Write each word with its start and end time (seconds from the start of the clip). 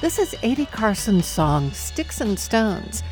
This 0.00 0.18
is 0.18 0.34
A.D. 0.42 0.64
Carson's 0.64 1.26
song, 1.26 1.72
Sticks 1.72 2.22
and 2.22 2.38
Stones. 2.38 3.02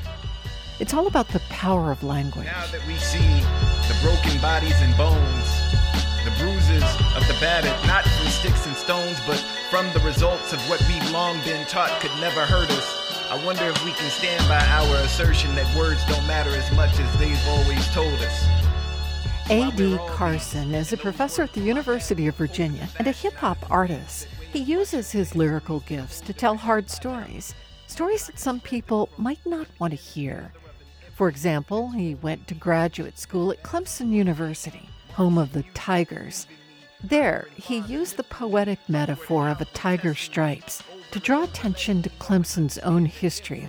It's 0.81 0.95
all 0.95 1.07
about 1.07 1.29
the 1.29 1.41
power 1.51 1.93
of 1.93 2.03
language. 2.03 2.47
Now 2.47 2.65
that 2.69 2.81
we 2.87 2.97
see 2.97 3.19
the 3.19 3.99
broken 4.01 4.41
bodies 4.41 4.81
and 4.81 4.97
bones, 4.97 5.49
the 6.25 6.33
bruises 6.39 6.83
of 7.15 7.29
the 7.29 7.37
battered, 7.41 7.77
not 7.87 8.05
from 8.05 8.29
sticks 8.29 8.67
and 8.67 8.75
stones, 8.75 9.19
but 9.27 9.37
from 9.69 9.93
the 9.93 10.01
results 10.01 10.55
of 10.55 10.61
what 10.71 10.81
we've 10.89 11.11
long 11.11 11.39
been 11.45 11.67
taught 11.67 11.91
could 12.01 12.19
never 12.23 12.47
hurt 12.47 12.71
us. 12.71 13.29
I 13.31 13.45
wonder 13.45 13.65
if 13.65 13.85
we 13.85 13.93
can 13.93 14.11
stand 14.11 14.49
by 14.49 14.65
our 14.65 14.97
assertion 15.05 15.55
that 15.57 15.77
words 15.77 16.01
don't 16.07 16.27
matter 16.27 16.57
as 16.57 16.73
much 16.73 16.99
as 16.99 17.19
they've 17.19 17.49
always 17.49 17.87
told 17.89 18.15
us. 18.15 18.47
A.D. 19.51 19.99
Carson 20.09 20.75
is 20.75 20.95
a 20.95 20.97
professor 20.97 21.43
at 21.43 21.53
the 21.53 21.61
University 21.61 22.29
of 22.29 22.37
Virginia 22.37 22.89
and 22.99 23.07
a 23.07 23.13
hip 23.13 23.35
hop 23.35 23.59
artist. 23.71 24.27
He 24.53 24.61
uses 24.61 25.13
his 25.13 25.35
lyrical 25.35 25.81
gifts 25.81 26.23
to 26.23 26.33
tell 26.33 26.57
hard 26.57 26.89
stories, 26.89 27.55
stories 27.87 28.27
that 28.27 28.39
some 28.39 28.61
people 28.61 29.11
might 29.19 29.45
not 29.45 29.67
want 29.79 29.91
to 29.91 29.97
hear. 29.97 30.53
For 31.15 31.29
example, 31.29 31.91
he 31.91 32.15
went 32.15 32.49
to 32.49 32.55
graduate 32.55 33.19
school 33.19 33.53
at 33.53 33.63
Clemson 33.63 34.11
University, 34.11 34.89
home 35.13 35.37
of 35.37 35.53
the 35.53 35.65
Tigers. 35.75 36.47
There, 37.05 37.49
he 37.57 37.81
used 37.81 38.17
the 38.17 38.23
poetic 38.23 38.79
metaphor 38.89 39.51
of 39.51 39.61
a 39.61 39.67
tiger's 39.67 40.19
stripes 40.19 40.83
to 41.11 41.21
draw 41.21 41.43
attention 41.45 42.01
to 42.03 42.11
Clemson's 42.19 42.79
own 42.79 43.05
history. 43.05 43.69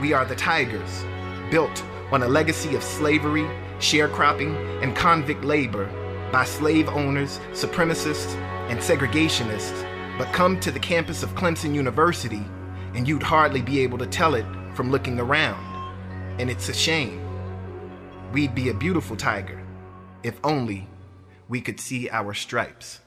We 0.00 0.12
are 0.12 0.24
the 0.24 0.36
Tigers, 0.36 1.04
built 1.50 1.82
on 2.12 2.22
a 2.22 2.28
legacy 2.28 2.76
of 2.76 2.84
slavery, 2.84 3.48
sharecropping, 3.80 4.54
and 4.80 4.94
convict 4.94 5.42
labor 5.42 5.86
by 6.30 6.44
slave 6.44 6.88
owners, 6.88 7.40
supremacists, 7.52 8.36
and 8.70 8.78
segregationists 8.78 9.89
but 10.20 10.30
come 10.34 10.60
to 10.60 10.70
the 10.70 10.78
campus 10.78 11.22
of 11.22 11.30
Clemson 11.30 11.74
University 11.74 12.44
and 12.92 13.08
you'd 13.08 13.22
hardly 13.22 13.62
be 13.62 13.80
able 13.80 13.96
to 13.96 14.06
tell 14.06 14.34
it 14.34 14.44
from 14.74 14.90
looking 14.90 15.18
around. 15.18 15.64
And 16.38 16.50
it's 16.50 16.68
a 16.68 16.74
shame. 16.74 17.22
We'd 18.30 18.54
be 18.54 18.68
a 18.68 18.74
beautiful 18.74 19.16
tiger 19.16 19.58
if 20.22 20.38
only 20.44 20.86
we 21.48 21.62
could 21.62 21.80
see 21.80 22.10
our 22.10 22.34
stripes. 22.34 23.00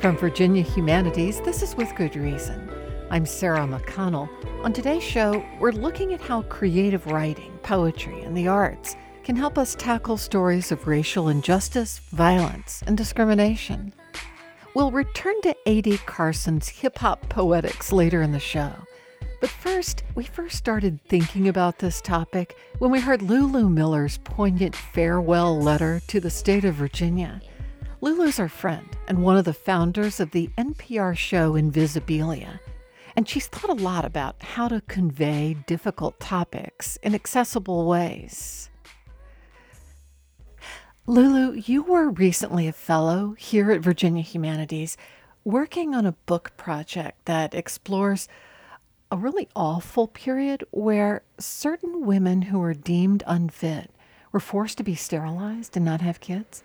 From 0.00 0.18
Virginia 0.18 0.62
Humanities, 0.62 1.40
this 1.40 1.62
is 1.62 1.74
With 1.74 1.94
Good 1.94 2.14
Reason. 2.14 2.70
I'm 3.10 3.24
Sarah 3.24 3.66
McConnell. 3.66 4.28
On 4.62 4.72
today's 4.74 5.02
show, 5.02 5.42
we're 5.58 5.72
looking 5.72 6.12
at 6.12 6.20
how 6.20 6.42
creative 6.42 7.06
writing, 7.06 7.58
poetry, 7.62 8.20
and 8.20 8.36
the 8.36 8.48
arts 8.48 8.96
can 9.24 9.36
help 9.36 9.56
us 9.56 9.74
tackle 9.74 10.18
stories 10.18 10.70
of 10.70 10.86
racial 10.86 11.30
injustice, 11.30 11.98
violence, 12.10 12.82
and 12.86 12.94
discrimination. 12.94 13.94
We'll 14.74 14.90
return 14.90 15.40
to 15.42 15.56
A.D. 15.64 15.98
Carson's 16.04 16.68
hip 16.68 16.98
hop 16.98 17.26
poetics 17.30 17.90
later 17.90 18.20
in 18.20 18.32
the 18.32 18.38
show. 18.38 18.70
But 19.40 19.48
first, 19.48 20.04
we 20.14 20.24
first 20.24 20.56
started 20.56 21.00
thinking 21.08 21.48
about 21.48 21.78
this 21.78 22.02
topic 22.02 22.54
when 22.78 22.90
we 22.90 23.00
heard 23.00 23.22
Lulu 23.22 23.70
Miller's 23.70 24.18
poignant 24.18 24.76
farewell 24.76 25.58
letter 25.58 26.02
to 26.08 26.20
the 26.20 26.30
state 26.30 26.64
of 26.66 26.74
Virginia. 26.74 27.40
Lulu's 28.02 28.38
our 28.38 28.48
friend 28.48 28.86
and 29.08 29.22
one 29.22 29.38
of 29.38 29.46
the 29.46 29.54
founders 29.54 30.20
of 30.20 30.32
the 30.32 30.50
NPR 30.58 31.16
show 31.16 31.52
Invisibilia, 31.52 32.60
and 33.16 33.26
she's 33.26 33.46
thought 33.46 33.70
a 33.70 33.82
lot 33.82 34.04
about 34.04 34.42
how 34.42 34.68
to 34.68 34.82
convey 34.82 35.56
difficult 35.66 36.20
topics 36.20 36.98
in 37.02 37.14
accessible 37.14 37.86
ways. 37.88 38.68
Lulu, 41.06 41.52
you 41.66 41.82
were 41.82 42.08
recently 42.08 42.66
a 42.66 42.72
fellow 42.72 43.34
here 43.38 43.70
at 43.70 43.82
Virginia 43.82 44.22
Humanities 44.22 44.96
working 45.44 45.94
on 45.94 46.06
a 46.06 46.12
book 46.12 46.52
project 46.56 47.26
that 47.26 47.52
explores 47.52 48.26
a 49.10 49.18
really 49.18 49.46
awful 49.54 50.08
period 50.08 50.64
where 50.70 51.22
certain 51.38 52.06
women 52.06 52.40
who 52.42 52.58
were 52.58 52.72
deemed 52.72 53.22
unfit 53.26 53.90
were 54.32 54.40
forced 54.40 54.78
to 54.78 54.82
be 54.82 54.94
sterilized 54.94 55.76
and 55.76 55.84
not 55.84 56.00
have 56.00 56.20
kids. 56.20 56.62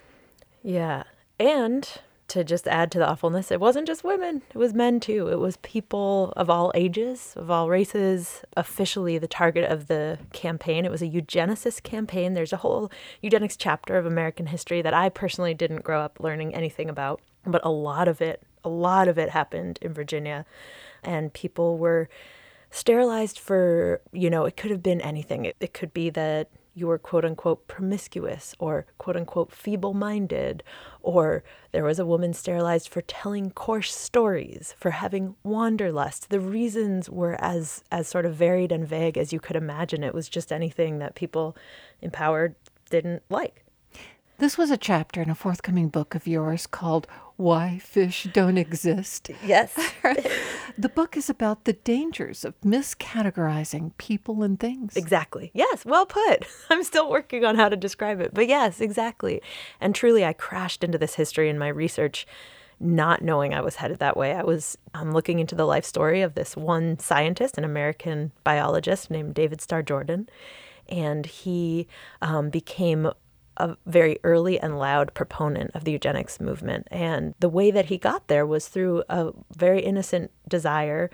Yeah. 0.64 1.04
And 1.38 1.90
to 2.30 2.44
just 2.44 2.68
add 2.68 2.92
to 2.92 3.00
the 3.00 3.08
awfulness, 3.08 3.52
it 3.52 3.60
wasn't 3.60 3.88
just 3.88 4.04
women, 4.04 4.42
it 4.50 4.58
was 4.58 4.74
men 4.74 5.00
too. 5.00 5.28
It 5.28 5.40
was 5.40 5.58
people 5.58 6.34
of 6.36 6.50
all 6.50 6.72
ages, 6.76 7.34
of 7.36 7.52
all 7.52 7.70
races, 7.70 8.44
officially 8.56 9.18
the 9.18 9.28
target 9.28 9.70
of 9.70 9.88
the 9.88 10.20
campaign. 10.34 10.86
It 10.86 10.92
was 10.92 11.02
a 11.02 11.08
eugenicist 11.08 11.84
campaign. 11.84 12.34
There's 12.34 12.54
a 12.54 12.58
whole 12.58 12.92
eugenics 13.22 13.58
chapter 13.58 13.98
of 13.98 14.06
American 14.06 14.48
history 14.48 14.82
that 14.82 14.94
I 14.94 15.10
personally 15.10 15.54
didn't 15.54 15.84
grow 15.84 16.02
up 16.02 16.20
learning 16.20 16.56
anything 16.56 16.90
about, 16.90 17.22
but 17.46 17.66
a 17.66 17.72
lot 17.72 18.08
of 18.08 18.22
it, 18.22 18.42
a 18.64 18.70
lot 18.70 19.08
of 19.08 19.18
it 19.18 19.30
happened 19.30 19.80
in 19.82 19.94
Virginia. 19.94 20.46
And 21.04 21.34
people 21.34 21.78
were 21.78 22.10
sterilized 22.72 23.40
for, 23.40 24.02
you 24.12 24.30
know, 24.30 24.46
it 24.46 24.56
could 24.58 24.72
have 24.72 24.84
been 24.84 25.02
anything. 25.02 25.46
It, 25.46 25.56
it 25.60 25.74
could 25.74 25.94
be 25.94 26.10
that 26.12 26.50
you 26.80 26.88
were 26.88 26.98
quote 26.98 27.26
unquote 27.26 27.68
promiscuous 27.68 28.56
or 28.60 28.86
quote 28.98 29.16
unquote 29.16 29.52
feeble 29.52 29.94
minded, 29.94 30.64
or 31.02 31.44
there 31.72 31.84
was 31.84 32.00
a 32.00 32.06
woman 32.06 32.34
sterilized 32.34 32.90
for 32.90 33.02
telling 33.02 33.52
coarse 33.52 33.94
stories, 33.94 34.74
for 34.78 34.92
having 34.92 35.36
wanderlust. 35.44 36.30
The 36.30 36.40
reasons 36.40 37.10
were 37.10 37.38
as, 37.40 37.84
as 37.92 38.08
sort 38.08 38.26
of 38.26 38.36
varied 38.36 38.72
and 38.72 38.88
vague 38.88 39.18
as 39.18 39.34
you 39.34 39.40
could 39.40 39.56
imagine. 39.56 40.04
It 40.04 40.14
was 40.14 40.30
just 40.30 40.52
anything 40.52 41.00
that 41.00 41.16
people 41.16 41.56
empowered 42.02 42.56
didn't 42.90 43.24
like. 43.30 43.66
This 44.40 44.58
was 44.58 44.72
a 44.72 44.78
chapter 44.78 45.22
in 45.22 45.30
a 45.30 45.36
forthcoming 45.36 45.90
book 45.90 46.16
of 46.16 46.26
yours 46.26 46.66
called 46.66 47.08
Why 47.36 47.78
Fish 47.78 48.26
Don't 48.32 48.58
Exist. 48.58 49.30
Yes. 49.46 49.78
the 50.78 50.88
book 50.88 51.18
is 51.18 51.30
about 51.30 51.66
the 51.66 51.74
dangers 51.74 52.46
of 52.46 52.58
miscategorizing 52.62 53.98
people 53.98 54.42
and 54.42 54.58
things. 54.58 54.96
Exactly. 54.96 55.52
Yes, 55.54 55.84
well 55.84 56.06
put. 56.06 56.46
I'm 56.70 56.86
still 56.86 57.10
working 57.10 57.44
on 57.44 57.58
how 57.58 57.68
to 57.68 57.76
describe 57.76 58.22
it. 58.22 58.34
But 58.34 58.48
yes, 58.48 58.80
exactly. 58.80 59.42
And 59.82 59.94
truly, 59.94 60.24
I 60.24 60.32
crashed 60.32 60.86
into 60.86 60.98
this 60.98 61.16
history 61.16 61.50
in 61.50 61.60
my 61.60 61.68
research 61.68 62.26
not 62.80 63.22
knowing 63.22 63.54
I 63.54 63.60
was 63.60 63.76
headed 63.76 64.00
that 64.00 64.16
way. 64.16 64.32
I 64.32 64.44
was 64.44 64.78
um, 64.94 65.12
looking 65.12 65.40
into 65.40 65.54
the 65.54 65.66
life 65.66 65.84
story 65.84 66.22
of 66.22 66.36
this 66.36 66.56
one 66.56 66.98
scientist, 66.98 67.58
an 67.58 67.66
American 67.66 68.32
biologist 68.46 69.12
named 69.12 69.34
David 69.34 69.60
Starr 69.60 69.84
Jordan. 69.84 70.30
And 70.88 71.26
he 71.26 71.90
um, 72.22 72.50
became 72.50 73.12
a 73.59 73.78
very 73.86 74.18
early 74.24 74.59
and 74.59 74.80
loud 74.80 75.14
proponent 75.14 75.72
of 75.75 75.84
the 75.84 75.92
eugenics 75.92 76.40
movement. 76.40 76.88
And 76.90 77.36
the 77.40 77.50
way 77.50 77.72
that 77.72 77.86
he 77.86 77.97
got 77.97 78.28
there 78.28 78.46
was 78.46 78.68
through 78.68 79.03
a 79.09 79.31
very 79.56 79.81
innocent 79.81 80.31
desire 80.47 81.12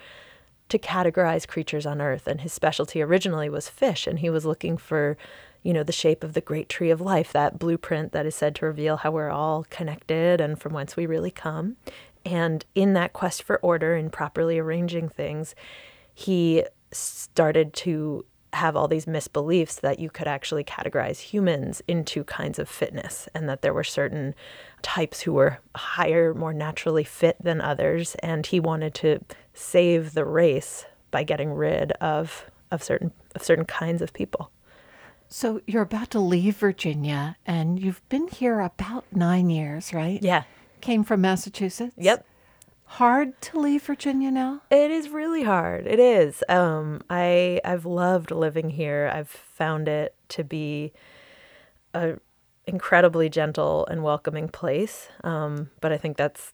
to 0.69 0.79
categorize 0.79 1.47
creatures 1.47 1.85
on 1.85 2.01
earth. 2.01 2.28
And 2.28 2.41
his 2.41 2.53
specialty 2.53 3.01
originally 3.01 3.50
was 3.50 3.69
fish, 3.69 4.07
and 4.07 4.19
he 4.19 4.29
was 4.29 4.45
looking 4.45 4.78
for, 4.78 5.17
you 5.63 5.73
know, 5.73 5.84
the 5.84 5.91
shape 5.91 6.23
of 6.23 6.34
the 6.34 6.41
great 6.41 6.69
tree 6.69 6.89
of 6.91 7.01
life, 7.01 7.34
that 7.34 7.59
blueprint 7.59 8.11
that 8.13 8.25
is 8.25 8.35
said 8.35 8.55
to 8.55 8.66
reveal 8.66 8.97
how 8.97 9.11
we're 9.11 9.29
all 9.29 9.66
connected 9.69 10.39
and 10.39 10.59
from 10.59 10.73
whence 10.73 10.95
we 10.95 11.05
really 11.05 11.31
come. 11.31 11.75
And 12.25 12.66
in 12.73 12.94
that 12.94 13.13
quest 13.13 13.44
for 13.44 13.57
order 13.57 13.95
and 13.95 14.11
properly 14.11 14.57
arranging 14.57 15.09
things, 15.09 15.53
he 16.13 16.63
started 16.91 17.73
to 17.73 18.25
have 18.55 18.75
all 18.75 18.88
these 18.88 19.05
misbeliefs 19.05 19.79
that 19.81 19.99
you 19.99 20.09
could 20.09 20.27
actually 20.27 20.63
categorize 20.63 21.19
humans 21.19 21.81
into 21.88 22.23
kinds 22.23 22.59
of 22.59 22.69
fitness 22.69 23.27
and 23.33 23.47
that 23.49 23.61
there 23.61 23.73
were 23.73 23.83
certain 23.83 24.33
types 24.81 25.21
who 25.21 25.33
were 25.33 25.59
higher, 25.75 26.33
more 26.33 26.53
naturally 26.53 27.03
fit 27.03 27.38
than 27.41 27.61
others. 27.61 28.16
And 28.16 28.45
he 28.45 28.59
wanted 28.59 28.93
to 28.95 29.19
save 29.53 30.13
the 30.13 30.25
race 30.25 30.85
by 31.11 31.23
getting 31.23 31.53
rid 31.53 31.91
of, 31.93 32.45
of 32.71 32.83
certain 32.83 33.11
of 33.35 33.43
certain 33.43 33.66
kinds 33.66 34.01
of 34.01 34.13
people. 34.13 34.51
So 35.27 35.59
you're 35.67 35.81
about 35.81 36.11
to 36.11 36.19
leave 36.19 36.55
Virginia 36.57 37.35
and 37.45 37.79
you've 37.79 38.07
been 38.09 38.27
here 38.27 38.61
about 38.61 39.05
nine 39.11 39.49
years, 39.49 39.93
right? 39.93 40.22
Yeah. 40.22 40.43
Came 40.81 41.03
from 41.03 41.22
Massachusetts? 41.22 41.93
Yep 41.97 42.25
hard 42.85 43.40
to 43.41 43.59
leave 43.59 43.84
Virginia 43.84 44.32
now? 44.32 44.61
It 44.70 44.91
is 44.91 45.09
really 45.09 45.43
hard. 45.43 45.87
It 45.87 45.99
is. 45.99 46.43
Um, 46.49 47.02
I 47.09 47.59
I've 47.66 47.85
loved 47.85 48.32
living 48.32 48.70
here. 48.72 49.11
I've 49.14 49.29
found 49.29 49.87
it 49.87 50.16
to 50.29 50.43
be 50.43 50.93
a 51.93 52.17
incredibly 52.67 53.29
gentle 53.29 53.85
and 53.87 54.03
welcoming 54.03 54.47
place. 54.47 55.09
Um, 55.23 55.70
but 55.82 55.91
I 55.91 55.97
think 55.97 56.17
that's 56.17 56.53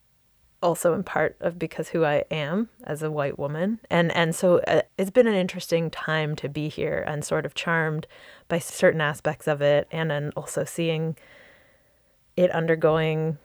also 0.62 0.94
in 0.94 1.04
part 1.04 1.36
of 1.39 1.57
because 1.57 1.89
who 1.89 2.06
I 2.06 2.24
am 2.30 2.69
as 2.83 3.01
a 3.01 3.12
white 3.12 3.39
woman, 3.39 3.80
and 3.89 4.12
and 4.16 4.36
so 4.36 4.60
uh, 4.68 4.81
it's 4.98 5.10
been 5.10 5.28
an 5.28 5.33
interesting 5.33 5.89
time 5.89 6.36
to 6.38 6.50
be 6.50 6.69
here 6.69 7.04
and 7.07 7.25
sort 7.25 7.45
of 7.45 7.56
charmed 7.56 8.07
by 8.48 8.60
certain 8.60 9.01
aspects 9.01 9.48
of 9.48 9.62
it, 9.62 9.88
and 9.92 10.12
then 10.12 10.31
also 10.36 10.63
seeing 10.63 11.18
it 12.38 12.51
undergoing 12.51 13.38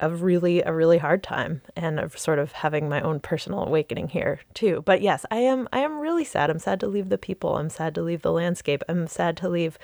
a 0.00 0.10
really 0.10 0.62
a 0.62 0.72
really 0.72 0.98
hard 0.98 1.22
time 1.22 1.62
and 1.74 1.98
of 1.98 2.16
sort 2.16 2.38
of 2.38 2.52
having 2.52 2.88
my 2.88 3.00
own 3.00 3.20
personal 3.20 3.64
awakening 3.64 4.08
here 4.08 4.40
too. 4.54 4.82
But 4.84 5.02
yes, 5.02 5.26
I 5.30 5.38
am 5.38 5.68
I 5.72 5.80
am 5.80 5.98
really 5.98 6.24
sad. 6.24 6.50
I'm 6.50 6.58
sad 6.58 6.80
to 6.80 6.86
leave 6.86 7.08
the 7.08 7.18
people. 7.18 7.56
I'm 7.56 7.70
sad 7.70 7.94
to 7.96 8.02
leave 8.02 8.22
the 8.22 8.32
landscape. 8.32 8.82
I'm 8.88 9.06
sad 9.06 9.36
to 9.38 9.48
leave 9.48 9.78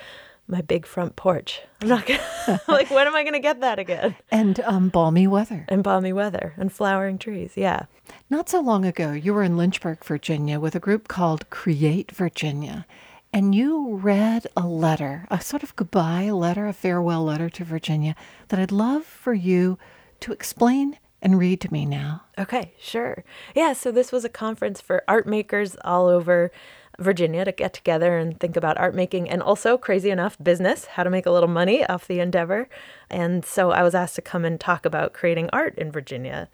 my 0.47 0.61
big 0.61 0.87
front 0.87 1.17
porch. 1.17 1.63
I'm 1.81 1.89
not 1.89 2.07
gonna 2.07 2.21
like 2.69 2.91
when 2.91 3.07
am 3.07 3.15
I 3.15 3.25
gonna 3.25 3.41
get 3.41 3.61
that 3.61 3.79
again? 3.79 4.15
And 4.31 4.61
um, 4.61 4.89
balmy 4.89 5.27
weather. 5.27 5.65
And 5.69 5.83
balmy 5.83 6.13
weather 6.13 6.55
and 6.57 6.73
flowering 6.73 7.19
trees. 7.19 7.53
Yeah. 7.57 7.87
Not 8.31 8.49
so 8.49 8.61
long 8.61 8.85
ago, 8.85 9.13
you 9.13 9.35
were 9.35 9.43
in 9.43 9.57
Lynchburg, 9.57 10.05
Virginia, 10.05 10.61
with 10.61 10.75
a 10.75 10.81
group 10.81 11.09
called 11.09 11.49
Create 11.51 12.13
Virginia, 12.13 12.87
and 13.33 13.55
you 13.55 13.97
read 13.97 14.47
a 14.57 14.67
letter, 14.67 15.27
a 15.31 15.41
sort 15.41 15.63
of 15.63 15.75
goodbye 15.75 16.31
letter, 16.31 16.67
a 16.67 16.73
farewell 16.73 17.25
letter 17.25 17.49
to 17.51 17.65
Virginia 17.65 18.15
that 18.49 18.61
I'd 18.61 18.71
love 18.73 19.05
for 19.05 19.35
you 19.35 19.79
to 20.25 20.33
explain 20.33 20.99
and 21.23 21.39
read 21.39 21.61
to 21.63 21.73
me 21.73 21.87
now. 21.87 22.23
Okay, 22.39 22.75
sure. 22.79 23.25
Yeah, 23.55 23.73
so 23.73 23.91
this 23.91 24.13
was 24.13 24.25
a 24.25 24.29
conference 24.29 24.81
for 24.81 25.03
art 25.09 25.27
makers 25.27 25.77
all 25.85 26.07
over 26.09 26.51
Virginia 26.99 27.45
to 27.45 27.53
get 27.53 27.73
together 27.73 28.19
and 28.19 28.39
think 28.39 28.57
about 28.57 28.79
art 28.79 28.95
making 28.95 29.29
and 29.29 29.43
also, 29.43 29.77
crazy 29.77 30.11
enough, 30.11 30.37
business, 30.43 30.87
how 30.87 31.03
to 31.03 31.11
make 31.11 31.27
a 31.27 31.31
little 31.31 31.49
money 31.49 31.85
off 31.87 32.07
the 32.07 32.21
endeavor. 32.21 32.69
And 33.11 33.45
so 33.45 33.71
I 33.71 33.83
was 33.83 33.95
asked 33.95 34.15
to 34.17 34.23
come 34.23 34.45
and 34.45 34.61
talk 34.61 34.87
about 34.87 35.13
creating 35.13 35.51
art 35.53 35.77
in 35.77 35.91
Virginia. 35.91 36.49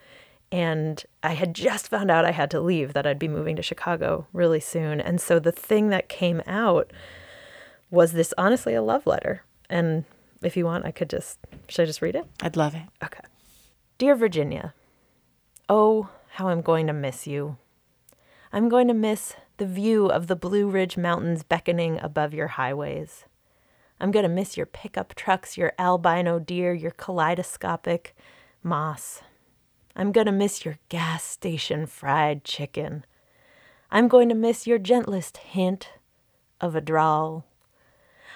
And 0.51 1.03
I 1.23 1.33
had 1.33 1.53
just 1.53 1.87
found 1.87 2.11
out 2.11 2.25
I 2.25 2.31
had 2.31 2.51
to 2.51 2.59
leave, 2.59 2.93
that 2.93 3.07
I'd 3.07 3.19
be 3.19 3.27
moving 3.27 3.55
to 3.55 3.61
Chicago 3.61 4.27
really 4.33 4.59
soon. 4.59 4.99
And 4.99 5.21
so 5.21 5.39
the 5.39 5.51
thing 5.51 5.89
that 5.89 6.09
came 6.09 6.41
out 6.45 6.91
was 7.89 8.13
this 8.13 8.33
honestly 8.37 8.73
a 8.73 8.81
love 8.81 9.05
letter. 9.05 9.43
And 9.69 10.05
if 10.41 10.57
you 10.57 10.65
want, 10.65 10.85
I 10.85 10.91
could 10.91 11.09
just, 11.09 11.39
should 11.67 11.83
I 11.83 11.85
just 11.85 12.01
read 12.01 12.15
it? 12.15 12.25
I'd 12.41 12.57
love 12.57 12.75
it. 12.75 12.83
Okay. 13.03 13.21
Dear 14.01 14.15
Virginia, 14.15 14.73
oh, 15.69 16.09
how 16.29 16.47
I'm 16.47 16.63
going 16.63 16.87
to 16.87 16.91
miss 16.91 17.27
you. 17.27 17.57
I'm 18.51 18.67
going 18.67 18.87
to 18.87 18.95
miss 18.95 19.35
the 19.57 19.67
view 19.67 20.07
of 20.07 20.25
the 20.25 20.35
Blue 20.35 20.67
Ridge 20.67 20.97
Mountains 20.97 21.43
beckoning 21.43 21.99
above 22.01 22.33
your 22.33 22.47
highways. 22.47 23.25
I'm 23.99 24.09
going 24.09 24.23
to 24.23 24.27
miss 24.27 24.57
your 24.57 24.65
pickup 24.65 25.13
trucks, 25.13 25.55
your 25.55 25.73
albino 25.77 26.39
deer, 26.39 26.73
your 26.73 26.89
kaleidoscopic 26.89 28.15
moss. 28.63 29.21
I'm 29.95 30.11
going 30.11 30.25
to 30.25 30.31
miss 30.31 30.65
your 30.65 30.79
gas 30.89 31.23
station 31.23 31.85
fried 31.85 32.43
chicken. 32.43 33.05
I'm 33.91 34.07
going 34.07 34.29
to 34.29 34.35
miss 34.35 34.65
your 34.65 34.79
gentlest 34.79 35.37
hint 35.37 35.89
of 36.59 36.75
a 36.75 36.81
drawl. 36.81 37.45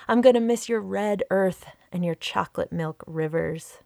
I'm 0.07 0.21
going 0.21 0.35
to 0.35 0.39
miss 0.39 0.69
your 0.69 0.81
red 0.81 1.23
earth 1.31 1.65
and 1.91 2.05
your 2.05 2.13
chocolate 2.13 2.71
milk 2.71 3.03
rivers. 3.07 3.79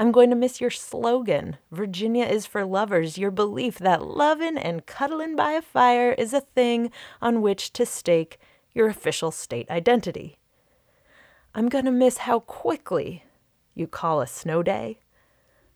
I'm 0.00 0.12
going 0.12 0.30
to 0.30 0.36
miss 0.36 0.62
your 0.62 0.70
slogan, 0.70 1.58
Virginia 1.70 2.24
is 2.24 2.46
for 2.46 2.64
lovers, 2.64 3.18
your 3.18 3.30
belief 3.30 3.78
that 3.80 4.02
lovin' 4.02 4.56
and 4.56 4.86
cuddlin' 4.86 5.36
by 5.36 5.52
a 5.52 5.60
fire 5.60 6.12
is 6.12 6.32
a 6.32 6.40
thing 6.40 6.90
on 7.20 7.42
which 7.42 7.70
to 7.74 7.84
stake 7.84 8.40
your 8.72 8.88
official 8.88 9.30
state 9.30 9.68
identity. 9.68 10.38
I'm 11.54 11.68
going 11.68 11.84
to 11.84 11.90
miss 11.90 12.16
how 12.16 12.40
quickly 12.40 13.24
you 13.74 13.86
call 13.86 14.22
a 14.22 14.26
snow 14.26 14.62
day 14.62 15.00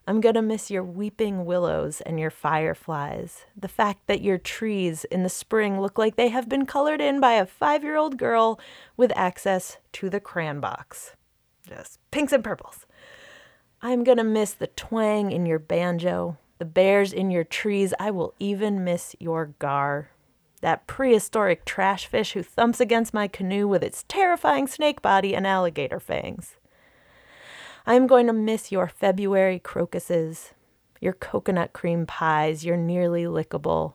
I'm 0.06 0.22
going 0.22 0.34
to 0.36 0.42
miss 0.42 0.70
your 0.70 0.84
weeping 0.84 1.44
willows 1.44 2.00
and 2.00 2.18
your 2.18 2.30
fireflies. 2.30 3.44
The 3.54 3.68
fact 3.68 4.06
that 4.06 4.22
your 4.22 4.38
trees 4.38 5.04
in 5.04 5.22
the 5.22 5.28
spring 5.28 5.80
look 5.80 5.98
like 5.98 6.16
they 6.16 6.28
have 6.28 6.48
been 6.48 6.64
colored 6.64 7.00
in 7.00 7.20
by 7.20 7.32
a 7.34 7.46
five 7.46 7.82
year 7.82 7.96
old 7.96 8.16
girl 8.16 8.58
with 8.96 9.12
access 9.16 9.78
to 9.92 10.08
the 10.08 10.20
crayon 10.20 10.60
box. 10.60 11.12
Just 11.66 11.98
pinks 12.10 12.32
and 12.32 12.44
purples. 12.44 12.86
I'm 13.86 14.02
going 14.02 14.16
to 14.16 14.24
miss 14.24 14.54
the 14.54 14.68
twang 14.68 15.30
in 15.30 15.44
your 15.44 15.58
banjo, 15.58 16.38
the 16.56 16.64
bears 16.64 17.12
in 17.12 17.30
your 17.30 17.44
trees. 17.44 17.92
I 18.00 18.10
will 18.10 18.32
even 18.38 18.82
miss 18.82 19.14
your 19.20 19.52
gar. 19.58 20.08
That 20.62 20.86
prehistoric 20.86 21.66
trash 21.66 22.06
fish 22.06 22.32
who 22.32 22.42
thumps 22.42 22.80
against 22.80 23.12
my 23.12 23.28
canoe 23.28 23.68
with 23.68 23.82
its 23.82 24.06
terrifying 24.08 24.68
snake 24.68 25.02
body 25.02 25.36
and 25.36 25.46
alligator 25.46 26.00
fangs. 26.00 26.56
I 27.84 27.92
am 27.92 28.06
going 28.06 28.26
to 28.26 28.32
miss 28.32 28.72
your 28.72 28.88
February 28.88 29.58
crocuses, 29.58 30.54
your 30.98 31.12
coconut 31.12 31.74
cream 31.74 32.06
pies, 32.06 32.64
your 32.64 32.78
nearly 32.78 33.24
lickable 33.24 33.92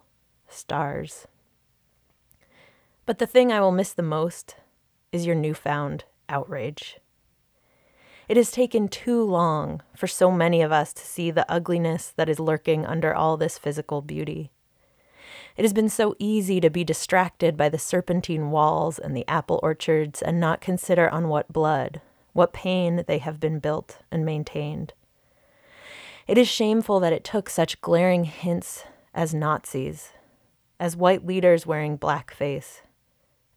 stars. 0.47 1.25
But 3.07 3.17
the 3.17 3.25
thing 3.25 3.51
I 3.51 3.59
will 3.59 3.71
miss 3.71 3.93
the 3.93 4.03
most 4.03 4.55
is 5.11 5.25
your 5.25 5.35
newfound 5.35 6.03
outrage. 6.29 6.99
It 8.29 8.37
has 8.37 8.51
taken 8.51 8.87
too 8.89 9.23
long 9.23 9.81
for 9.95 10.05
so 10.05 10.29
many 10.29 10.61
of 10.61 10.71
us 10.71 10.93
to 10.93 11.01
see 11.01 11.31
the 11.31 11.51
ugliness 11.51 12.13
that 12.15 12.29
is 12.29 12.39
lurking 12.39 12.85
under 12.85 13.11
all 13.13 13.37
this 13.37 13.57
physical 13.57 14.03
beauty. 14.03 14.51
It 15.57 15.63
has 15.63 15.73
been 15.73 15.89
so 15.89 16.15
easy 16.19 16.61
to 16.61 16.69
be 16.69 16.83
distracted 16.83 17.57
by 17.57 17.69
the 17.69 17.79
serpentine 17.79 18.51
walls 18.51 18.99
and 18.99 19.17
the 19.17 19.27
apple 19.27 19.59
orchards 19.63 20.21
and 20.21 20.39
not 20.39 20.61
consider 20.61 21.09
on 21.09 21.27
what 21.27 21.51
blood, 21.51 22.01
what 22.33 22.53
pain 22.53 23.03
they 23.07 23.17
have 23.17 23.39
been 23.39 23.57
built 23.57 23.97
and 24.11 24.23
maintained. 24.23 24.93
It 26.27 26.37
is 26.37 26.47
shameful 26.47 26.99
that 26.99 27.13
it 27.13 27.23
took 27.23 27.49
such 27.49 27.81
glaring 27.81 28.25
hints 28.25 28.83
as 29.11 29.33
Nazis, 29.33 30.11
as 30.79 30.95
white 30.95 31.25
leaders 31.25 31.65
wearing 31.65 31.97
blackface, 31.97 32.81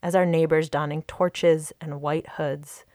as 0.02 0.14
our 0.14 0.24
neighbors 0.24 0.70
donning 0.70 1.02
torches 1.02 1.74
and 1.78 2.00
white 2.00 2.26
hoods 2.30 2.86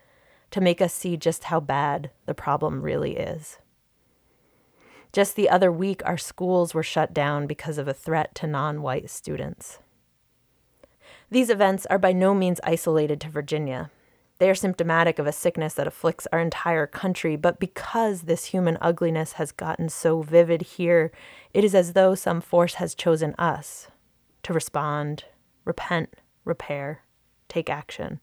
to 0.52 0.62
make 0.62 0.82
us 0.82 0.94
see 0.94 1.18
just 1.18 1.46
how 1.46 1.60
bad 1.60 2.10
the 2.26 2.34
problem 2.34 2.82
really 2.82 3.18
is. 3.18 3.58
Just 5.14 5.36
the 5.36 5.50
other 5.50 5.72
week, 5.72 6.02
our 6.06 6.18
schools 6.18 6.74
were 6.74 6.84
shut 6.84 7.14
down 7.14 7.48
because 7.48 7.78
of 7.78 7.88
a 7.88 7.94
threat 7.94 8.36
to 8.36 8.48
non 8.48 8.82
white 8.82 9.10
students. 9.10 9.80
These 11.30 11.50
events 11.50 11.86
are 11.88 11.98
by 12.00 12.14
no 12.14 12.34
means 12.34 12.60
isolated 12.64 13.20
to 13.22 13.30
Virginia. 13.30 13.90
They 14.40 14.50
are 14.50 14.56
symptomatic 14.56 15.18
of 15.18 15.26
a 15.26 15.32
sickness 15.32 15.74
that 15.74 15.88
afflicts 15.88 16.28
our 16.32 16.40
entire 16.40 16.86
country, 16.86 17.36
but 17.36 17.60
because 17.60 18.22
this 18.22 18.46
human 18.46 18.78
ugliness 18.80 19.34
has 19.34 19.52
gotten 19.52 19.90
so 19.90 20.22
vivid 20.22 20.62
here, 20.62 21.12
it 21.54 21.64
is 21.64 21.74
as 21.74 21.94
though 21.94 22.14
some 22.14 22.40
force 22.40 22.76
has 22.76 22.94
chosen 22.94 23.34
us 23.40 23.88
to 24.44 24.54
respond, 24.54 25.26
repent, 25.66 26.18
repair, 26.46 27.02
take 27.50 27.70
action. 27.70 28.20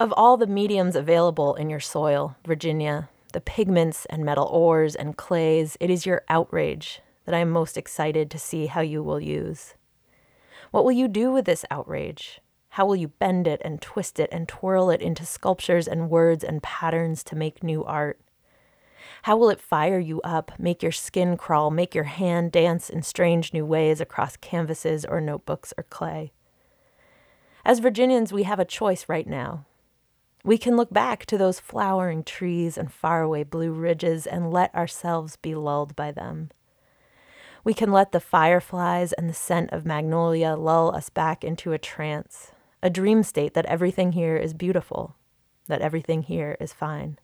Of 0.00 0.14
all 0.16 0.36
the 0.36 0.46
mediums 0.46 0.94
available 0.94 1.56
in 1.56 1.68
your 1.68 1.80
soil, 1.80 2.36
Virginia, 2.46 3.08
the 3.32 3.40
pigments 3.40 4.06
and 4.06 4.24
metal 4.24 4.46
ores 4.46 4.94
and 4.94 5.16
clays, 5.16 5.76
it 5.80 5.90
is 5.90 6.06
your 6.06 6.22
outrage 6.28 7.00
that 7.24 7.34
I 7.34 7.38
am 7.38 7.50
most 7.50 7.76
excited 7.76 8.30
to 8.30 8.38
see 8.38 8.66
how 8.66 8.80
you 8.80 9.02
will 9.02 9.18
use. 9.18 9.74
What 10.70 10.84
will 10.84 10.92
you 10.92 11.08
do 11.08 11.32
with 11.32 11.46
this 11.46 11.64
outrage? 11.68 12.40
How 12.70 12.86
will 12.86 12.94
you 12.94 13.08
bend 13.08 13.48
it 13.48 13.60
and 13.64 13.82
twist 13.82 14.20
it 14.20 14.28
and 14.30 14.46
twirl 14.46 14.88
it 14.88 15.02
into 15.02 15.26
sculptures 15.26 15.88
and 15.88 16.08
words 16.08 16.44
and 16.44 16.62
patterns 16.62 17.24
to 17.24 17.34
make 17.34 17.64
new 17.64 17.82
art? 17.82 18.20
How 19.22 19.36
will 19.36 19.50
it 19.50 19.60
fire 19.60 19.98
you 19.98 20.20
up, 20.20 20.52
make 20.60 20.80
your 20.80 20.92
skin 20.92 21.36
crawl, 21.36 21.72
make 21.72 21.92
your 21.92 22.04
hand 22.04 22.52
dance 22.52 22.88
in 22.88 23.02
strange 23.02 23.52
new 23.52 23.66
ways 23.66 24.00
across 24.00 24.36
canvases 24.36 25.04
or 25.04 25.20
notebooks 25.20 25.74
or 25.76 25.82
clay? 25.82 26.30
As 27.64 27.80
Virginians, 27.80 28.32
we 28.32 28.44
have 28.44 28.60
a 28.60 28.64
choice 28.64 29.08
right 29.08 29.26
now. 29.26 29.64
We 30.48 30.56
can 30.56 30.78
look 30.78 30.90
back 30.90 31.26
to 31.26 31.36
those 31.36 31.60
flowering 31.60 32.24
trees 32.24 32.78
and 32.78 32.90
faraway 32.90 33.44
blue 33.44 33.70
ridges 33.70 34.26
and 34.26 34.50
let 34.50 34.74
ourselves 34.74 35.36
be 35.36 35.54
lulled 35.54 35.94
by 35.94 36.10
them. 36.10 36.48
We 37.64 37.74
can 37.74 37.92
let 37.92 38.12
the 38.12 38.18
fireflies 38.18 39.12
and 39.12 39.28
the 39.28 39.34
scent 39.34 39.74
of 39.74 39.84
magnolia 39.84 40.54
lull 40.56 40.96
us 40.96 41.10
back 41.10 41.44
into 41.44 41.72
a 41.72 41.78
trance 41.78 42.52
a 42.82 42.88
dream 42.88 43.22
state 43.22 43.52
that 43.52 43.66
everything 43.66 44.12
here 44.12 44.38
is 44.38 44.54
beautiful, 44.54 45.16
that 45.66 45.82
everything 45.82 46.22
here 46.22 46.56
is 46.58 46.72
fine. 46.72 47.18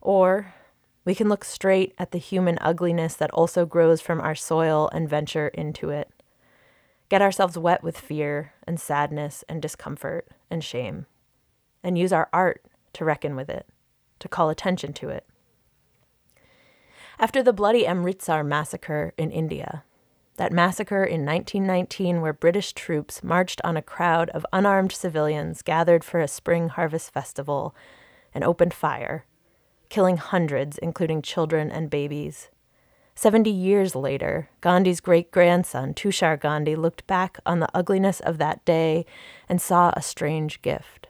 Or 0.00 0.54
we 1.04 1.16
can 1.16 1.28
look 1.28 1.44
straight 1.44 1.96
at 1.98 2.12
the 2.12 2.18
human 2.18 2.58
ugliness 2.60 3.14
that 3.16 3.32
also 3.32 3.66
grows 3.66 4.00
from 4.00 4.20
our 4.20 4.36
soil 4.36 4.88
and 4.92 5.08
venture 5.08 5.48
into 5.48 5.90
it. 5.90 6.12
Get 7.08 7.22
ourselves 7.22 7.58
wet 7.58 7.82
with 7.82 7.98
fear 7.98 8.52
and 8.68 8.78
sadness 8.78 9.42
and 9.48 9.60
discomfort 9.60 10.28
and 10.48 10.62
shame, 10.62 11.06
and 11.82 11.98
use 11.98 12.12
our 12.12 12.28
art 12.32 12.64
to 12.94 13.04
reckon 13.04 13.36
with 13.36 13.48
it, 13.48 13.66
to 14.18 14.28
call 14.28 14.50
attention 14.50 14.92
to 14.94 15.08
it. 15.08 15.26
After 17.18 17.42
the 17.42 17.52
bloody 17.52 17.86
Amritsar 17.86 18.42
massacre 18.42 19.12
in 19.16 19.30
India, 19.30 19.84
that 20.36 20.52
massacre 20.52 21.04
in 21.04 21.26
1919 21.26 22.20
where 22.20 22.32
British 22.32 22.72
troops 22.72 23.22
marched 23.22 23.60
on 23.62 23.76
a 23.76 23.82
crowd 23.82 24.30
of 24.30 24.46
unarmed 24.52 24.92
civilians 24.92 25.62
gathered 25.62 26.02
for 26.02 26.20
a 26.20 26.28
spring 26.28 26.70
harvest 26.70 27.12
festival 27.12 27.74
and 28.34 28.42
opened 28.42 28.72
fire, 28.72 29.26
killing 29.88 30.16
hundreds, 30.16 30.78
including 30.78 31.20
children 31.20 31.70
and 31.70 31.90
babies. 31.90 32.48
Seventy 33.14 33.50
years 33.50 33.94
later, 33.94 34.48
Gandhi's 34.62 35.00
great 35.00 35.30
grandson, 35.30 35.92
Tushar 35.92 36.40
Gandhi, 36.40 36.74
looked 36.74 37.06
back 37.06 37.38
on 37.44 37.60
the 37.60 37.68
ugliness 37.74 38.20
of 38.20 38.38
that 38.38 38.64
day 38.64 39.04
and 39.50 39.60
saw 39.60 39.92
a 39.94 40.00
strange 40.00 40.62
gift. 40.62 41.08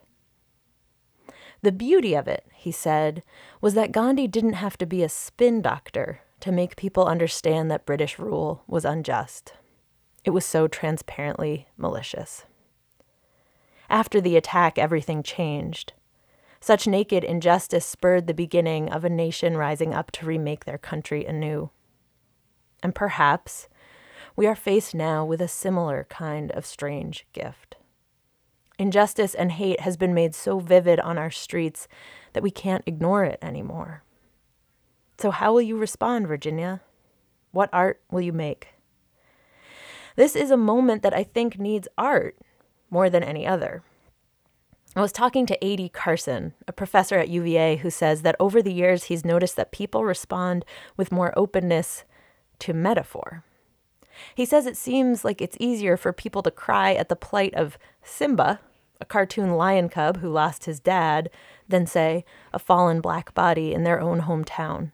The 1.63 1.73
beauty 1.73 2.15
of 2.15 2.27
it, 2.27 2.45
he 2.53 2.73
said, 2.73 3.23
was 3.61 3.75
that 3.75 3.93
Gandhi 3.93 4.27
didn't 4.27 4.55
have 4.55 4.77
to 4.79 4.87
be 4.87 5.03
a 5.03 5.09
spin 5.09 5.63
doctor 5.63 6.23
to 6.41 6.51
make 6.51 6.75
people 6.75 7.07
understand 7.07 7.71
that 7.71 7.87
British 7.87 8.19
rule 8.19 8.65
was 8.67 8.85
unjust. 8.85 9.55
It 10.25 10.31
was 10.31 10.45
so 10.45 10.67
transparently 10.67 11.69
malicious. 11.77 12.47
After 13.89 14.21
the 14.21 14.37
attack, 14.37 14.77
everything 14.77 15.23
changed. 15.23 15.93
Such 16.61 16.87
naked 16.87 17.23
injustice 17.23 17.87
spurred 17.87 18.27
the 18.27 18.35
beginning 18.35 18.89
of 18.91 19.05
a 19.05 19.11
nation 19.11 19.57
rising 19.57 19.95
up 19.95 20.11
to 20.13 20.27
remake 20.27 20.65
their 20.65 20.79
country 20.79 21.25
anew. 21.25 21.71
And 22.83 22.95
perhaps 22.95 23.69
we 24.35 24.47
are 24.47 24.57
faced 24.57 24.95
now 24.95 25.25
with 25.25 25.41
a 25.41 25.49
similar 25.49 26.07
kind 26.09 26.51
of 26.53 26.67
strange 26.67 27.27
gift. 27.33 27.77
Injustice 28.79 29.35
and 29.35 29.53
hate 29.53 29.81
has 29.81 29.97
been 29.97 30.15
made 30.15 30.35
so 30.35 30.59
vivid 30.59 30.99
on 31.01 31.19
our 31.19 31.31
streets 31.31 31.89
that 32.33 32.43
we 32.43 32.51
can't 32.51 32.85
ignore 32.87 33.25
it 33.25 33.39
anymore. 33.43 34.03
So, 35.19 35.31
how 35.31 35.53
will 35.53 35.63
you 35.63 35.77
respond, 35.77 36.27
Virginia? 36.27 36.81
What 37.53 37.71
art 37.73 38.01
will 38.11 38.23
you 38.23 38.33
make? 38.33 38.69
This 40.17 40.35
is 40.35 40.51
a 40.51 40.57
moment 40.57 41.03
that 41.03 41.15
I 41.15 41.23
think 41.23 41.59
needs 41.59 41.89
art 41.97 42.37
more 42.91 43.09
than 43.09 43.23
any 43.23 43.47
other. 43.47 43.83
I 44.95 45.01
was 45.01 45.13
talking 45.13 45.47
to 45.47 45.65
A.D. 45.65 45.89
Carson, 45.91 46.53
a 46.69 46.73
professor 46.73 47.19
at 47.19 47.31
UVA, 47.31 47.77
who 47.77 47.89
says 47.91 48.23
that 48.23 48.37
over 48.39 48.61
the 48.61 48.75
years 48.75 49.05
he's 49.05 49.25
noticed 49.25 49.57
that 49.57 49.73
people 49.73 50.05
respond 50.05 50.67
with 50.99 51.13
more 51.13 51.33
openness 51.37 52.05
to 52.59 52.75
metaphor. 52.75 53.45
He 54.35 54.45
says 54.45 54.67
it 54.67 54.77
seems 54.77 55.25
like 55.25 55.41
it's 55.41 55.57
easier 55.59 55.97
for 55.97 56.13
people 56.13 56.43
to 56.43 56.51
cry 56.51 56.93
at 56.93 57.09
the 57.09 57.17
plight 57.17 57.55
of 57.55 57.79
Simba, 58.03 58.61
a 59.01 59.05
cartoon 59.05 59.53
lion 59.53 59.89
cub 59.89 60.19
who 60.19 60.29
lost 60.29 60.65
his 60.65 60.81
dad, 60.81 61.31
than, 61.69 61.87
say, 61.87 62.25
a 62.53 62.59
fallen 62.59 63.01
black 63.01 63.35
body 63.35 63.73
in 63.73 63.85
their 63.85 64.01
own 64.01 64.23
hometown. 64.23 64.93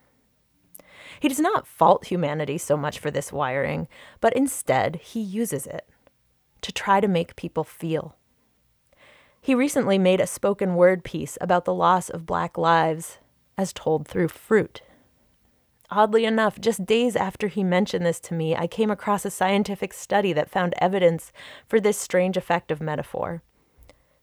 He 1.21 1.29
does 1.29 1.41
not 1.41 1.67
fault 1.67 2.07
humanity 2.07 2.59
so 2.59 2.77
much 2.77 2.99
for 2.99 3.11
this 3.11 3.33
wiring, 3.33 3.89
but 4.21 4.35
instead 4.35 4.97
he 4.97 5.21
uses 5.21 5.67
it 5.67 5.89
to 6.61 6.73
try 6.73 7.01
to 7.01 7.09
make 7.09 7.37
people 7.37 7.65
feel. 7.65 8.17
He 9.41 9.55
recently 9.55 9.99
made 9.99 10.21
a 10.21 10.27
spoken 10.27 10.75
word 10.75 11.05
piece 11.05 11.39
about 11.41 11.65
the 11.65 11.75
loss 11.75 12.09
of 12.09 12.27
black 12.27 12.59
lives 12.59 13.19
as 13.57 13.73
told 13.73 14.07
through 14.07 14.29
fruit. 14.29 14.83
Oddly 15.91 16.25
enough, 16.25 16.61
just 16.61 16.85
days 16.85 17.17
after 17.17 17.49
he 17.49 17.65
mentioned 17.65 18.05
this 18.05 18.21
to 18.21 18.35
me, 18.35 18.55
I 18.55 18.67
came 18.67 18.91
across 18.91 19.25
a 19.25 19.31
scientific 19.31 19.93
study 19.93 20.33
that 20.35 20.51
found 20.51 20.75
evidence 20.79 21.33
for 21.67 21.81
this 21.81 21.99
strange 21.99 22.37
effect 22.37 22.71
of 22.71 22.81
metaphor. 22.81 23.43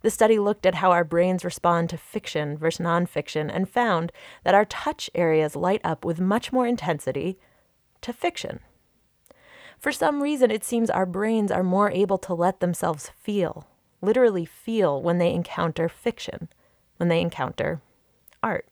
The 0.01 0.11
study 0.11 0.37
looked 0.37 0.67
at 0.67 0.75
how 0.75 0.91
our 0.91 1.03
brains 1.03 1.43
respond 1.43 1.89
to 1.89 1.97
fiction 1.97 2.57
versus 2.57 2.85
nonfiction 2.85 3.49
and 3.51 3.67
found 3.67 4.11
that 4.43 4.53
our 4.53 4.65
touch 4.65 5.09
areas 5.15 5.55
light 5.55 5.81
up 5.83 6.05
with 6.05 6.19
much 6.19 6.53
more 6.53 6.67
intensity 6.67 7.39
to 8.01 8.13
fiction. 8.13 8.59
For 9.79 9.91
some 9.91 10.21
reason, 10.21 10.51
it 10.51 10.63
seems 10.63 10.91
our 10.91 11.07
brains 11.07 11.51
are 11.51 11.63
more 11.63 11.89
able 11.89 12.19
to 12.19 12.35
let 12.35 12.59
themselves 12.59 13.09
feel 13.19 13.67
literally 14.05 14.45
feel 14.45 15.01
when 15.01 15.17
they 15.17 15.33
encounter 15.33 15.89
fiction, 15.89 16.49
when 16.97 17.09
they 17.09 17.19
encounter 17.19 17.81
art. 18.41 18.67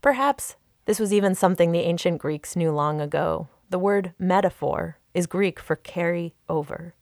Perhaps 0.00 0.56
this 0.84 0.98
was 0.98 1.12
even 1.12 1.34
something 1.34 1.72
the 1.72 1.80
ancient 1.80 2.18
Greeks 2.18 2.56
knew 2.56 2.72
long 2.72 3.00
ago. 3.00 3.48
The 3.70 3.78
word 3.78 4.12
metaphor 4.18 4.98
is 5.14 5.26
Greek 5.26 5.60
for 5.60 5.76
carry 5.76 6.34
over. 6.48 6.94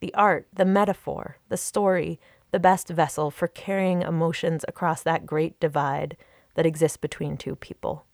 The 0.00 0.12
art, 0.14 0.48
the 0.52 0.64
metaphor, 0.64 1.38
the 1.48 1.56
story, 1.56 2.20
the 2.50 2.58
best 2.58 2.88
vessel 2.88 3.30
for 3.30 3.46
carrying 3.46 4.02
emotions 4.02 4.64
across 4.66 5.02
that 5.02 5.26
great 5.26 5.58
divide 5.60 6.16
that 6.54 6.66
exists 6.66 6.96
between 6.96 7.36
two 7.36 7.54
people. 7.54 8.04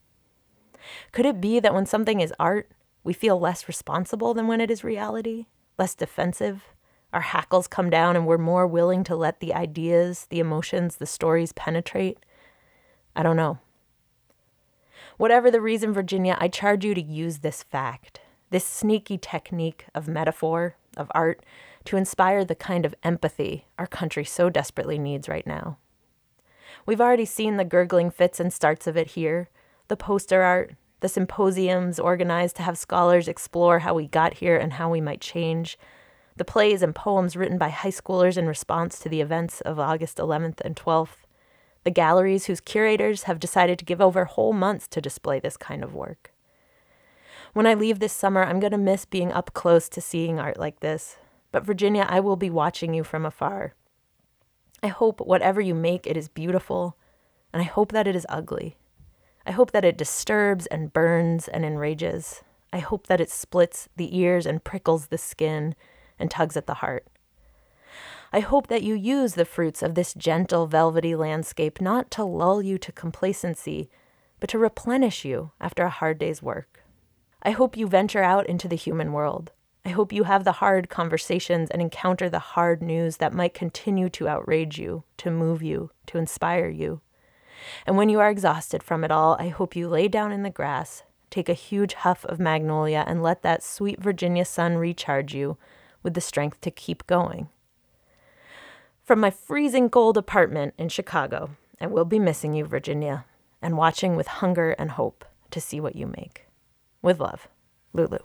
Could 1.12 1.26
it 1.26 1.40
be 1.40 1.61
that 1.61 1.75
when 1.75 1.87
something 1.87 2.21
is 2.21 2.35
art, 2.38 2.71
we 3.02 3.12
feel 3.12 3.38
less 3.38 3.69
responsible 3.69 4.35
than 4.35 4.47
when 4.47 4.61
it 4.61 4.71
is 4.71 4.85
reality, 4.85 5.47
less 5.78 5.95
defensive, 5.95 6.64
our 7.12 7.21
hackles 7.21 7.69
come 7.69 7.90
down 7.90 8.16
and 8.16 8.26
we're 8.26 8.38
more 8.38 8.66
willing 8.66 9.04
to 9.04 9.14
let 9.14 9.40
the 9.40 9.54
ideas, 9.54 10.26
the 10.31 10.40
emotions, 10.40 10.97
the 10.97 11.07
stories 11.07 11.52
penetrate? 11.52 12.19
I 13.14 13.23
don't 13.23 13.37
know. 13.37 13.61
Whatever 15.16 15.50
the 15.50 15.61
reason, 15.61 15.92
Virginia, 15.92 16.37
I 16.40 16.49
charge 16.49 16.85
you 16.85 16.94
to 16.94 17.02
use 17.02 17.38
this 17.38 17.62
fact, 17.62 18.21
this 18.50 18.64
sneaky 18.64 19.18
technique 19.18 19.87
of 19.94 20.09
metaphor, 20.09 20.76
of 20.97 21.11
art, 21.12 21.44
to 21.85 21.97
inspire 21.97 22.44
the 22.44 22.54
kind 22.54 22.85
of 22.85 22.94
empathy 23.02 23.66
our 23.78 23.87
country 23.87 24.25
so 24.25 24.50
desperately 24.50 24.99
needs 24.99 25.28
right 25.28 25.47
now. 25.47 25.78
We've 26.87 27.00
already 27.00 27.25
seen 27.25 27.56
the 27.56 27.64
gurgling 27.64 28.11
fits 28.11 28.40
and 28.40 28.52
starts 28.52 28.87
of 28.87 28.97
it 28.97 29.09
here 29.09 29.49
the 29.88 29.97
poster 29.97 30.40
art, 30.40 30.75
the 31.00 31.09
symposiums 31.09 32.00
organized 32.00 32.56
to 32.56 32.62
have 32.62 32.78
scholars 32.78 33.28
explore 33.28 33.80
how 33.80 33.92
we 33.92 34.09
got 34.09 34.35
here 34.35 34.56
and 34.56 34.73
how 34.73 34.88
we 34.88 35.00
might 35.00 35.21
change, 35.21 35.78
the 36.37 36.44
plays 36.44 36.83
and 36.83 36.94
poems 36.94 37.37
written 37.37 37.59
by 37.59 37.68
high 37.68 37.90
schoolers 37.90 38.38
in 38.38 38.47
response 38.47 38.99
to 38.99 39.11
the 39.11 39.21
events 39.21 39.61
of 39.61 39.78
August 39.78 40.16
11th 40.16 40.61
and 40.62 40.75
12th, 40.75 41.24
the 41.84 41.90
galleries 41.90 42.46
whose 42.46 42.60
curators 42.60 43.24
have 43.24 43.38
decided 43.38 43.78
to 43.78 43.84
give 43.84 44.00
over 44.00 44.24
whole 44.24 44.52
months 44.52 44.88
to 44.88 45.00
display 45.00 45.38
this 45.38 45.56
kind 45.56 45.84
of 45.84 45.94
work. 45.94 46.32
When 47.52 47.66
I 47.66 47.74
leave 47.74 48.00
this 48.00 48.12
summer, 48.12 48.42
I'm 48.42 48.58
going 48.58 48.72
to 48.72 48.78
miss 48.78 49.04
being 49.04 49.32
up 49.32 49.54
close 49.54 49.88
to 49.90 50.00
seeing 50.00 50.40
art 50.40 50.58
like 50.58 50.80
this. 50.80 51.18
But 51.52 51.64
Virginia, 51.64 52.04
I 52.08 52.18
will 52.18 52.36
be 52.36 52.50
watching 52.50 52.94
you 52.94 53.04
from 53.04 53.24
afar. 53.24 53.74
I 54.82 54.88
hope 54.88 55.20
whatever 55.20 55.60
you 55.60 55.74
make, 55.74 56.06
it 56.06 56.16
is 56.16 56.28
beautiful, 56.28 56.96
and 57.52 57.62
I 57.62 57.66
hope 57.66 57.92
that 57.92 58.08
it 58.08 58.16
is 58.16 58.26
ugly. 58.28 58.76
I 59.46 59.52
hope 59.52 59.70
that 59.70 59.84
it 59.84 59.96
disturbs 59.96 60.66
and 60.66 60.92
burns 60.92 61.46
and 61.46 61.64
enrages. 61.64 62.42
I 62.72 62.80
hope 62.80 63.06
that 63.06 63.20
it 63.20 63.30
splits 63.30 63.88
the 63.96 64.18
ears 64.18 64.46
and 64.46 64.64
prickles 64.64 65.06
the 65.06 65.18
skin 65.18 65.76
and 66.18 66.30
tugs 66.30 66.56
at 66.56 66.66
the 66.66 66.74
heart. 66.74 67.06
I 68.34 68.40
hope 68.40 68.66
that 68.66 68.82
you 68.82 68.96
use 68.96 69.34
the 69.34 69.44
fruits 69.44 69.80
of 69.80 69.94
this 69.94 70.12
gentle, 70.12 70.66
velvety 70.66 71.14
landscape 71.14 71.80
not 71.80 72.10
to 72.10 72.24
lull 72.24 72.60
you 72.60 72.78
to 72.78 72.90
complacency, 72.90 73.88
but 74.40 74.50
to 74.50 74.58
replenish 74.58 75.24
you 75.24 75.52
after 75.60 75.84
a 75.84 75.88
hard 75.88 76.18
day's 76.18 76.42
work. 76.42 76.82
I 77.44 77.52
hope 77.52 77.76
you 77.76 77.86
venture 77.86 78.24
out 78.24 78.48
into 78.48 78.66
the 78.66 78.74
human 78.74 79.12
world. 79.12 79.52
I 79.84 79.90
hope 79.90 80.12
you 80.12 80.24
have 80.24 80.42
the 80.42 80.58
hard 80.58 80.88
conversations 80.88 81.70
and 81.70 81.80
encounter 81.80 82.28
the 82.28 82.40
hard 82.40 82.82
news 82.82 83.18
that 83.18 83.32
might 83.32 83.54
continue 83.54 84.08
to 84.08 84.26
outrage 84.26 84.80
you, 84.80 85.04
to 85.18 85.30
move 85.30 85.62
you, 85.62 85.92
to 86.06 86.18
inspire 86.18 86.68
you. 86.68 87.02
And 87.86 87.96
when 87.96 88.08
you 88.08 88.18
are 88.18 88.30
exhausted 88.30 88.82
from 88.82 89.04
it 89.04 89.12
all, 89.12 89.36
I 89.38 89.46
hope 89.46 89.76
you 89.76 89.88
lay 89.88 90.08
down 90.08 90.32
in 90.32 90.42
the 90.42 90.50
grass, 90.50 91.04
take 91.30 91.48
a 91.48 91.54
huge 91.54 91.94
huff 91.94 92.24
of 92.24 92.40
magnolia, 92.40 93.04
and 93.06 93.22
let 93.22 93.42
that 93.42 93.62
sweet 93.62 94.02
Virginia 94.02 94.44
sun 94.44 94.76
recharge 94.76 95.32
you 95.36 95.56
with 96.02 96.14
the 96.14 96.20
strength 96.20 96.60
to 96.62 96.72
keep 96.72 97.06
going. 97.06 97.48
From 99.04 99.20
my 99.20 99.30
freezing 99.30 99.90
cold 99.90 100.16
apartment 100.16 100.73
in 100.78 100.88
Chicago, 100.88 101.50
I 101.78 101.87
will 101.88 102.06
be 102.06 102.18
missing 102.18 102.54
you, 102.54 102.64
Virginia, 102.64 103.26
and 103.61 103.76
watching 103.76 104.16
with 104.16 104.26
hunger 104.26 104.70
and 104.78 104.92
hope 104.92 105.26
to 105.50 105.61
see 105.61 105.78
what 105.78 105.94
you 105.94 106.06
make. 106.06 106.46
With 107.02 107.20
love, 107.20 107.46
Lulu. 107.92 108.16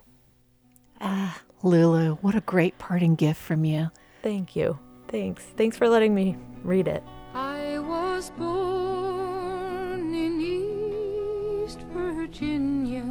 Ah, 1.02 1.42
Lulu, 1.64 2.16
what 2.22 2.34
a 2.34 2.40
great 2.40 2.78
parting 2.78 3.16
gift 3.16 3.42
from 3.42 3.66
you. 3.66 3.92
Thank 4.24 4.56
you. 4.56 4.80
Thanks. 5.10 5.44
Thanks 5.58 5.76
for 5.76 5.90
letting 5.90 6.16
me 6.16 6.38
read 6.64 6.88
it. 6.88 7.04
I 7.34 7.80
was 7.80 8.30
born 8.38 10.16
in 10.16 10.40
East 10.40 11.82
Virginia, 11.92 13.04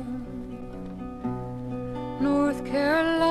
North 2.18 2.64
Carolina. 2.64 3.28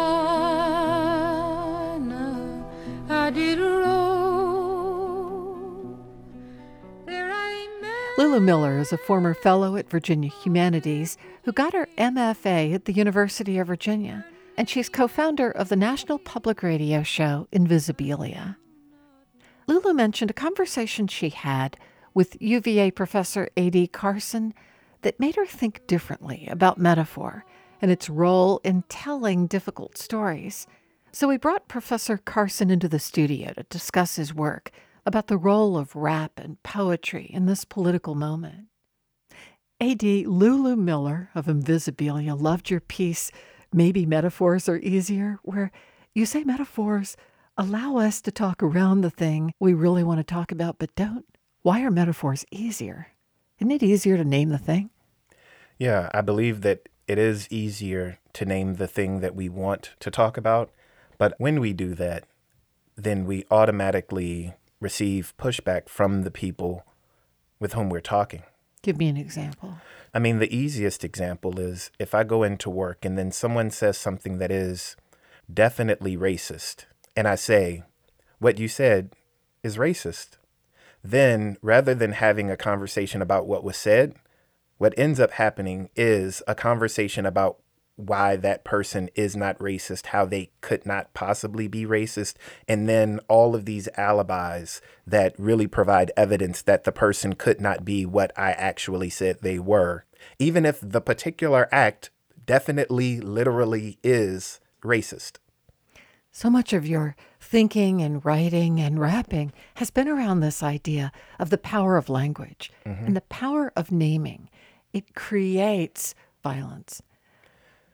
Lulu 8.17 8.39
Miller 8.39 8.79
is 8.79 8.91
a 8.91 8.97
former 8.97 9.36
fellow 9.36 9.75
at 9.75 9.91
Virginia 9.91 10.31
Humanities 10.31 11.19
who 11.43 11.51
got 11.51 11.74
her 11.74 11.88
MFA 12.00 12.74
at 12.74 12.86
the 12.86 12.93
University 12.93 13.59
of 13.59 13.67
Virginia, 13.67 14.25
and 14.57 14.67
she's 14.67 14.89
co 14.89 15.07
founder 15.07 15.51
of 15.51 15.69
the 15.69 15.75
national 15.75 16.17
public 16.17 16.63
radio 16.63 17.03
show 17.03 17.47
Invisibilia. 17.53 18.55
Lulu 19.67 19.93
mentioned 19.93 20.31
a 20.31 20.33
conversation 20.33 21.05
she 21.05 21.29
had 21.29 21.77
with 22.15 22.41
UVA 22.41 22.89
professor 22.89 23.50
A.D. 23.55 23.86
Carson 23.89 24.55
that 25.03 25.19
made 25.19 25.36
her 25.36 25.45
think 25.45 25.86
differently 25.86 26.47
about 26.50 26.79
metaphor 26.79 27.45
and 27.83 27.91
its 27.91 28.09
role 28.09 28.59
in 28.63 28.83
telling 28.89 29.45
difficult 29.45 29.95
stories. 29.95 30.65
So 31.12 31.27
we 31.27 31.38
brought 31.38 31.67
Professor 31.67 32.17
Carson 32.17 32.71
into 32.71 32.89
the 32.89 32.97
studio 32.97 33.53
to 33.53 33.63
discuss 33.69 34.15
his 34.15 34.33
work 34.33 34.71
about 35.08 35.28
the 35.28 35.38
role 35.38 35.78
of 35.78 35.96
rap 35.96 36.34
and 36.38 36.62
poetry 36.64 37.26
in 37.34 37.46
this 37.46 37.66
political 37.66 38.14
moment. 38.14 38.68
AD 39.80 40.04
Lulu 40.04 40.76
Miller 40.76 41.30
of 41.34 41.46
Invisibilia 41.46 42.40
loved 42.40 42.70
your 42.70 42.80
piece, 42.80 43.32
Maybe 43.74 44.06
Metaphors 44.06 44.68
Are 44.70 44.78
Easier, 44.78 45.40
where 45.44 45.72
you 46.14 46.26
say 46.26 46.44
metaphors 46.44 47.16
allow 47.58 47.98
us 47.98 48.22
to 48.22 48.32
talk 48.32 48.62
around 48.62 49.02
the 49.02 49.10
thing 49.10 49.54
we 49.60 49.74
really 49.74 50.04
want 50.04 50.20
to 50.20 50.24
talk 50.24 50.52
about, 50.52 50.78
but 50.78 50.94
don't. 50.96 51.26
Why 51.62 51.82
are 51.84 51.92
metaphors 51.92 52.46
easier? 52.52 53.08
Isn't 53.60 53.72
it 53.72 53.84
easier 53.84 54.18
to 54.18 54.24
name 54.24 54.50
the 54.50 54.58
thing? 54.58 54.90
Yeah, 55.80 56.10
I 56.14 56.22
believe 56.22 56.62
that 56.62 56.90
it 57.08 57.18
is 57.18 57.48
easier 57.52 58.20
to 58.34 58.46
name 58.46 58.76
the 58.76 58.88
thing 58.88 59.22
that 59.22 59.36
we 59.36 59.50
want 59.50 59.92
to 60.00 60.12
talk 60.12 60.38
about 60.38 60.72
but 61.18 61.34
when 61.38 61.60
we 61.60 61.74
do 61.74 61.94
that, 61.96 62.26
then 62.96 63.26
we 63.26 63.46
automatically 63.52 64.54
receive 64.79 65.34
pushback 65.38 65.89
from 65.89 66.24
the 66.24 66.31
people 66.31 66.86
with 67.60 67.74
whom 67.74 67.89
we're 67.89 68.00
talking. 68.01 68.43
Give 68.81 68.98
me 68.98 69.10
an 69.10 69.17
example. 69.17 69.75
I 70.13 70.19
mean, 70.19 70.39
the 70.39 70.55
easiest 70.55 71.03
example 71.03 71.60
is 71.60 71.91
if 72.00 72.13
I 72.15 72.24
go 72.24 72.43
into 72.43 72.69
work 72.69 73.03
and 73.03 73.17
then 73.17 73.31
someone 73.31 73.72
says 73.72 73.98
something 73.98 74.38
that 74.38 74.51
is 74.51 74.96
definitely 75.51 76.15
racist, 76.15 76.86
and 77.15 77.27
I 77.27 77.36
say, 77.36 77.84
What 78.39 78.60
you 78.60 78.67
said 78.67 79.13
is 79.63 79.77
racist. 79.77 80.38
Then, 81.03 81.57
rather 81.62 81.96
than 81.96 82.13
having 82.13 82.51
a 82.51 82.57
conversation 82.57 83.22
about 83.22 83.48
what 83.48 83.63
was 83.63 83.77
said, 83.77 84.15
what 84.77 84.93
ends 84.98 85.19
up 85.19 85.31
happening 85.31 85.89
is 85.96 86.43
a 86.48 86.55
conversation 86.55 87.25
about 87.25 87.60
why 87.98 88.36
that 88.36 88.63
person 88.63 89.10
is 89.16 89.36
not 89.36 89.58
racist, 89.58 90.08
how 90.08 90.24
they 90.24 90.51
could 90.62 90.86
not 90.86 91.13
possibly 91.13 91.68
be 91.68 91.86
racist, 91.86 92.36
and 92.68 92.88
then 92.88 93.20
all 93.27 93.56
of 93.56 93.66
these 93.66 93.89
alibis 93.98 94.80
that 95.06 95.38
really 95.38 95.68
provide 95.68 96.12
evidence 96.16 96.62
that 96.62 96.84
the 96.84 96.92
person 96.92 97.34
could 97.34 97.60
not 97.60 97.84
be 97.84 98.06
what 98.06 98.32
I 98.38 98.51
actually 98.51 99.10
said 99.10 99.39
they 99.42 99.60
were, 99.60 100.06
even 100.39 100.66
if 100.66 100.80
the 100.82 101.01
particular 101.01 101.68
act 101.72 102.12
definitely, 102.46 103.20
literally 103.20 103.98
is 104.04 104.60
racist. 104.84 105.39
So 106.32 106.51
much 106.51 106.72
of 106.72 106.86
your 106.86 107.16
thinking 107.39 108.00
and 108.00 108.24
writing 108.24 108.80
and 108.80 109.00
rapping 109.00 109.54
has 109.77 109.89
been 109.89 110.08
around 110.08 110.39
this 110.39 110.62
idea 110.62 111.12
of 111.39 111.50
the 111.50 111.58
power 111.58 111.98
of 111.98 112.10
language 112.10 112.72
mm-hmm. 112.86 113.06
and 113.06 113.16
the 113.16 113.22
power 113.22 113.74
of 113.75 113.92
naming. 113.92 114.50
It 114.94 115.16
creates 115.16 116.13
violence. 116.44 117.01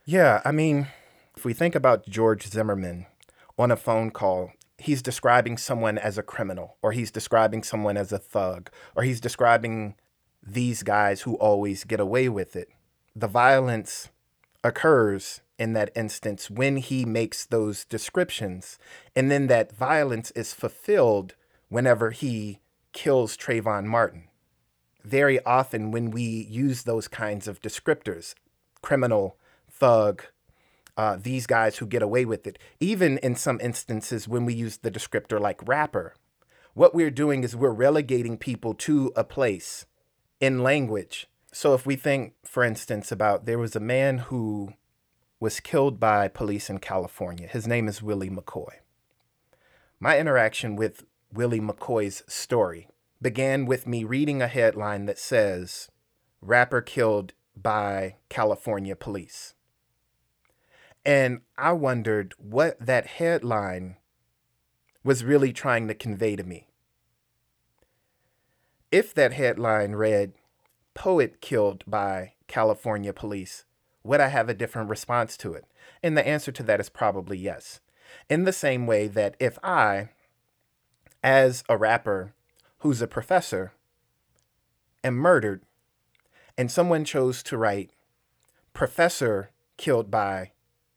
Yeah, 0.05 0.41
I 0.43 0.51
mean, 0.51 0.87
if 1.37 1.45
we 1.45 1.53
think 1.53 1.75
about 1.75 2.09
George 2.09 2.47
Zimmerman 2.47 3.05
on 3.57 3.71
a 3.71 3.77
phone 3.77 4.11
call, 4.11 4.51
he's 4.77 5.01
describing 5.01 5.57
someone 5.57 5.97
as 5.97 6.17
a 6.17 6.23
criminal, 6.23 6.75
or 6.81 6.91
he's 6.91 7.09
describing 7.09 7.63
someone 7.63 7.95
as 7.95 8.11
a 8.11 8.17
thug, 8.17 8.69
or 8.97 9.03
he's 9.03 9.21
describing 9.21 9.95
these 10.45 10.83
guys 10.83 11.21
who 11.21 11.35
always 11.35 11.85
get 11.85 12.01
away 12.01 12.27
with 12.27 12.57
it. 12.57 12.67
The 13.15 13.27
violence 13.27 14.09
occurs 14.61 15.39
in 15.57 15.71
that 15.71 15.91
instance 15.95 16.49
when 16.49 16.77
he 16.77 17.05
makes 17.05 17.45
those 17.45 17.85
descriptions, 17.85 18.77
and 19.15 19.31
then 19.31 19.47
that 19.47 19.73
violence 19.73 20.31
is 20.31 20.53
fulfilled 20.53 21.35
whenever 21.69 22.11
he 22.11 22.59
kills 22.91 23.37
Trayvon 23.37 23.85
Martin. 23.85 24.27
Very 25.05 25.41
often, 25.45 25.91
when 25.91 26.11
we 26.11 26.23
use 26.23 26.83
those 26.83 27.07
kinds 27.07 27.47
of 27.47 27.61
descriptors, 27.61 28.35
criminal, 28.81 29.37
thug, 29.73 30.23
uh, 30.95 31.17
these 31.21 31.47
guys 31.47 31.77
who 31.77 31.85
get 31.85 32.01
away 32.01 32.25
with 32.25 32.45
it, 32.45 32.59
even 32.79 33.17
in 33.19 33.35
some 33.35 33.59
instances 33.61 34.27
when 34.27 34.45
we 34.45 34.53
use 34.53 34.77
the 34.77 34.91
descriptor 34.91 35.39
like 35.39 35.67
rapper, 35.67 36.13
what 36.73 36.95
we're 36.95 37.11
doing 37.11 37.43
is 37.43 37.55
we're 37.55 37.71
relegating 37.71 38.37
people 38.37 38.73
to 38.73 39.11
a 39.15 39.23
place 39.23 39.85
in 40.39 40.63
language. 40.63 41.27
So 41.51 41.73
if 41.73 41.85
we 41.85 41.95
think, 41.95 42.33
for 42.43 42.63
instance, 42.63 43.11
about 43.11 43.45
there 43.45 43.59
was 43.59 43.75
a 43.75 43.79
man 43.79 44.19
who 44.19 44.73
was 45.39 45.59
killed 45.59 45.99
by 45.99 46.27
police 46.29 46.69
in 46.69 46.79
California. 46.79 47.47
His 47.47 47.67
name 47.67 47.89
is 47.89 48.01
Willie 48.01 48.29
McCoy. 48.29 48.75
My 49.99 50.17
interaction 50.17 50.77
with 50.77 51.03
Willie 51.33 51.59
McCoy's 51.59 52.23
story 52.27 52.87
began 53.21 53.65
with 53.65 53.85
me 53.85 54.03
reading 54.03 54.41
a 54.41 54.47
headline 54.47 55.05
that 55.05 55.19
says, 55.19 55.89
Rapper 56.41 56.81
killed 56.81 57.33
by 57.55 58.15
California 58.29 58.95
police. 58.95 59.53
And 61.05 61.41
I 61.57 61.73
wondered 61.73 62.33
what 62.37 62.79
that 62.79 63.05
headline 63.05 63.97
was 65.03 65.23
really 65.23 65.51
trying 65.51 65.87
to 65.87 65.93
convey 65.93 66.35
to 66.35 66.43
me. 66.43 66.67
If 68.91 69.13
that 69.13 69.33
headline 69.33 69.93
read, 69.93 70.33
Poet 70.93 71.41
killed 71.41 71.83
by 71.87 72.33
California 72.47 73.11
police, 73.11 73.65
would 74.03 74.21
I 74.21 74.27
have 74.27 74.47
a 74.47 74.53
different 74.53 74.89
response 74.89 75.35
to 75.37 75.53
it? 75.53 75.65
And 76.01 76.15
the 76.15 76.25
answer 76.25 76.51
to 76.51 76.63
that 76.63 76.79
is 76.79 76.89
probably 76.89 77.37
yes. 77.37 77.79
In 78.29 78.43
the 78.43 78.53
same 78.53 78.85
way 78.85 79.07
that 79.07 79.35
if 79.39 79.57
I, 79.63 80.09
as 81.23 81.63
a 81.67 81.77
rapper 81.77 82.33
who's 82.79 83.01
a 83.01 83.07
professor, 83.07 83.73
am 85.03 85.15
murdered, 85.15 85.63
and 86.57 86.71
someone 86.71 87.03
chose 87.03 87.41
to 87.43 87.57
write, 87.57 87.91
Professor 88.73 89.49
killed 89.77 90.11
by 90.11 90.52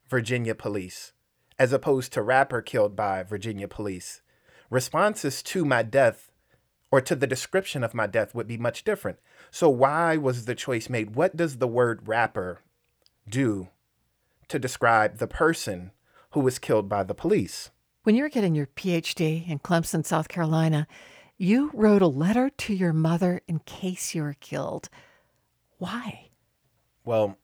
Virginia 0.08 0.54
police, 0.54 1.12
as 1.58 1.72
opposed 1.72 2.12
to 2.12 2.22
rapper 2.22 2.62
killed 2.62 2.94
by 2.94 3.22
Virginia 3.22 3.68
police, 3.68 4.22
responses 4.70 5.42
to 5.42 5.64
my 5.64 5.82
death 5.82 6.30
or 6.90 7.00
to 7.00 7.16
the 7.16 7.26
description 7.26 7.82
of 7.82 7.94
my 7.94 8.06
death 8.06 8.34
would 8.34 8.46
be 8.46 8.56
much 8.56 8.84
different. 8.84 9.18
So, 9.50 9.68
why 9.68 10.16
was 10.16 10.44
the 10.44 10.54
choice 10.54 10.88
made? 10.88 11.16
What 11.16 11.36
does 11.36 11.58
the 11.58 11.66
word 11.66 12.06
rapper 12.06 12.60
do 13.28 13.68
to 14.48 14.58
describe 14.58 15.18
the 15.18 15.26
person 15.26 15.90
who 16.30 16.40
was 16.40 16.58
killed 16.58 16.88
by 16.88 17.02
the 17.02 17.14
police? 17.14 17.70
When 18.04 18.14
you 18.14 18.22
were 18.22 18.28
getting 18.28 18.54
your 18.54 18.66
PhD 18.66 19.48
in 19.48 19.58
Clemson, 19.58 20.06
South 20.06 20.28
Carolina, 20.28 20.86
you 21.36 21.70
wrote 21.74 22.02
a 22.02 22.06
letter 22.06 22.50
to 22.50 22.72
your 22.72 22.92
mother 22.92 23.40
in 23.48 23.58
case 23.60 24.14
you 24.14 24.22
were 24.22 24.36
killed. 24.38 24.88
Why? 25.78 26.30
Well, 27.04 27.36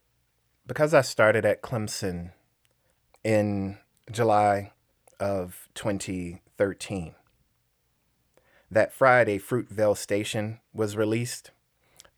because 0.66 0.94
I 0.94 1.00
started 1.00 1.44
at 1.44 1.62
Clemson 1.62 2.30
in 3.24 3.78
July 4.10 4.72
of 5.20 5.68
2013, 5.74 7.14
that 8.70 8.92
Friday, 8.92 9.38
Fruitvale 9.38 9.96
Station 9.96 10.60
was 10.72 10.96
released, 10.96 11.50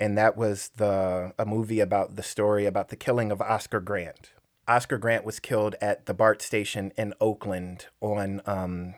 and 0.01 0.17
that 0.17 0.37
was 0.37 0.71
the 0.77 1.33
a 1.39 1.45
movie 1.45 1.81
about 1.81 2.17
the 2.17 2.23
story 2.23 2.67
about 2.67 2.89
the 2.89 2.97
killing 2.97 3.31
of 3.31 3.41
Oscar 3.41 3.81
Grant. 3.81 4.33
Oscar 4.67 4.99
Grant 4.99 5.25
was 5.25 5.41
killed 5.41 5.75
at 5.81 6.07
the 6.07 6.15
BART 6.15 6.41
station 6.41 6.93
in 6.97 7.13
Oakland 7.21 7.87
on, 8.01 8.41
um, 8.47 8.95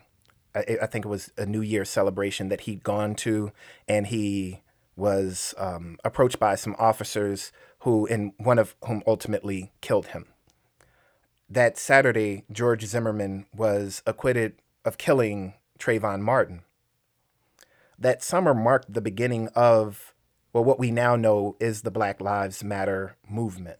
I, 0.55 0.77
I 0.83 0.85
think 0.85 1.05
it 1.05 1.09
was 1.09 1.31
a 1.37 1.45
New 1.45 1.61
Year 1.61 1.83
celebration 1.83 2.49
that 2.49 2.61
he'd 2.61 2.83
gone 2.83 3.15
to, 3.15 3.51
and 3.87 4.07
he 4.07 4.61
was 4.95 5.53
um, 5.57 5.97
approached 6.05 6.39
by 6.39 6.55
some 6.55 6.75
officers 6.79 7.51
who, 7.79 8.07
and 8.07 8.31
one 8.37 8.57
of 8.59 8.75
whom 8.85 9.03
ultimately 9.05 9.71
killed 9.81 10.07
him. 10.07 10.27
That 11.49 11.77
Saturday, 11.77 12.43
George 12.51 12.85
Zimmerman 12.85 13.45
was 13.55 14.03
acquitted 14.05 14.61
of 14.83 14.97
killing 14.97 15.53
Trayvon 15.79 16.21
Martin. 16.21 16.61
That 17.97 18.21
summer 18.21 18.53
marked 18.53 18.93
the 18.93 19.01
beginning 19.01 19.47
of, 19.55 20.13
well, 20.51 20.63
what 20.63 20.79
we 20.79 20.91
now 20.91 21.15
know 21.15 21.55
is 21.59 21.81
the 21.81 21.91
Black 21.91 22.19
Lives 22.19 22.63
Matter 22.63 23.15
movement. 23.29 23.79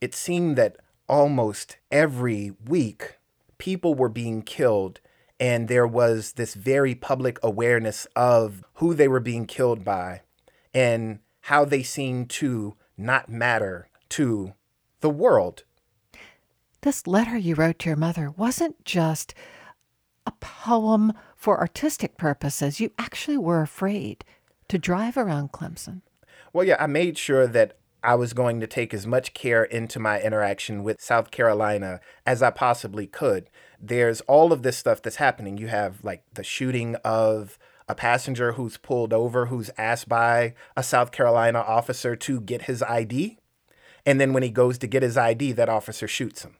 It 0.00 0.14
seemed 0.14 0.56
that 0.56 0.76
almost 1.08 1.76
every 1.90 2.52
week 2.66 3.18
people 3.58 3.94
were 3.94 4.08
being 4.08 4.42
killed, 4.42 5.00
and 5.38 5.68
there 5.68 5.86
was 5.86 6.32
this 6.32 6.54
very 6.54 6.94
public 6.94 7.38
awareness 7.42 8.06
of 8.16 8.64
who 8.74 8.92
they 8.92 9.08
were 9.08 9.20
being 9.20 9.46
killed 9.46 9.84
by 9.84 10.22
and 10.74 11.20
how 11.42 11.64
they 11.64 11.82
seemed 11.82 12.28
to 12.28 12.76
not 12.98 13.28
matter 13.28 13.88
to 14.08 14.54
the 15.00 15.10
world. 15.10 15.62
This 16.86 17.04
letter 17.08 17.36
you 17.36 17.56
wrote 17.56 17.80
to 17.80 17.88
your 17.88 17.96
mother 17.96 18.30
wasn't 18.30 18.84
just 18.84 19.34
a 20.24 20.30
poem 20.38 21.14
for 21.34 21.58
artistic 21.58 22.16
purposes. 22.16 22.78
You 22.78 22.92
actually 22.96 23.38
were 23.38 23.60
afraid 23.60 24.24
to 24.68 24.78
drive 24.78 25.16
around 25.16 25.50
Clemson. 25.50 26.02
Well, 26.52 26.64
yeah, 26.64 26.76
I 26.78 26.86
made 26.86 27.18
sure 27.18 27.48
that 27.48 27.76
I 28.04 28.14
was 28.14 28.32
going 28.32 28.60
to 28.60 28.68
take 28.68 28.94
as 28.94 29.04
much 29.04 29.34
care 29.34 29.64
into 29.64 29.98
my 29.98 30.20
interaction 30.20 30.84
with 30.84 31.00
South 31.00 31.32
Carolina 31.32 31.98
as 32.24 32.40
I 32.40 32.50
possibly 32.50 33.08
could. 33.08 33.50
There's 33.80 34.20
all 34.20 34.52
of 34.52 34.62
this 34.62 34.76
stuff 34.76 35.02
that's 35.02 35.16
happening. 35.16 35.58
You 35.58 35.66
have 35.66 36.04
like 36.04 36.22
the 36.34 36.44
shooting 36.44 36.94
of 37.04 37.58
a 37.88 37.96
passenger 37.96 38.52
who's 38.52 38.76
pulled 38.76 39.12
over, 39.12 39.46
who's 39.46 39.72
asked 39.76 40.08
by 40.08 40.54
a 40.76 40.84
South 40.84 41.10
Carolina 41.10 41.58
officer 41.58 42.14
to 42.14 42.40
get 42.40 42.62
his 42.62 42.80
ID. 42.84 43.38
And 44.06 44.20
then 44.20 44.32
when 44.32 44.44
he 44.44 44.50
goes 44.50 44.78
to 44.78 44.86
get 44.86 45.02
his 45.02 45.16
ID, 45.16 45.50
that 45.50 45.68
officer 45.68 46.06
shoots 46.06 46.44
him. 46.44 46.58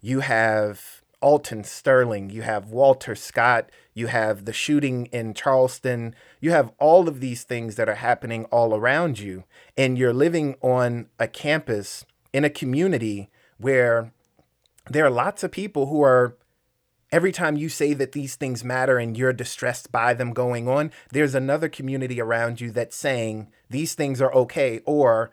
You 0.00 0.20
have 0.20 1.02
Alton 1.20 1.64
Sterling, 1.64 2.30
you 2.30 2.42
have 2.42 2.70
Walter 2.70 3.16
Scott, 3.16 3.70
you 3.92 4.06
have 4.06 4.44
the 4.44 4.52
shooting 4.52 5.06
in 5.06 5.34
Charleston, 5.34 6.14
you 6.40 6.52
have 6.52 6.72
all 6.78 7.08
of 7.08 7.18
these 7.18 7.42
things 7.42 7.74
that 7.74 7.88
are 7.88 7.96
happening 7.96 8.44
all 8.46 8.74
around 8.74 9.18
you. 9.18 9.44
And 9.76 9.98
you're 9.98 10.12
living 10.12 10.54
on 10.60 11.08
a 11.18 11.26
campus 11.26 12.04
in 12.32 12.44
a 12.44 12.50
community 12.50 13.30
where 13.58 14.12
there 14.88 15.04
are 15.04 15.10
lots 15.10 15.42
of 15.42 15.50
people 15.50 15.86
who 15.86 16.02
are, 16.02 16.36
every 17.10 17.32
time 17.32 17.56
you 17.56 17.68
say 17.68 17.92
that 17.94 18.12
these 18.12 18.36
things 18.36 18.62
matter 18.62 18.98
and 18.98 19.16
you're 19.16 19.32
distressed 19.32 19.90
by 19.90 20.14
them 20.14 20.32
going 20.32 20.68
on, 20.68 20.92
there's 21.10 21.34
another 21.34 21.68
community 21.68 22.20
around 22.20 22.60
you 22.60 22.70
that's 22.70 22.96
saying 22.96 23.48
these 23.68 23.94
things 23.94 24.22
are 24.22 24.32
okay 24.32 24.80
or 24.86 25.32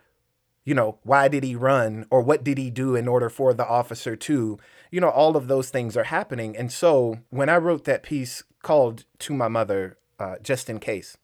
you 0.66 0.74
know, 0.74 0.98
why 1.04 1.28
did 1.28 1.44
he 1.44 1.54
run 1.54 2.06
or 2.10 2.20
what 2.20 2.42
did 2.42 2.58
he 2.58 2.70
do 2.70 2.96
in 2.96 3.06
order 3.06 3.30
for 3.30 3.54
the 3.54 3.66
officer 3.66 4.16
to, 4.16 4.58
you 4.90 5.00
know, 5.00 5.08
all 5.08 5.36
of 5.36 5.46
those 5.46 5.70
things 5.70 5.96
are 5.96 6.04
happening. 6.04 6.56
And 6.56 6.72
so 6.72 7.20
when 7.30 7.48
I 7.48 7.56
wrote 7.56 7.84
that 7.84 8.02
piece 8.02 8.42
called 8.62 9.04
To 9.20 9.32
My 9.32 9.46
Mother, 9.46 9.96
uh, 10.18 10.34
just 10.42 10.68
in 10.68 10.80
case, 10.80 11.16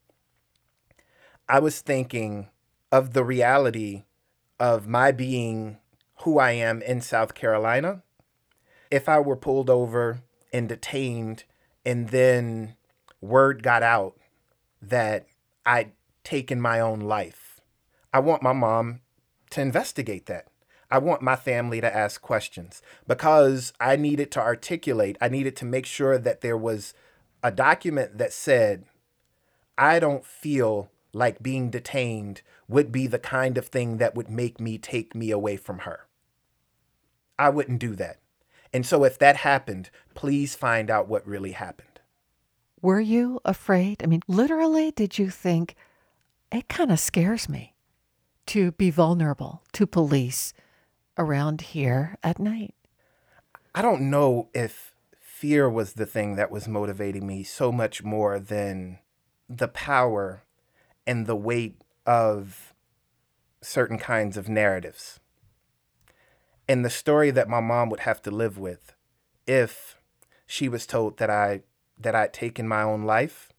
I 1.49 1.59
was 1.59 1.81
thinking 1.81 2.51
of 2.93 3.15
the 3.15 3.25
reality 3.25 4.05
of 4.61 4.87
my 4.87 5.11
being 5.11 5.79
who 6.21 6.39
I 6.39 6.53
am 6.53 6.81
in 6.81 7.01
South 7.01 7.35
Carolina, 7.35 8.05
if 8.93 9.09
I 9.09 9.19
were 9.19 9.37
pulled 9.37 9.69
over 9.69 10.21
and 10.53 10.69
detained 10.69 11.43
and 11.85 12.11
then 12.11 12.77
word 13.21 13.65
got 13.65 13.83
out 13.83 14.17
that 14.81 15.27
I'd 15.67 15.91
taken 16.23 16.61
my 16.61 16.79
own 16.79 17.01
life, 17.01 17.61
I 18.15 18.21
want 18.21 18.45
my 18.45 18.53
mom 18.53 19.01
to 19.53 19.61
investigate 19.61 20.27
that. 20.27 20.49
I 20.91 20.99
want 20.99 21.23
my 21.23 21.37
family 21.37 21.81
to 21.81 21.97
ask 21.97 22.21
questions 22.21 22.83
because 23.07 23.73
I 23.81 23.97
needed 23.97 24.31
to 24.33 24.41
articulate, 24.41 25.17
I 25.21 25.29
needed 25.29 25.57
to 25.57 25.65
make 25.65 25.87
sure 25.87 26.19
that 26.19 26.43
there 26.43 26.57
was 26.57 26.93
a 27.43 27.51
document 27.51 28.19
that 28.19 28.33
said, 28.33 28.85
I 29.79 29.99
don't 29.99 30.27
feel 30.27 30.91
like 31.15 31.43
being 31.43 31.71
detained 31.71 32.43
would 32.69 32.93
be 32.93 33.07
the 33.07 33.19
kind 33.19 33.57
of 33.57 33.69
thing 33.69 33.97
that 33.99 34.15
would 34.15 34.29
make 34.29 34.61
me 34.61 34.77
take 34.77 35.15
me 35.15 35.31
away 35.31 35.57
from 35.57 35.81
her. 35.81 36.07
I 37.39 37.49
wouldn't 37.49 37.81
do 37.81 37.95
that. 37.97 38.19
And 38.73 38.85
so 38.87 39.05
if 39.05 39.19
that 39.19 39.37
happened, 39.39 39.91
please 40.15 40.55
find 40.55 40.91
out 40.91 41.09
what 41.09 41.27
really 41.27 41.53
happened. 41.53 42.01
Were 42.81 43.01
you 43.01 43.41
afraid? 43.45 44.03
I 44.03 44.07
mean, 44.07 44.23
literally, 44.29 44.91
did 44.91 45.19
you 45.19 45.31
think, 45.31 45.75
it 46.51 46.69
kind 46.69 46.93
of 46.93 47.01
scares 47.01 47.49
me 47.49 47.72
to 48.47 48.73
be 48.73 48.91
vulnerable 48.91 49.63
to 49.73 49.87
police 49.87 50.53
around 51.19 51.61
here 51.61 52.17
at 52.23 52.39
night? 52.39 52.75
I 53.75 53.83
don't 53.83 54.11
know 54.11 54.49
if 54.55 54.95
fear 55.21 55.69
was 55.69 55.95
the 55.95 56.07
thing 56.07 56.37
that 56.37 56.51
was 56.51 56.69
motivating 56.69 57.27
me 57.27 57.43
so 57.43 57.73
much 57.73 58.03
more 58.03 58.39
than 58.39 58.99
the 59.49 59.69
power 59.69 60.45
and 61.07 61.27
the 61.27 61.37
weight 61.37 61.83
of 62.07 62.75
certain 63.61 63.99
kinds 63.99 64.37
of 64.37 64.49
narratives 64.49 65.21
and 66.69 66.85
the 66.85 66.91
story 66.91 67.31
that 67.31 67.49
my 67.49 67.61
mom 67.61 67.91
would 67.91 68.01
have 68.01 68.23
to 68.23 68.31
live 68.31 68.59
with 68.59 68.95
if 69.47 69.97
she 70.47 70.69
was 70.69 70.87
told 70.87 71.19
that 71.19 71.31
I 71.31 71.63
that 71.99 72.15
I'd 72.15 72.33
taken 72.33 72.67
my 72.67 72.83
own 72.83 73.03
life 73.03 73.53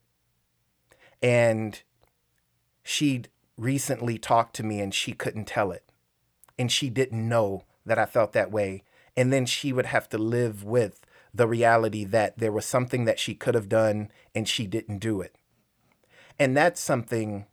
and 1.21 1.81
she'd 2.83 3.29
recently 3.57 4.17
talked 4.17 4.55
to 4.55 4.63
me 4.63 4.79
and 4.79 4.93
she 4.93 5.13
couldn't 5.13 5.45
tell 5.45 5.71
it 5.71 5.83
and 6.57 6.71
she 6.71 6.89
didn't 6.89 7.27
know 7.27 7.63
that 7.85 7.99
I 7.99 8.05
felt 8.05 8.33
that 8.33 8.51
way 8.51 8.83
and 9.15 9.31
then 9.31 9.45
she 9.45 9.71
would 9.71 9.85
have 9.85 10.09
to 10.09 10.17
live 10.17 10.63
with 10.63 11.01
the 11.33 11.47
reality 11.47 12.03
that 12.05 12.37
there 12.37 12.51
was 12.51 12.65
something 12.65 13.05
that 13.05 13.19
she 13.19 13.35
could 13.35 13.55
have 13.55 13.69
done 13.69 14.09
and 14.33 14.47
she 14.47 14.65
didn't 14.65 14.99
do 14.99 15.21
it 15.21 15.35
and 16.39 16.57
that's 16.57 16.81
something 16.81 17.45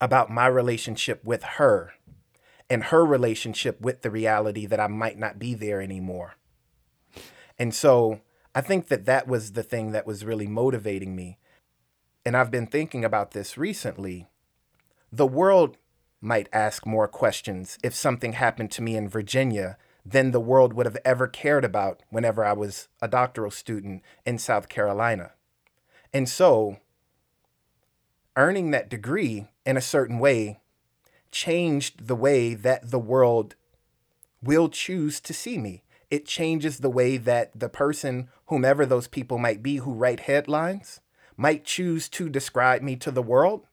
about 0.00 0.30
my 0.30 0.46
relationship 0.46 1.24
with 1.24 1.42
her 1.42 1.92
and 2.70 2.84
her 2.84 3.04
relationship 3.04 3.80
with 3.80 4.02
the 4.02 4.10
reality 4.10 4.66
that 4.66 4.80
I 4.80 4.86
might 4.86 5.18
not 5.18 5.38
be 5.38 5.54
there 5.54 5.80
anymore. 5.80 6.34
And 7.58 7.74
so 7.74 8.20
I 8.54 8.60
think 8.60 8.88
that 8.88 9.06
that 9.06 9.26
was 9.26 9.52
the 9.52 9.62
thing 9.62 9.92
that 9.92 10.06
was 10.06 10.24
really 10.24 10.46
motivating 10.46 11.16
me. 11.16 11.38
And 12.24 12.36
I've 12.36 12.50
been 12.50 12.66
thinking 12.66 13.04
about 13.04 13.30
this 13.30 13.56
recently. 13.56 14.26
The 15.12 15.26
world 15.26 15.76
might 16.20 16.48
ask 16.52 16.84
more 16.84 17.08
questions 17.08 17.78
if 17.82 17.94
something 17.94 18.34
happened 18.34 18.70
to 18.72 18.82
me 18.82 18.96
in 18.96 19.08
Virginia 19.08 19.78
than 20.04 20.30
the 20.30 20.40
world 20.40 20.72
would 20.72 20.86
have 20.86 20.98
ever 21.04 21.26
cared 21.26 21.64
about 21.64 22.02
whenever 22.10 22.44
I 22.44 22.52
was 22.52 22.88
a 23.00 23.08
doctoral 23.08 23.50
student 23.50 24.02
in 24.26 24.38
South 24.38 24.68
Carolina. 24.68 25.32
And 26.12 26.28
so, 26.28 26.78
earning 28.36 28.70
that 28.70 28.88
degree 28.88 29.48
in 29.64 29.76
a 29.76 29.82
certain 29.82 30.18
way 30.18 30.60
changed 31.30 32.06
the 32.06 32.16
way 32.16 32.54
that 32.54 32.90
the 32.90 32.98
world 32.98 33.54
will 34.42 34.68
choose 34.68 35.20
to 35.20 35.34
see 35.34 35.58
me. 35.58 35.82
It 36.10 36.26
changes 36.26 36.78
the 36.78 36.90
way 36.90 37.18
that 37.18 37.58
the 37.58 37.68
person, 37.68 38.28
whomever 38.46 38.86
those 38.86 39.08
people 39.08 39.38
might 39.38 39.62
be 39.62 39.76
who 39.76 39.92
write 39.92 40.20
headlines, 40.20 41.00
might 41.36 41.64
choose 41.64 42.08
to 42.10 42.28
describe 42.28 42.82
me 42.82 42.96
to 42.96 43.10
the 43.10 43.22
world. 43.22 43.66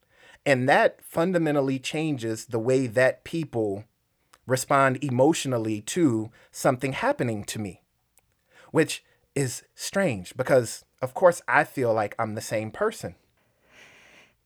And 0.46 0.68
that 0.68 1.04
fundamentally 1.04 1.80
changes 1.80 2.46
the 2.46 2.60
way 2.60 2.86
that 2.86 3.24
people 3.24 3.84
respond 4.46 5.02
emotionally 5.02 5.80
to 5.80 6.30
something 6.52 6.92
happening 6.92 7.42
to 7.44 7.58
me, 7.58 7.82
which 8.70 9.02
is 9.34 9.64
strange 9.74 10.36
because, 10.36 10.84
of 11.02 11.14
course, 11.14 11.42
I 11.48 11.64
feel 11.64 11.92
like 11.92 12.14
I'm 12.16 12.36
the 12.36 12.40
same 12.40 12.70
person. 12.70 13.16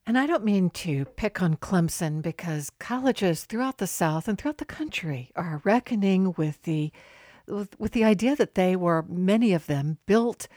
And 0.06 0.18
I 0.18 0.26
don't 0.26 0.44
mean 0.44 0.70
to 0.70 1.04
pick 1.04 1.42
on 1.42 1.56
Clemson 1.56 2.22
because 2.22 2.72
colleges 2.80 3.44
throughout 3.44 3.76
the 3.76 3.86
South 3.86 4.26
and 4.26 4.38
throughout 4.38 4.58
the 4.58 4.64
country 4.64 5.30
are 5.36 5.60
reckoning 5.64 6.32
with 6.36 6.62
the 6.62 6.90
with, 7.46 7.78
with 7.78 7.92
the 7.92 8.04
idea 8.04 8.34
that 8.36 8.54
they 8.54 8.74
were 8.74 9.04
many 9.08 9.52
of 9.52 9.66
them 9.66 9.98
built 10.06 10.48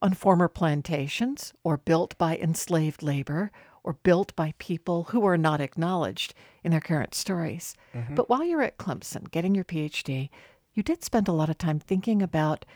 on 0.00 0.14
former 0.14 0.48
plantations 0.48 1.52
or 1.64 1.76
built 1.76 2.16
by 2.18 2.36
enslaved 2.36 3.02
labor 3.02 3.50
or 3.86 3.94
built 4.02 4.34
by 4.34 4.52
people 4.58 5.04
who 5.04 5.24
are 5.24 5.38
not 5.38 5.60
acknowledged 5.60 6.34
in 6.64 6.72
their 6.72 6.80
current 6.80 7.14
stories. 7.14 7.76
Mm-hmm. 7.94 8.16
But 8.16 8.28
while 8.28 8.44
you're 8.44 8.60
at 8.60 8.78
Clemson 8.78 9.30
getting 9.30 9.54
your 9.54 9.64
PhD, 9.64 10.28
you 10.74 10.82
did 10.82 11.04
spend 11.04 11.28
a 11.28 11.32
lot 11.32 11.48
of 11.48 11.56
time 11.56 11.78
thinking 11.78 12.20
about 12.20 12.66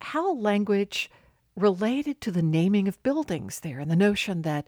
how 0.00 0.34
language 0.34 1.10
related 1.54 2.20
to 2.22 2.32
the 2.32 2.42
naming 2.42 2.88
of 2.88 3.02
buildings 3.02 3.60
there 3.60 3.78
and 3.78 3.90
the 3.90 3.96
notion 3.96 4.42
that 4.42 4.66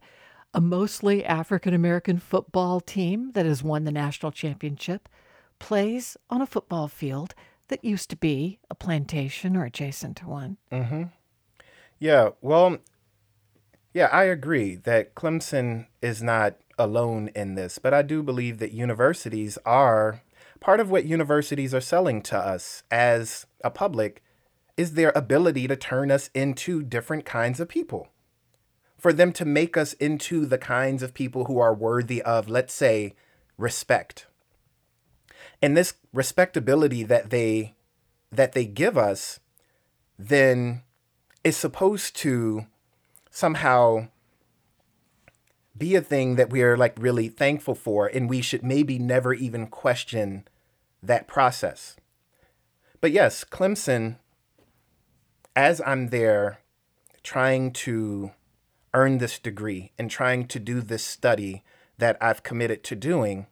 a 0.52 0.60
mostly 0.60 1.24
African 1.24 1.74
American 1.74 2.18
football 2.18 2.80
team 2.80 3.32
that 3.32 3.46
has 3.46 3.62
won 3.62 3.84
the 3.84 3.90
national 3.90 4.32
championship 4.32 5.08
plays 5.58 6.16
on 6.28 6.42
a 6.42 6.46
football 6.46 6.86
field 6.86 7.34
that 7.68 7.84
used 7.84 8.10
to 8.10 8.16
be 8.16 8.58
a 8.70 8.74
plantation 8.74 9.56
or 9.56 9.64
adjacent 9.64 10.18
to 10.18 10.28
one. 10.28 10.58
Mm-hmm. 10.70 11.04
Yeah, 11.98 12.30
well, 12.42 12.78
yeah, 13.96 14.10
I 14.12 14.24
agree 14.24 14.74
that 14.74 15.14
Clemson 15.14 15.86
is 16.02 16.22
not 16.22 16.56
alone 16.78 17.30
in 17.34 17.54
this, 17.54 17.78
but 17.78 17.94
I 17.94 18.02
do 18.02 18.22
believe 18.22 18.58
that 18.58 18.72
universities 18.72 19.56
are 19.64 20.20
part 20.60 20.80
of 20.80 20.90
what 20.90 21.06
universities 21.06 21.72
are 21.72 21.80
selling 21.80 22.20
to 22.24 22.36
us 22.36 22.82
as 22.90 23.46
a 23.64 23.70
public 23.70 24.22
is 24.76 24.92
their 24.92 25.14
ability 25.16 25.66
to 25.68 25.76
turn 25.76 26.10
us 26.10 26.28
into 26.34 26.82
different 26.82 27.24
kinds 27.24 27.58
of 27.58 27.70
people 27.70 28.08
for 28.98 29.14
them 29.14 29.32
to 29.32 29.46
make 29.46 29.78
us 29.78 29.94
into 29.94 30.44
the 30.44 30.58
kinds 30.58 31.02
of 31.02 31.14
people 31.14 31.46
who 31.46 31.58
are 31.58 31.72
worthy 31.72 32.20
of, 32.20 32.50
let's 32.50 32.74
say, 32.74 33.14
respect. 33.56 34.26
And 35.62 35.74
this 35.74 35.94
respectability 36.12 37.02
that 37.04 37.30
they 37.30 37.76
that 38.30 38.52
they 38.52 38.66
give 38.66 38.98
us 38.98 39.40
then 40.18 40.82
is 41.42 41.56
supposed 41.56 42.14
to 42.16 42.66
somehow 43.36 44.08
be 45.76 45.94
a 45.94 46.00
thing 46.00 46.36
that 46.36 46.48
we 46.48 46.62
are 46.62 46.74
like 46.74 46.96
really 46.98 47.28
thankful 47.28 47.74
for 47.74 48.06
and 48.06 48.30
we 48.30 48.40
should 48.40 48.62
maybe 48.62 48.98
never 48.98 49.34
even 49.34 49.66
question 49.66 50.48
that 51.02 51.28
process. 51.28 51.96
But 53.02 53.12
yes, 53.12 53.44
Clemson 53.44 54.16
as 55.54 55.82
I'm 55.84 56.08
there 56.08 56.60
trying 57.22 57.72
to 57.72 58.30
earn 58.94 59.18
this 59.18 59.38
degree 59.38 59.92
and 59.98 60.10
trying 60.10 60.48
to 60.48 60.58
do 60.58 60.80
this 60.80 61.04
study 61.04 61.62
that 61.98 62.16
I've 62.22 62.42
committed 62.42 62.82
to 62.84 62.96
doing, 62.96 63.48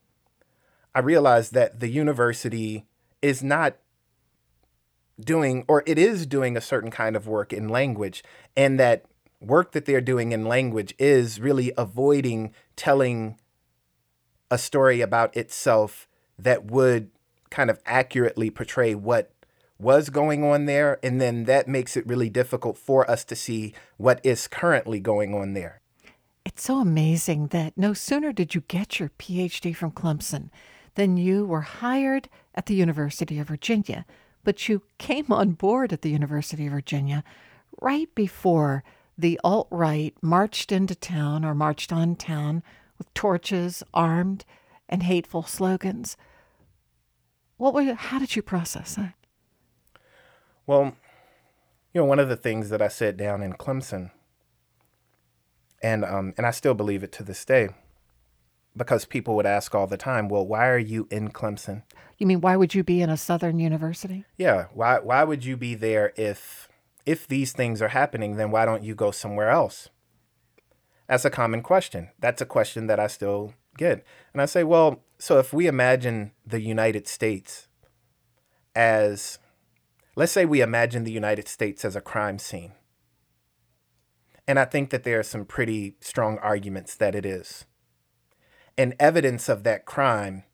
I 0.95 1.01
realized 1.01 1.53
that 1.53 1.81
the 1.81 1.89
university 1.89 2.87
is 3.21 3.43
not 3.43 3.77
doing, 5.21 5.67
or 5.69 5.83
it 5.85 5.99
is 5.99 6.27
doing 6.27 6.57
a 6.57 6.63
certain 6.63 6.91
kind 6.91 7.17
of 7.17 7.29
work 7.29 7.53
in 7.53 7.69
language, 7.69 8.25
and 8.57 8.81
that 8.81 9.05
work 9.47 9.73
that 9.73 9.85
they're 9.85 10.01
doing 10.01 10.33
in 10.33 10.47
language 10.47 10.95
is 10.99 11.41
really 11.41 11.73
avoiding 11.77 12.53
telling 12.77 13.39
a 14.51 14.59
story 14.59 15.01
about 15.01 15.37
itself 15.37 16.07
that 16.39 16.65
would 16.67 17.11
kind 17.51 17.71
of 17.71 17.79
accurately 17.87 18.51
portray 18.51 18.95
what 18.95 19.31
was 19.79 20.11
going 20.11 20.45
on 20.45 20.67
there. 20.67 20.99
And 21.03 21.21
then 21.21 21.45
that 21.45 21.69
makes 21.69 21.97
it 21.97 22.07
really 22.07 22.31
difficult 22.31 22.77
for 22.79 23.09
us 23.11 23.25
to 23.25 23.37
see 23.37 23.75
what 23.97 24.21
is 24.25 24.49
currently 24.49 25.01
going 25.01 25.35
on 25.35 25.55
there. 25.55 25.81
It's 26.45 26.65
so 26.65 26.79
amazing 26.79 27.49
that 27.49 27.73
no 27.77 27.95
sooner 27.95 28.33
did 28.33 28.55
you 28.55 28.63
get 28.69 29.01
your 29.01 29.11
PhD 29.19 29.75
from 29.75 29.93
Clemson 29.93 30.51
than 30.95 31.17
you 31.17 31.47
were 31.47 31.63
hired 31.63 32.29
at 32.55 32.67
the 32.67 32.75
University 32.75 33.39
of 33.39 33.49
Virginia, 33.49 34.05
but 34.45 34.69
you 34.69 34.83
came 34.99 35.33
on 35.33 35.53
board 35.53 35.93
at 35.93 36.03
the 36.03 36.11
University 36.11 36.67
of 36.67 36.73
Virginia 36.73 37.25
right 37.81 38.15
before 38.15 38.85
the 39.17 39.41
alt 39.45 39.69
right 39.71 40.15
marched 40.23 40.73
into 40.73 40.95
town 40.95 41.45
or 41.45 41.55
marched 41.55 41.93
on 41.93 42.17
town 42.17 42.63
with 42.99 43.13
torches, 43.15 43.83
armed, 43.93 44.45
and 44.89 45.03
hateful 45.03 45.43
slogans. 45.43 46.17
What 47.57 47.75
were, 47.75 47.95
how 47.95 48.19
did 48.19 48.37
you 48.37 48.43
process 48.43 48.97
that? 48.97 49.15
Well, 50.67 50.97
you 51.93 52.01
know, 52.01 52.05
one 52.05 52.19
of 52.19 52.29
the 52.29 52.37
things 52.37 52.71
that 52.71 52.83
I 52.83 52.89
said 52.89 53.17
down 53.17 53.43
in 53.43 53.53
Clemson, 53.53 54.11
and 55.83 56.05
um, 56.05 56.35
and 56.37 56.47
I 56.47 56.51
still 56.51 56.75
believe 56.75 57.05
it 57.05 57.13
to 57.13 57.23
this 57.23 57.45
day, 57.45 57.69
because 58.77 59.05
people 59.05 59.37
would 59.37 59.47
ask 59.47 59.75
all 59.75 59.87
the 59.87 59.97
time, 59.97 60.29
well, 60.29 60.47
why 60.47 60.69
are 60.69 60.79
you 60.79 61.07
in 61.11 61.31
Clemson? 61.31 61.83
You 62.19 62.27
mean 62.27 62.41
why 62.41 62.57
would 62.57 62.75
you 62.75 62.83
be 62.83 63.03
in 63.03 63.11
a 63.11 63.17
southern 63.17 63.59
university? 63.59 64.25
Yeah, 64.37 64.67
why 64.73 64.99
why 64.99 65.23
would 65.25 65.45
you 65.45 65.57
be 65.57 65.75
there 65.75 66.13
if 66.17 66.69
if 67.07 67.27
these 67.27 67.53
things 67.53 67.83
are 67.83 67.89
happening, 67.89 68.37
then 68.37 68.51
why 68.51 68.65
don't 68.65 68.83
you 68.83 68.95
go 68.95 69.11
somewhere 69.11 69.51
else? 69.51 69.89
That's 71.09 71.25
a 71.25 71.31
common 71.31 71.63
question. 71.63 72.11
That's 72.19 72.41
a 72.41 72.47
question 72.47 72.87
that 72.87 72.99
I 72.99 73.09
still 73.09 73.55
get. 73.77 74.05
And 74.33 74.41
I 74.41 74.47
say, 74.47 74.65
well, 74.65 75.03
so 75.19 75.39
if 75.39 75.53
we 75.53 75.67
imagine 75.67 76.33
the 76.47 76.61
United 76.61 77.07
States 77.07 77.69
as 78.75 79.39
let's 80.17 80.33
say 80.33 80.45
we 80.45 80.61
imagine 80.61 81.05
the 81.05 81.13
United 81.13 81.49
States 81.49 81.85
as 81.85 81.97
a 81.97 82.01
crime 82.01 82.39
scene. 82.39 82.73
And 84.47 84.59
I 84.59 84.65
think 84.65 84.91
that 84.91 85.05
there 85.05 85.19
are 85.19 85.25
some 85.25 85.45
pretty 85.45 85.97
strong 86.01 86.39
arguments 86.39 86.95
that 86.97 87.15
it 87.15 87.25
is. 87.25 87.65
And 88.77 88.95
evidence 88.99 89.49
of 89.49 89.63
that 89.63 89.87
crime 89.87 90.45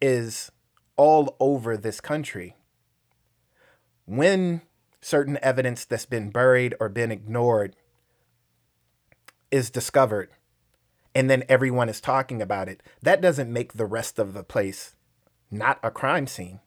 is 0.00 0.50
all 0.96 1.36
over 1.40 1.76
this 1.76 2.00
country. 2.00 2.56
When 4.06 4.62
certain 5.04 5.38
evidence 5.42 5.84
that's 5.84 6.06
been 6.06 6.30
buried 6.30 6.74
or 6.80 6.88
been 6.88 7.12
ignored 7.12 7.76
is 9.50 9.68
discovered, 9.68 10.30
and 11.14 11.28
then 11.28 11.44
everyone 11.46 11.90
is 11.90 12.00
talking 12.00 12.40
about 12.40 12.68
it, 12.68 12.82
that 13.02 13.20
doesn't 13.20 13.52
make 13.52 13.74
the 13.74 13.84
rest 13.84 14.18
of 14.18 14.32
the 14.32 14.42
place 14.42 14.96
not 15.50 15.78
a 15.82 15.90
crime 15.90 16.26
scene. 16.26 16.58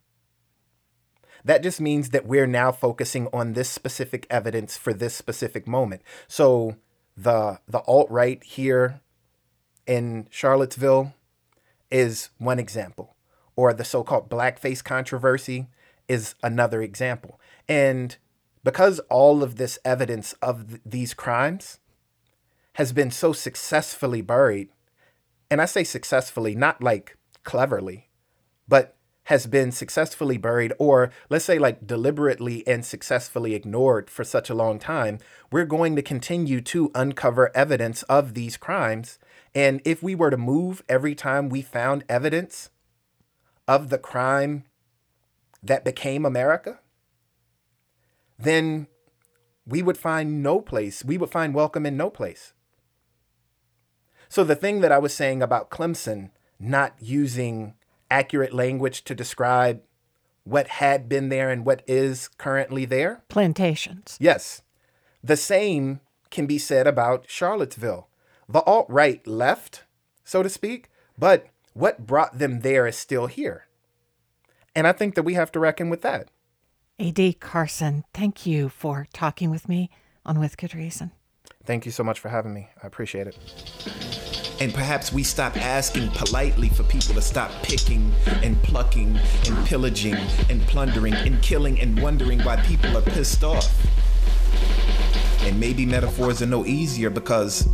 That 1.44 1.64
just 1.64 1.82
means 1.82 2.12
that 2.12 2.28
we're 2.28 2.48
now 2.48 2.72
focusing 2.72 3.28
on 3.34 3.54
this 3.54 3.70
specific 3.70 4.28
evidence 4.30 4.78
for 4.78 4.94
this 4.94 5.16
specific 5.16 5.68
moment. 5.68 6.04
So 6.28 6.78
the 7.18 7.60
the 7.68 7.80
alt 7.80 8.10
right 8.10 8.42
here 8.44 9.02
in 9.88 10.28
Charlottesville 10.30 11.14
is 11.90 12.30
one 12.38 12.60
example, 12.60 13.16
or 13.56 13.74
the 13.74 13.84
so-called 13.84 14.30
blackface 14.30 14.84
controversy 14.84 15.68
is 16.08 16.36
another 16.44 16.82
example. 16.82 17.40
And 17.68 18.16
because 18.68 19.00
all 19.10 19.44
of 19.44 19.56
this 19.56 19.80
evidence 19.86 20.34
of 20.42 20.68
th- 20.68 20.82
these 20.86 21.14
crimes 21.14 21.80
has 22.74 22.92
been 22.92 23.10
so 23.10 23.32
successfully 23.32 24.20
buried, 24.22 24.68
and 25.50 25.62
I 25.62 25.66
say 25.66 25.86
successfully, 25.86 26.54
not 26.54 26.84
like 26.84 27.16
cleverly, 27.46 28.10
but 28.68 28.98
has 29.24 29.48
been 29.48 29.72
successfully 29.72 30.38
buried, 30.38 30.74
or 30.80 31.12
let's 31.30 31.46
say 31.46 31.58
like 31.58 31.88
deliberately 31.88 32.68
and 32.68 32.86
successfully 32.86 33.56
ignored 33.56 34.10
for 34.10 34.26
such 34.26 34.50
a 34.50 34.54
long 34.54 34.80
time, 34.80 35.20
we're 35.50 35.64
going 35.64 35.96
to 35.96 36.02
continue 36.02 36.60
to 36.60 36.92
uncover 36.94 37.56
evidence 37.56 38.04
of 38.04 38.34
these 38.34 38.58
crimes. 38.58 39.18
And 39.56 39.82
if 39.86 40.04
we 40.04 40.14
were 40.14 40.30
to 40.30 40.36
move 40.36 40.84
every 40.90 41.16
time 41.16 41.48
we 41.48 41.62
found 41.62 42.04
evidence 42.10 42.70
of 43.66 43.88
the 43.88 43.98
crime 43.98 44.66
that 45.64 45.86
became 45.86 46.26
America, 46.26 46.82
then 48.38 48.88
we 49.66 49.82
would 49.82 49.98
find 49.98 50.42
no 50.42 50.62
place, 50.62 51.04
we 51.04 51.18
would 51.18 51.30
find 51.30 51.54
welcome 51.54 51.86
in 51.86 51.98
no 51.98 52.10
place. 52.10 52.54
So 54.30 54.44
the 54.44 54.56
thing 54.56 54.82
that 54.82 54.92
I 54.92 54.98
was 54.98 55.14
saying 55.14 55.42
about 55.42 55.70
Clemson 55.70 56.32
not 56.60 56.96
using 57.00 57.76
accurate 58.10 58.54
language 58.54 59.04
to 59.06 59.16
describe 59.16 59.82
what 60.44 60.68
had 60.68 61.10
been 61.10 61.30
there 61.30 61.50
and 61.50 61.66
what 61.66 61.84
is 61.88 62.30
currently 62.38 62.86
there? 62.86 63.24
Plantations. 63.28 64.18
Yes. 64.20 64.62
The 65.24 65.38
same 65.38 66.00
can 66.30 66.46
be 66.46 66.58
said 66.58 66.88
about 66.88 67.30
Charlottesville. 67.30 68.08
The 68.48 68.62
alt 68.62 68.86
right 68.90 69.26
left, 69.28 69.84
so 70.24 70.42
to 70.42 70.50
speak, 70.50 70.90
but 71.18 71.48
what 71.74 72.08
brought 72.08 72.40
them 72.40 72.62
there 72.62 72.88
is 72.88 72.96
still 72.96 73.28
here. 73.28 73.66
And 74.74 74.88
I 74.88 74.94
think 74.94 75.16
that 75.16 75.24
we 75.24 75.34
have 75.34 75.52
to 75.52 75.60
reckon 75.60 75.90
with 75.90 76.02
that. 76.02 76.30
A.D. 77.00 77.34
Carson, 77.34 78.04
thank 78.12 78.48
you 78.48 78.70
for 78.70 79.06
talking 79.14 79.52
with 79.52 79.70
me 79.70 79.92
on 80.26 80.40
With 80.40 80.58
Good 80.58 80.74
Reason. 80.74 81.12
Thank 81.64 81.86
you 81.86 81.92
so 81.92 82.04
much 82.04 82.20
for 82.20 82.30
having 82.30 82.56
me. 82.56 82.70
I 82.82 82.88
appreciate 82.88 83.28
it. 83.28 83.38
And 84.60 84.74
perhaps 84.74 85.14
we 85.14 85.22
stop 85.22 85.56
asking 85.58 86.10
politely 86.10 86.70
for 86.70 86.82
people 86.82 87.14
to 87.14 87.22
stop 87.22 87.52
picking 87.62 88.12
and 88.42 88.60
plucking 88.64 89.16
and 89.46 89.68
pillaging 89.68 90.16
and 90.50 90.60
plundering 90.64 91.14
and 91.14 91.40
killing 91.44 91.80
and 91.80 92.02
wondering 92.02 92.42
why 92.42 92.56
people 92.62 92.98
are 92.98 93.04
pissed 93.04 93.44
off. 93.44 93.72
And 95.44 95.60
maybe 95.60 95.86
metaphors 95.86 96.42
are 96.42 96.48
no 96.48 96.66
easier 96.66 97.12
because 97.12 97.70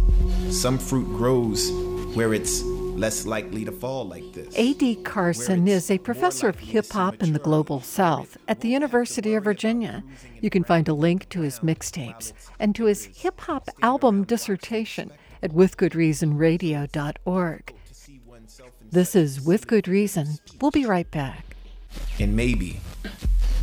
some 0.49 0.77
fruit 0.77 1.07
grows 1.15 1.71
where 2.13 2.33
it's 2.33 2.61
less 2.95 3.25
likely 3.25 3.65
to 3.65 3.71
fall 3.71 4.07
like 4.07 4.33
this. 4.33 4.53
A.D. 4.57 4.95
Carson 5.03 5.67
is 5.67 5.89
a 5.89 5.97
professor 5.97 6.47
of 6.47 6.59
hip 6.59 6.91
hop 6.91 7.21
in 7.21 7.33
the 7.33 7.39
global 7.39 7.81
south 7.81 8.37
at 8.47 8.61
the 8.61 8.69
University 8.69 9.33
of 9.33 9.43
Virginia. 9.43 10.03
You 10.41 10.49
can 10.49 10.63
find 10.63 10.87
a 10.87 10.93
link 10.93 11.29
to 11.29 11.41
his 11.41 11.59
mixtapes 11.59 12.33
and 12.59 12.75
to 12.75 12.85
his 12.85 13.05
hip 13.05 13.41
hop 13.41 13.69
album 13.81 14.23
dissertation 14.23 15.11
at 15.41 15.51
withgoodreasonradio.org. 15.51 17.73
This 18.91 19.15
is 19.15 19.41
With 19.41 19.67
Good 19.67 19.87
Reason. 19.87 20.27
We'll 20.61 20.71
be 20.71 20.85
right 20.85 21.09
back. 21.09 21.55
And 22.19 22.35
maybe 22.35 22.79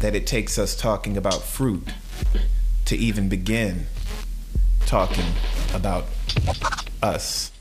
that 0.00 0.14
it 0.14 0.26
takes 0.26 0.58
us 0.58 0.74
talking 0.74 1.16
about 1.16 1.42
fruit 1.42 1.88
to 2.86 2.96
even 2.96 3.28
begin 3.28 3.86
talking 4.86 5.26
about 5.72 6.06
us. 7.02 7.52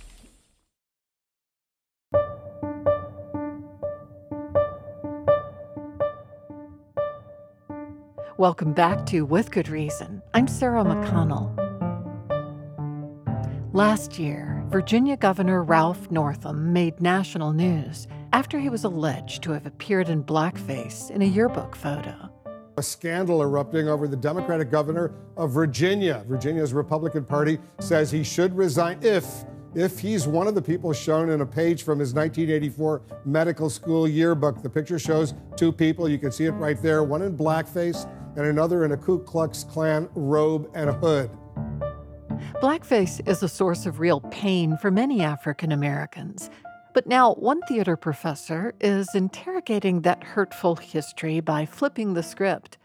Welcome 8.39 8.71
back 8.71 9.05
to 9.07 9.25
With 9.25 9.51
Good 9.51 9.67
Reason. 9.67 10.21
I'm 10.33 10.47
Sarah 10.47 10.85
McConnell. 10.85 11.53
Last 13.73 14.17
year, 14.17 14.63
Virginia 14.69 15.17
Governor 15.17 15.61
Ralph 15.61 16.09
Northam 16.09 16.71
made 16.71 17.01
national 17.01 17.51
news 17.51 18.07
after 18.31 18.57
he 18.57 18.69
was 18.69 18.85
alleged 18.85 19.43
to 19.43 19.51
have 19.51 19.65
appeared 19.65 20.07
in 20.07 20.23
blackface 20.23 21.11
in 21.11 21.21
a 21.21 21.25
yearbook 21.25 21.75
photo. 21.75 22.29
A 22.77 22.81
scandal 22.81 23.41
erupting 23.41 23.89
over 23.89 24.07
the 24.07 24.15
Democratic 24.15 24.71
governor 24.71 25.13
of 25.35 25.51
Virginia. 25.51 26.23
Virginia's 26.25 26.71
Republican 26.71 27.25
Party 27.25 27.59
says 27.81 28.09
he 28.09 28.23
should 28.23 28.55
resign 28.55 28.99
if 29.01 29.43
if 29.75 29.99
he's 29.99 30.27
one 30.27 30.47
of 30.47 30.55
the 30.55 30.61
people 30.61 30.91
shown 30.93 31.29
in 31.29 31.41
a 31.41 31.45
page 31.45 31.83
from 31.83 31.99
his 31.99 32.13
1984 32.13 33.01
medical 33.25 33.69
school 33.69 34.07
yearbook. 34.07 34.63
The 34.63 34.69
picture 34.69 34.97
shows 34.97 35.35
two 35.57 35.71
people. 35.71 36.09
You 36.09 36.17
can 36.17 36.31
see 36.31 36.45
it 36.45 36.51
right 36.51 36.81
there, 36.81 37.03
one 37.03 37.21
in 37.21 37.37
blackface 37.37 38.09
and 38.39 38.47
another 38.47 38.85
in 38.85 38.93
a 38.93 38.97
Ku 38.97 39.19
Klux 39.19 39.65
Klan 39.65 40.07
robe 40.15 40.71
and 40.73 40.89
a 40.89 40.93
hood. 40.93 41.29
Blackface 42.61 43.27
is 43.27 43.43
a 43.43 43.49
source 43.49 43.85
of 43.85 43.99
real 43.99 44.21
pain 44.31 44.77
for 44.77 44.89
many 44.89 45.21
African 45.21 45.73
Americans. 45.73 46.49
But 46.93 47.05
now, 47.05 47.33
one 47.33 47.61
theater 47.63 47.97
professor 47.97 48.73
is 48.79 49.13
interrogating 49.13 50.01
that 50.01 50.23
hurtful 50.23 50.77
history 50.77 51.41
by 51.41 51.65
flipping 51.65 52.13
the 52.13 52.23
script. 52.23 52.77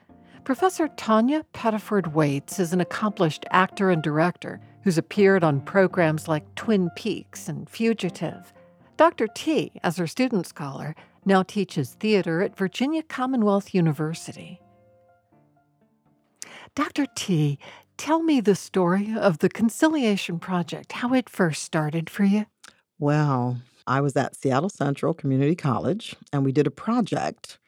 Professor 0.42 0.88
Tawnya 0.88 1.44
Pettiford 1.54 2.12
Wates 2.12 2.58
is 2.58 2.72
an 2.72 2.80
accomplished 2.80 3.46
actor 3.50 3.90
and 3.90 4.02
director 4.02 4.60
who's 4.82 4.98
appeared 4.98 5.44
on 5.44 5.60
programs 5.60 6.26
like 6.26 6.54
Twin 6.56 6.90
Peaks 6.96 7.48
and 7.48 7.70
Fugitive. 7.70 8.52
Dr. 8.96 9.28
T, 9.28 9.72
as 9.84 9.96
her 9.98 10.06
student 10.08 10.46
scholar, 10.46 10.96
now 11.24 11.44
teaches 11.44 11.94
theater 11.94 12.42
at 12.42 12.56
Virginia 12.56 13.04
Commonwealth 13.04 13.72
University. 13.72 14.60
Dr. 16.74 17.06
T, 17.14 17.58
tell 17.96 18.22
me 18.24 18.40
the 18.40 18.56
story 18.56 19.14
of 19.16 19.38
the 19.38 19.48
Conciliation 19.48 20.40
Project, 20.40 20.92
how 20.92 21.14
it 21.14 21.28
first 21.28 21.62
started 21.62 22.10
for 22.10 22.24
you. 22.24 22.46
Well, 22.98 23.58
I 23.86 24.00
was 24.00 24.16
at 24.16 24.34
Seattle 24.34 24.68
Central 24.68 25.14
Community 25.14 25.54
College, 25.54 26.16
and 26.32 26.44
we 26.44 26.50
did 26.50 26.66
a 26.66 26.72
project 26.72 27.58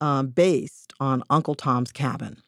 um, 0.00 0.28
based 0.28 0.92
on 0.98 1.22
Uncle 1.30 1.54
Tom's 1.54 1.92
Cabin. 1.92 2.38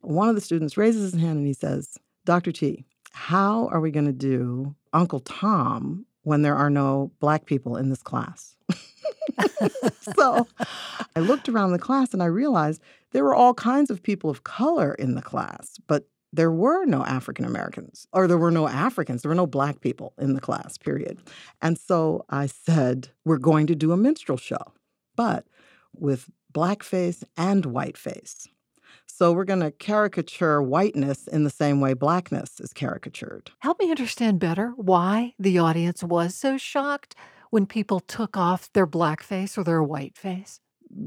One 0.00 0.30
of 0.30 0.36
the 0.36 0.40
students 0.40 0.78
raises 0.78 1.12
his 1.12 1.20
hand 1.20 1.36
and 1.36 1.46
he 1.46 1.52
says, 1.52 1.98
Dr. 2.24 2.50
T, 2.50 2.86
how 3.12 3.68
are 3.68 3.80
we 3.80 3.90
going 3.90 4.06
to 4.06 4.12
do 4.12 4.74
Uncle 4.94 5.20
Tom 5.20 6.06
when 6.22 6.40
there 6.40 6.56
are 6.56 6.70
no 6.70 7.10
black 7.20 7.44
people 7.44 7.76
in 7.76 7.90
this 7.90 8.02
class? 8.02 8.56
so 10.16 10.46
I 11.14 11.20
looked 11.20 11.48
around 11.48 11.72
the 11.72 11.78
class 11.78 12.14
and 12.14 12.22
I 12.22 12.26
realized 12.26 12.80
there 13.16 13.24
were 13.24 13.34
all 13.34 13.54
kinds 13.54 13.90
of 13.90 14.02
people 14.02 14.28
of 14.28 14.44
color 14.44 14.92
in 14.92 15.14
the 15.14 15.22
class, 15.22 15.78
but 15.86 16.06
there 16.34 16.52
were 16.52 16.84
no 16.84 17.02
African 17.02 17.46
Americans, 17.46 18.06
or 18.12 18.28
there 18.28 18.36
were 18.36 18.50
no 18.50 18.68
Africans, 18.68 19.22
there 19.22 19.30
were 19.30 19.34
no 19.34 19.46
black 19.46 19.80
people 19.80 20.12
in 20.18 20.34
the 20.34 20.40
class, 20.42 20.76
period. 20.76 21.18
And 21.62 21.78
so 21.78 22.26
I 22.28 22.44
said, 22.44 23.08
we're 23.24 23.38
going 23.38 23.68
to 23.68 23.74
do 23.74 23.92
a 23.92 23.96
minstrel 23.96 24.36
show, 24.36 24.74
but 25.16 25.46
with 25.94 26.28
blackface 26.52 27.24
and 27.38 27.64
whiteface. 27.64 28.48
So 29.06 29.32
we're 29.32 29.44
going 29.44 29.60
to 29.60 29.70
caricature 29.70 30.60
whiteness 30.60 31.26
in 31.26 31.44
the 31.44 31.48
same 31.48 31.80
way 31.80 31.94
blackness 31.94 32.60
is 32.60 32.74
caricatured. 32.74 33.50
Help 33.60 33.80
me 33.80 33.88
understand 33.88 34.40
better 34.40 34.74
why 34.76 35.32
the 35.38 35.58
audience 35.58 36.04
was 36.04 36.34
so 36.34 36.58
shocked 36.58 37.16
when 37.48 37.64
people 37.64 38.00
took 38.00 38.36
off 38.36 38.70
their 38.74 38.84
black 38.84 39.22
face 39.22 39.56
or 39.56 39.64
their 39.64 39.82
white 39.82 40.18
face? 40.18 40.60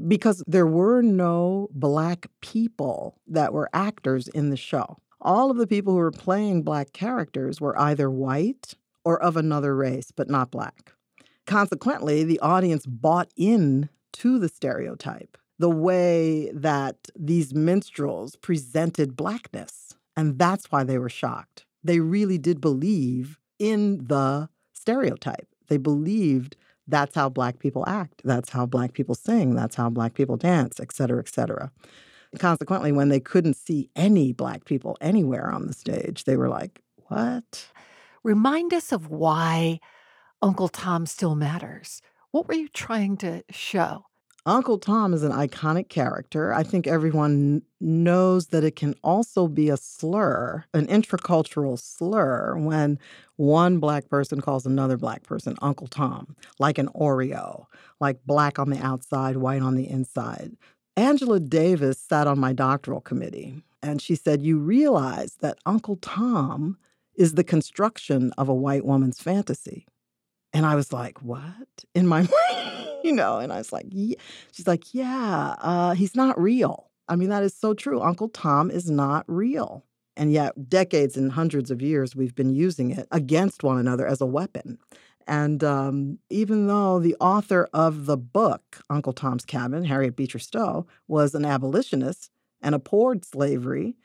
Because 0.06 0.42
there 0.46 0.66
were 0.66 1.02
no 1.02 1.68
black 1.72 2.26
people 2.40 3.18
that 3.26 3.52
were 3.52 3.70
actors 3.72 4.28
in 4.28 4.50
the 4.50 4.56
show. 4.56 4.98
All 5.20 5.50
of 5.50 5.56
the 5.56 5.66
people 5.66 5.92
who 5.92 5.98
were 5.98 6.10
playing 6.10 6.62
black 6.62 6.92
characters 6.92 7.60
were 7.60 7.78
either 7.78 8.10
white 8.10 8.74
or 9.04 9.22
of 9.22 9.36
another 9.36 9.74
race, 9.74 10.10
but 10.10 10.30
not 10.30 10.50
black. 10.50 10.92
Consequently, 11.46 12.24
the 12.24 12.40
audience 12.40 12.86
bought 12.86 13.30
in 13.36 13.88
to 14.12 14.38
the 14.38 14.48
stereotype, 14.48 15.36
the 15.58 15.70
way 15.70 16.50
that 16.52 16.96
these 17.18 17.54
minstrels 17.54 18.36
presented 18.36 19.16
blackness. 19.16 19.94
And 20.16 20.38
that's 20.38 20.70
why 20.70 20.84
they 20.84 20.98
were 20.98 21.08
shocked. 21.08 21.64
They 21.82 22.00
really 22.00 22.38
did 22.38 22.60
believe 22.60 23.38
in 23.58 24.06
the 24.06 24.48
stereotype. 24.72 25.48
They 25.68 25.76
believed 25.76 26.56
that's 26.90 27.14
how 27.14 27.28
black 27.28 27.58
people 27.58 27.84
act, 27.86 28.22
that's 28.24 28.50
how 28.50 28.66
black 28.66 28.92
people 28.92 29.14
sing, 29.14 29.54
that's 29.54 29.76
how 29.76 29.88
black 29.88 30.14
people 30.14 30.36
dance, 30.36 30.80
et 30.80 30.92
cetera, 30.92 31.20
et 31.20 31.28
cetera. 31.28 31.70
Consequently, 32.38 32.92
when 32.92 33.08
they 33.08 33.20
couldn't 33.20 33.56
see 33.56 33.88
any 33.96 34.32
black 34.32 34.64
people 34.64 34.96
anywhere 35.00 35.50
on 35.50 35.66
the 35.66 35.72
stage, 35.72 36.24
they 36.24 36.36
were 36.36 36.48
like, 36.48 36.80
what? 37.08 37.66
Remind 38.22 38.72
us 38.72 38.92
of 38.92 39.10
why 39.10 39.80
Uncle 40.42 40.68
Tom 40.68 41.06
still 41.06 41.34
matters. 41.34 42.02
What 42.30 42.46
were 42.46 42.54
you 42.54 42.68
trying 42.68 43.16
to 43.18 43.42
show? 43.50 44.06
Uncle 44.46 44.78
Tom 44.78 45.12
is 45.12 45.22
an 45.22 45.32
iconic 45.32 45.88
character. 45.88 46.52
I 46.52 46.62
think 46.62 46.86
everyone 46.86 47.62
knows 47.80 48.48
that 48.48 48.64
it 48.64 48.74
can 48.74 48.94
also 49.04 49.48
be 49.48 49.68
a 49.68 49.76
slur, 49.76 50.64
an 50.72 50.86
intracultural 50.86 51.78
slur, 51.78 52.56
when 52.56 52.98
one 53.36 53.78
black 53.78 54.08
person 54.08 54.40
calls 54.40 54.64
another 54.64 54.96
black 54.96 55.24
person 55.24 55.56
Uncle 55.60 55.88
Tom, 55.88 56.36
like 56.58 56.78
an 56.78 56.88
Oreo, 56.88 57.66
like 58.00 58.24
black 58.24 58.58
on 58.58 58.70
the 58.70 58.78
outside, 58.78 59.36
white 59.36 59.62
on 59.62 59.74
the 59.74 59.88
inside. 59.88 60.56
Angela 60.96 61.38
Davis 61.38 61.98
sat 61.98 62.26
on 62.26 62.38
my 62.38 62.52
doctoral 62.52 63.00
committee, 63.00 63.62
and 63.82 64.00
she 64.00 64.14
said, 64.14 64.42
You 64.42 64.58
realize 64.58 65.36
that 65.40 65.58
Uncle 65.66 65.96
Tom 65.96 66.78
is 67.14 67.34
the 67.34 67.44
construction 67.44 68.32
of 68.38 68.48
a 68.48 68.54
white 68.54 68.84
woman's 68.84 69.20
fantasy. 69.20 69.86
And 70.52 70.66
I 70.66 70.74
was 70.74 70.92
like, 70.92 71.22
what? 71.22 71.84
In 71.94 72.06
my 72.06 72.20
mind, 72.52 72.88
you 73.04 73.12
know, 73.12 73.38
and 73.38 73.52
I 73.52 73.58
was 73.58 73.72
like, 73.72 73.86
yeah. 73.90 74.16
she's 74.52 74.66
like, 74.66 74.94
yeah, 74.94 75.54
uh, 75.58 75.94
he's 75.94 76.16
not 76.16 76.40
real. 76.40 76.90
I 77.08 77.16
mean, 77.16 77.28
that 77.30 77.42
is 77.42 77.54
so 77.54 77.74
true. 77.74 78.00
Uncle 78.00 78.28
Tom 78.28 78.70
is 78.70 78.90
not 78.90 79.24
real. 79.26 79.84
And 80.16 80.32
yet, 80.32 80.68
decades 80.68 81.16
and 81.16 81.32
hundreds 81.32 81.70
of 81.70 81.80
years, 81.80 82.14
we've 82.14 82.34
been 82.34 82.50
using 82.50 82.90
it 82.90 83.08
against 83.10 83.62
one 83.62 83.78
another 83.78 84.06
as 84.06 84.20
a 84.20 84.26
weapon. 84.26 84.78
And 85.26 85.62
um, 85.62 86.18
even 86.28 86.66
though 86.66 86.98
the 86.98 87.16
author 87.20 87.68
of 87.72 88.06
the 88.06 88.16
book, 88.16 88.82
Uncle 88.90 89.12
Tom's 89.12 89.44
Cabin, 89.44 89.84
Harriet 89.84 90.16
Beecher 90.16 90.38
Stowe, 90.38 90.86
was 91.08 91.34
an 91.34 91.44
abolitionist 91.44 92.30
and 92.60 92.74
abhorred 92.74 93.24
slavery, 93.24 93.96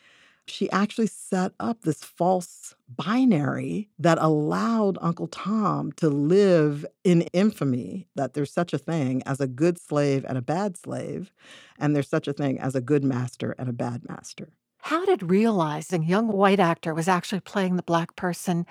she 0.47 0.69
actually 0.71 1.08
set 1.08 1.53
up 1.60 1.81
this 1.81 2.03
false 2.03 2.75
binary 2.88 3.89
that 3.99 4.17
allowed 4.19 4.97
Uncle 5.01 5.27
Tom 5.27 5.91
to 5.93 6.10
live 6.10 6.86
in 7.03 7.21
infamy 7.34 8.08
that 8.15 8.34
there's 8.34 8.51
such 8.51 8.73
a 8.73 8.77
thing 8.77 9.23
as 9.25 9.39
a 9.39 9.47
good 9.47 9.79
slave 9.79 10.25
and 10.27 10.38
a 10.38 10.41
bad 10.41 10.77
slave, 10.77 11.31
and 11.79 11.95
there's 11.95 12.10
such 12.10 12.27
a 12.27 12.34
thing 12.34 12.60
as 12.60 12.75
a 12.75 12.81
good 12.81 13.03
master 13.03 13.55
and 13.58 13.69
a 13.69 13.73
bad 13.73 14.08
master. 14.08 14.49
How 14.79 15.03
did 15.05 15.23
realizing 15.23 16.03
young 16.03 16.27
white 16.27 16.60
actor 16.60 16.93
was 16.93 17.08
actually 17.08 17.39
playing 17.39 17.75
the 17.75 17.84
black 17.84 18.15
person 18.15 18.67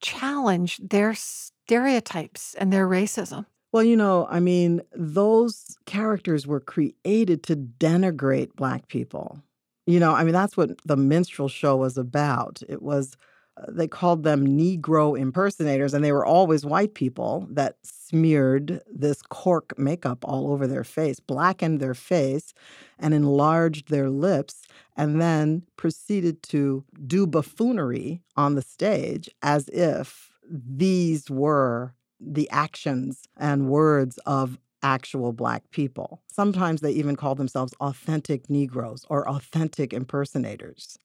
challenge 0.00 0.78
their 0.78 1.14
stereotypes 1.14 2.54
and 2.54 2.72
their 2.72 2.86
racism? 2.86 3.46
Well, 3.72 3.82
you 3.82 3.96
know, 3.96 4.26
I 4.30 4.40
mean, 4.40 4.80
those 4.94 5.76
characters 5.84 6.46
were 6.46 6.60
created 6.60 7.42
to 7.44 7.56
denigrate 7.56 8.54
black 8.54 8.88
people. 8.88 9.42
You 9.88 10.00
know, 10.00 10.12
I 10.12 10.22
mean, 10.22 10.34
that's 10.34 10.56
what 10.56 10.72
the 10.84 10.98
minstrel 10.98 11.48
show 11.48 11.76
was 11.78 11.96
about. 11.96 12.62
It 12.68 12.82
was, 12.82 13.16
uh, 13.56 13.64
they 13.70 13.88
called 13.88 14.22
them 14.22 14.46
Negro 14.46 15.18
impersonators, 15.18 15.94
and 15.94 16.04
they 16.04 16.12
were 16.12 16.26
always 16.26 16.66
white 16.66 16.92
people 16.92 17.48
that 17.52 17.78
smeared 17.82 18.82
this 18.92 19.22
cork 19.22 19.78
makeup 19.78 20.18
all 20.26 20.52
over 20.52 20.66
their 20.66 20.84
face, 20.84 21.20
blackened 21.20 21.80
their 21.80 21.94
face, 21.94 22.52
and 22.98 23.14
enlarged 23.14 23.88
their 23.88 24.10
lips, 24.10 24.66
and 24.94 25.22
then 25.22 25.62
proceeded 25.78 26.42
to 26.44 26.84
do 27.06 27.26
buffoonery 27.26 28.20
on 28.36 28.56
the 28.56 28.62
stage 28.62 29.30
as 29.42 29.70
if 29.70 30.32
these 30.50 31.30
were 31.30 31.94
the 32.20 32.50
actions 32.50 33.26
and 33.38 33.70
words 33.70 34.18
of 34.26 34.58
actual 34.82 35.32
Black 35.32 35.70
people. 35.70 36.22
Sometimes 36.30 36.80
they 36.80 36.92
even 36.92 37.16
call 37.16 37.34
themselves 37.34 37.74
authentic 37.80 38.48
Negroes 38.48 39.04
or 39.08 39.28
authentic 39.28 39.92
impersonators. 39.92 40.98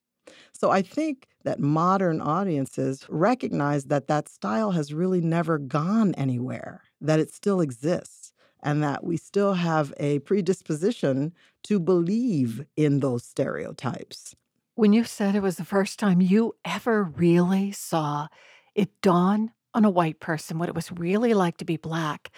So 0.54 0.72
I 0.72 0.82
think 0.82 1.28
that 1.44 1.60
modern 1.60 2.22
audiences 2.22 3.06
recognize 3.10 3.86
that 3.86 4.08
that 4.08 4.30
style 4.30 4.72
has 4.72 4.94
really 4.94 5.22
never 5.22 5.58
gone 5.58 6.14
anywhere, 6.16 6.82
that 7.02 7.20
it 7.20 7.34
still 7.34 7.60
exists, 7.60 8.34
and 8.62 8.82
that 8.82 9.04
we 9.04 9.18
still 9.18 9.54
have 9.54 9.94
a 9.98 10.20
predisposition 10.20 11.34
to 11.64 11.80
believe 11.80 12.66
in 12.78 13.02
those 13.02 13.26
stereotypes. 13.26 14.36
When 14.76 14.94
you 14.94 15.04
said 15.04 15.36
it 15.36 15.42
was 15.44 15.58
the 15.58 15.66
first 15.66 16.00
time 16.00 16.22
you 16.22 16.56
ever 16.66 17.04
really 17.04 17.72
saw 17.72 18.28
it 18.74 18.90
dawn 19.02 19.52
on 19.74 19.86
a 19.86 19.90
white 19.90 20.20
person 20.20 20.58
what 20.58 20.70
it 20.70 20.76
was 20.76 20.92
really 20.92 21.34
like 21.34 21.58
to 21.58 21.66
be 21.66 21.78
Black, 21.78 22.32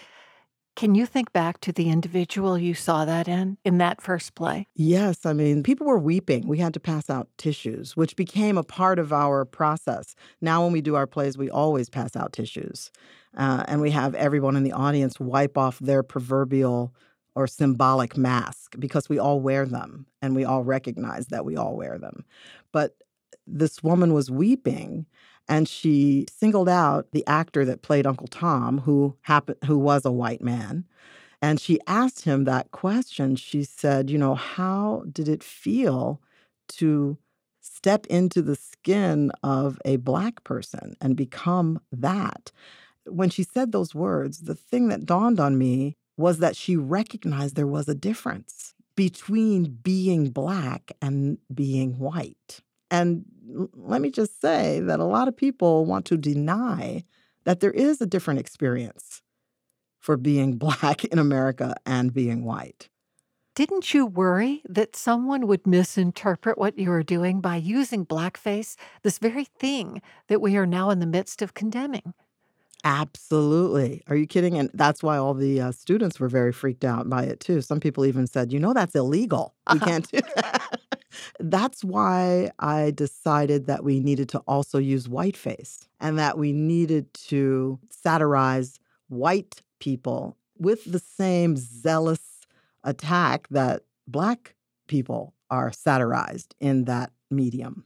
can 0.76 0.94
you 0.94 1.06
think 1.06 1.32
back 1.32 1.60
to 1.62 1.72
the 1.72 1.88
individual 1.88 2.58
you 2.58 2.74
saw 2.74 3.04
that 3.06 3.26
in, 3.26 3.56
in 3.64 3.78
that 3.78 4.00
first 4.00 4.34
play? 4.34 4.68
Yes. 4.74 5.24
I 5.26 5.32
mean, 5.32 5.62
people 5.62 5.86
were 5.86 5.98
weeping. 5.98 6.46
We 6.46 6.58
had 6.58 6.74
to 6.74 6.80
pass 6.80 7.08
out 7.10 7.28
tissues, 7.38 7.96
which 7.96 8.14
became 8.14 8.58
a 8.58 8.62
part 8.62 8.98
of 8.98 9.12
our 9.12 9.44
process. 9.44 10.14
Now, 10.40 10.62
when 10.62 10.72
we 10.72 10.82
do 10.82 10.94
our 10.94 11.06
plays, 11.06 11.38
we 11.38 11.50
always 11.50 11.88
pass 11.88 12.14
out 12.14 12.32
tissues. 12.32 12.92
Uh, 13.36 13.64
and 13.66 13.80
we 13.80 13.90
have 13.90 14.14
everyone 14.14 14.54
in 14.54 14.62
the 14.62 14.72
audience 14.72 15.18
wipe 15.18 15.58
off 15.58 15.78
their 15.78 16.02
proverbial 16.02 16.94
or 17.34 17.46
symbolic 17.46 18.16
mask 18.16 18.76
because 18.78 19.08
we 19.08 19.18
all 19.18 19.40
wear 19.40 19.66
them 19.66 20.06
and 20.22 20.34
we 20.34 20.44
all 20.44 20.62
recognize 20.62 21.26
that 21.28 21.44
we 21.44 21.56
all 21.56 21.76
wear 21.76 21.98
them. 21.98 22.24
But 22.72 22.96
this 23.46 23.82
woman 23.82 24.12
was 24.12 24.30
weeping 24.30 25.06
and 25.48 25.68
she 25.68 26.26
singled 26.30 26.68
out 26.68 27.10
the 27.12 27.26
actor 27.26 27.64
that 27.64 27.82
played 27.82 28.06
Uncle 28.06 28.28
Tom, 28.28 28.78
who 28.78 29.16
happened 29.22 29.58
who 29.64 29.78
was 29.78 30.04
a 30.04 30.12
white 30.12 30.42
man. 30.42 30.84
And 31.42 31.60
she 31.60 31.78
asked 31.86 32.22
him 32.24 32.44
that 32.44 32.70
question. 32.70 33.36
She 33.36 33.62
said, 33.64 34.10
"You 34.10 34.18
know, 34.18 34.34
how 34.34 35.04
did 35.12 35.28
it 35.28 35.44
feel 35.44 36.20
to 36.68 37.18
step 37.60 38.06
into 38.06 38.42
the 38.42 38.56
skin 38.56 39.30
of 39.42 39.80
a 39.84 39.96
black 39.96 40.44
person 40.44 40.96
and 41.00 41.16
become 41.16 41.80
that?" 41.92 42.52
When 43.06 43.30
she 43.30 43.42
said 43.44 43.70
those 43.70 43.94
words, 43.94 44.40
the 44.42 44.54
thing 44.54 44.88
that 44.88 45.06
dawned 45.06 45.38
on 45.38 45.58
me 45.58 45.96
was 46.16 46.38
that 46.38 46.56
she 46.56 46.76
recognized 46.76 47.54
there 47.54 47.66
was 47.66 47.88
a 47.88 47.94
difference 47.94 48.74
between 48.96 49.78
being 49.82 50.30
black 50.30 50.90
and 51.02 51.38
being 51.54 51.98
white. 51.98 52.62
And 52.90 53.26
let 53.46 54.00
me 54.00 54.10
just 54.10 54.40
say 54.40 54.80
that 54.80 55.00
a 55.00 55.04
lot 55.04 55.28
of 55.28 55.36
people 55.36 55.84
want 55.84 56.04
to 56.06 56.16
deny 56.16 57.04
that 57.44 57.60
there 57.60 57.70
is 57.70 58.00
a 58.00 58.06
different 58.06 58.40
experience 58.40 59.22
for 59.98 60.16
being 60.16 60.56
black 60.56 61.04
in 61.04 61.18
America 61.18 61.74
and 61.84 62.12
being 62.12 62.44
white. 62.44 62.88
Didn't 63.54 63.94
you 63.94 64.04
worry 64.04 64.60
that 64.68 64.94
someone 64.94 65.46
would 65.46 65.66
misinterpret 65.66 66.58
what 66.58 66.78
you 66.78 66.90
were 66.90 67.02
doing 67.02 67.40
by 67.40 67.56
using 67.56 68.04
blackface, 68.04 68.76
this 69.02 69.18
very 69.18 69.44
thing 69.44 70.02
that 70.28 70.42
we 70.42 70.58
are 70.58 70.66
now 70.66 70.90
in 70.90 70.98
the 70.98 71.06
midst 71.06 71.40
of 71.40 71.54
condemning? 71.54 72.12
Absolutely. 72.84 74.02
Are 74.08 74.14
you 74.14 74.26
kidding? 74.26 74.58
And 74.58 74.70
that's 74.74 75.02
why 75.02 75.16
all 75.16 75.32
the 75.32 75.60
uh, 75.60 75.72
students 75.72 76.20
were 76.20 76.28
very 76.28 76.52
freaked 76.52 76.84
out 76.84 77.08
by 77.08 77.24
it 77.24 77.40
too. 77.40 77.62
Some 77.62 77.80
people 77.80 78.04
even 78.04 78.26
said, 78.26 78.52
"You 78.52 78.60
know, 78.60 78.74
that's 78.74 78.94
illegal. 78.94 79.54
We 79.72 79.78
uh-huh. 79.78 79.86
can't 79.86 80.10
do 80.12 80.20
that." 80.36 80.75
That's 81.40 81.84
why 81.84 82.50
I 82.58 82.90
decided 82.90 83.66
that 83.66 83.84
we 83.84 84.00
needed 84.00 84.28
to 84.30 84.38
also 84.40 84.78
use 84.78 85.08
whiteface 85.08 85.88
and 86.00 86.18
that 86.18 86.38
we 86.38 86.52
needed 86.52 87.12
to 87.14 87.78
satirize 87.90 88.78
white 89.08 89.62
people 89.78 90.36
with 90.58 90.90
the 90.90 90.98
same 90.98 91.56
zealous 91.56 92.20
attack 92.84 93.48
that 93.50 93.82
black 94.06 94.54
people 94.86 95.34
are 95.50 95.72
satirized 95.72 96.54
in 96.60 96.84
that 96.84 97.12
medium. 97.30 97.84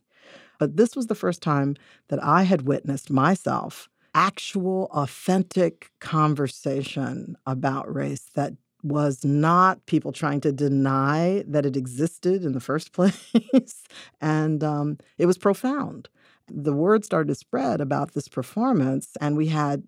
But 0.58 0.76
this 0.76 0.94
was 0.94 1.06
the 1.06 1.14
first 1.14 1.42
time 1.42 1.76
that 2.08 2.22
I 2.22 2.42
had 2.42 2.62
witnessed 2.62 3.10
myself 3.10 3.88
actual, 4.14 4.88
authentic 4.92 5.90
conversation 6.00 7.36
about 7.46 7.92
race 7.92 8.28
that 8.34 8.54
was 8.82 9.24
not 9.24 9.84
people 9.86 10.12
trying 10.12 10.40
to 10.42 10.52
deny 10.52 11.44
that 11.46 11.66
it 11.66 11.76
existed 11.76 12.44
in 12.44 12.52
the 12.52 12.60
first 12.60 12.92
place. 12.94 13.84
and 14.20 14.62
um, 14.64 14.98
it 15.18 15.26
was 15.26 15.38
profound. 15.38 16.08
The 16.48 16.72
word 16.72 17.04
started 17.04 17.28
to 17.28 17.34
spread 17.34 17.80
about 17.80 18.14
this 18.14 18.28
performance, 18.28 19.16
and 19.20 19.36
we 19.36 19.46
had 19.46 19.84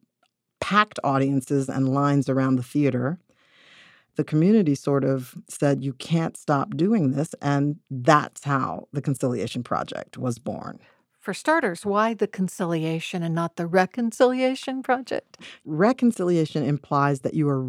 packed 0.60 1.00
audiences 1.02 1.68
and 1.68 1.92
lines 1.92 2.28
around 2.28 2.56
the 2.56 2.62
theater. 2.62 3.18
The 4.14 4.24
community 4.24 4.74
sort 4.74 5.04
of 5.04 5.34
said, 5.48 5.82
You 5.82 5.94
can't 5.94 6.36
stop 6.36 6.76
doing 6.76 7.12
this. 7.12 7.34
And 7.42 7.76
that's 7.90 8.44
how 8.44 8.88
the 8.92 9.02
Conciliation 9.02 9.64
Project 9.64 10.18
was 10.18 10.38
born. 10.38 10.78
For 11.18 11.34
starters, 11.34 11.86
why 11.86 12.14
the 12.14 12.26
conciliation 12.26 13.22
and 13.22 13.34
not 13.34 13.56
the 13.56 13.66
reconciliation 13.66 14.82
project? 14.82 15.38
Reconciliation 15.64 16.64
implies 16.64 17.20
that 17.20 17.34
you 17.34 17.48
are 17.48 17.60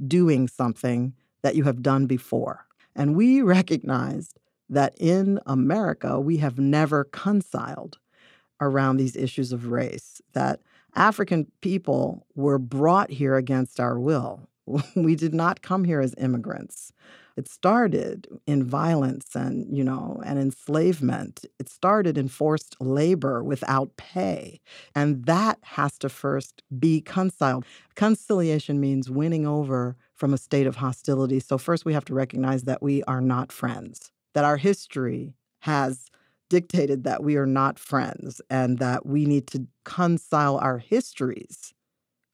redoing 0.00 0.50
something 0.50 1.14
that 1.42 1.54
you 1.54 1.64
have 1.64 1.82
done 1.82 2.06
before. 2.06 2.66
And 2.94 3.14
we 3.14 3.42
recognized 3.58 4.38
that 4.68 4.94
in 4.98 5.38
America, 5.46 6.18
we 6.18 6.38
have 6.38 6.58
never 6.58 7.04
conciled 7.04 7.98
around 8.60 8.96
these 8.96 9.16
issues 9.16 9.52
of 9.52 9.66
race, 9.66 10.20
that 10.32 10.60
African 10.94 11.46
people 11.60 12.26
were 12.34 12.58
brought 12.58 13.10
here 13.10 13.36
against 13.36 13.78
our 13.78 13.98
will. 13.98 14.48
We 14.96 15.14
did 15.14 15.34
not 15.34 15.62
come 15.62 15.84
here 15.84 16.00
as 16.00 16.14
immigrants. 16.18 16.92
It 17.36 17.48
started 17.48 18.26
in 18.46 18.64
violence 18.64 19.34
and, 19.34 19.76
you 19.76 19.84
know, 19.84 20.22
and 20.24 20.38
enslavement. 20.38 21.44
It 21.58 21.68
started 21.68 22.16
in 22.16 22.28
forced 22.28 22.76
labor 22.80 23.44
without 23.44 23.96
pay. 23.96 24.60
And 24.94 25.24
that 25.26 25.58
has 25.62 25.98
to 25.98 26.08
first 26.08 26.62
be 26.78 27.02
conciled. 27.02 27.66
Conciliation 27.94 28.80
means 28.80 29.10
winning 29.10 29.46
over 29.46 29.96
from 30.14 30.32
a 30.32 30.38
state 30.38 30.66
of 30.66 30.76
hostility. 30.76 31.40
So 31.40 31.58
first 31.58 31.84
we 31.84 31.92
have 31.92 32.06
to 32.06 32.14
recognize 32.14 32.62
that 32.62 32.82
we 32.82 33.02
are 33.04 33.20
not 33.20 33.52
friends, 33.52 34.10
that 34.34 34.44
our 34.44 34.56
history 34.56 35.34
has 35.60 36.10
dictated 36.48 37.04
that 37.04 37.22
we 37.22 37.36
are 37.36 37.46
not 37.46 37.78
friends 37.78 38.40
and 38.48 38.78
that 38.78 39.04
we 39.04 39.26
need 39.26 39.46
to 39.48 39.66
concile 39.84 40.62
our 40.62 40.78
histories. 40.78 41.74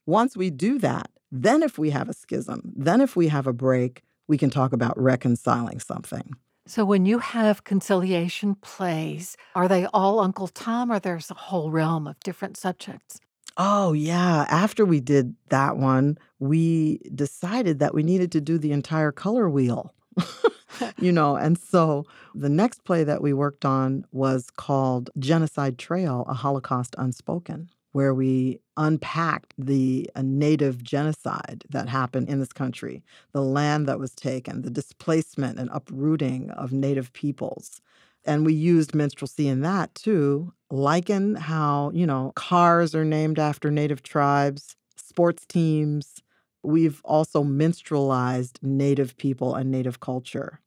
Once 0.07 0.36
we 0.36 0.50
do 0.50 0.78
that, 0.78 1.11
then 1.30 1.62
if 1.62 1.78
we 1.78 1.90
have 1.90 2.09
a 2.09 2.14
schism, 2.14 2.72
then 2.76 3.00
if 3.00 3.16
we 3.16 3.28
have 3.28 3.46
a 3.46 3.53
break, 3.53 4.03
we 4.29 4.39
can 4.39 4.51
talk 4.51 4.73
about 4.73 4.99
reconciling 4.99 5.81
something. 5.81 6.35
So, 6.66 6.85
when 6.85 7.07
you 7.07 7.18
have 7.18 7.64
conciliation 7.64 8.55
plays, 8.55 9.37
are 9.55 9.66
they 9.66 9.87
all 9.87 10.20
Uncle 10.20 10.47
Tom 10.47 10.93
or 10.93 11.01
there's 11.01 11.31
a 11.31 11.35
whole 11.35 11.70
realm 11.70 12.07
of 12.07 12.20
different 12.20 12.57
subjects? 12.57 13.18
Oh, 13.57 13.93
yeah. 13.93 14.47
After 14.49 14.85
we 14.85 15.01
did 15.01 15.35
that 15.49 15.77
one, 15.77 16.18
we 16.39 17.01
decided 17.14 17.81
that 17.81 17.95
we 17.95 18.03
needed 18.03 18.33
to 18.33 18.41
do 18.41 18.59
the 18.59 18.73
entire 18.73 19.12
color 19.12 19.51
wheel. 19.51 19.93
you 20.99 21.12
know, 21.12 21.37
and 21.37 21.59
so 21.59 22.05
the 22.35 22.49
next 22.49 22.85
play 22.85 23.05
that 23.05 23.23
we 23.23 23.33
worked 23.33 23.64
on 23.64 24.05
was 24.12 24.49
called 24.51 25.11
Genocide 25.18 25.79
Trail 25.79 26.25
A 26.29 26.35
Holocaust 26.35 26.95
Unspoken 26.97 27.68
where 27.93 28.14
we 28.14 28.59
unpacked 28.76 29.55
the 29.57 30.11
uh, 30.16 30.22
native 30.22 30.82
genocide 30.82 31.64
that 31.70 31.88
happened 31.88 32.28
in 32.28 32.40
this 32.40 32.53
country, 32.53 33.03
the 33.32 33.43
land 33.43 33.86
that 33.86 33.99
was 33.99 34.14
taken, 34.14 34.62
the 34.62 34.70
displacement 34.70 35.59
and 35.59 35.70
uprooting 35.72 36.51
of 36.51 36.72
native 36.72 37.12
peoples. 37.12 37.80
And 38.24 38.47
we 38.47 38.55
used 38.55 38.95
minstrelsy 38.95 39.49
in 39.49 39.61
that 39.62 39.95
too, 39.95 40.53
liken 40.70 41.34
how, 41.34 41.90
you 41.93 42.07
know, 42.07 42.32
cars 42.34 42.95
are 42.95 43.05
named 43.05 43.38
after 43.38 43.70
native 43.70 44.03
tribes, 44.03 44.76
sports 44.97 45.45
teams. 45.47 46.22
We've 46.62 47.03
also 47.05 47.43
minstrelized 47.43 48.59
native 48.62 49.16
people 49.16 49.55
and 49.55 49.70
native 49.70 50.01
culture. 50.01 50.61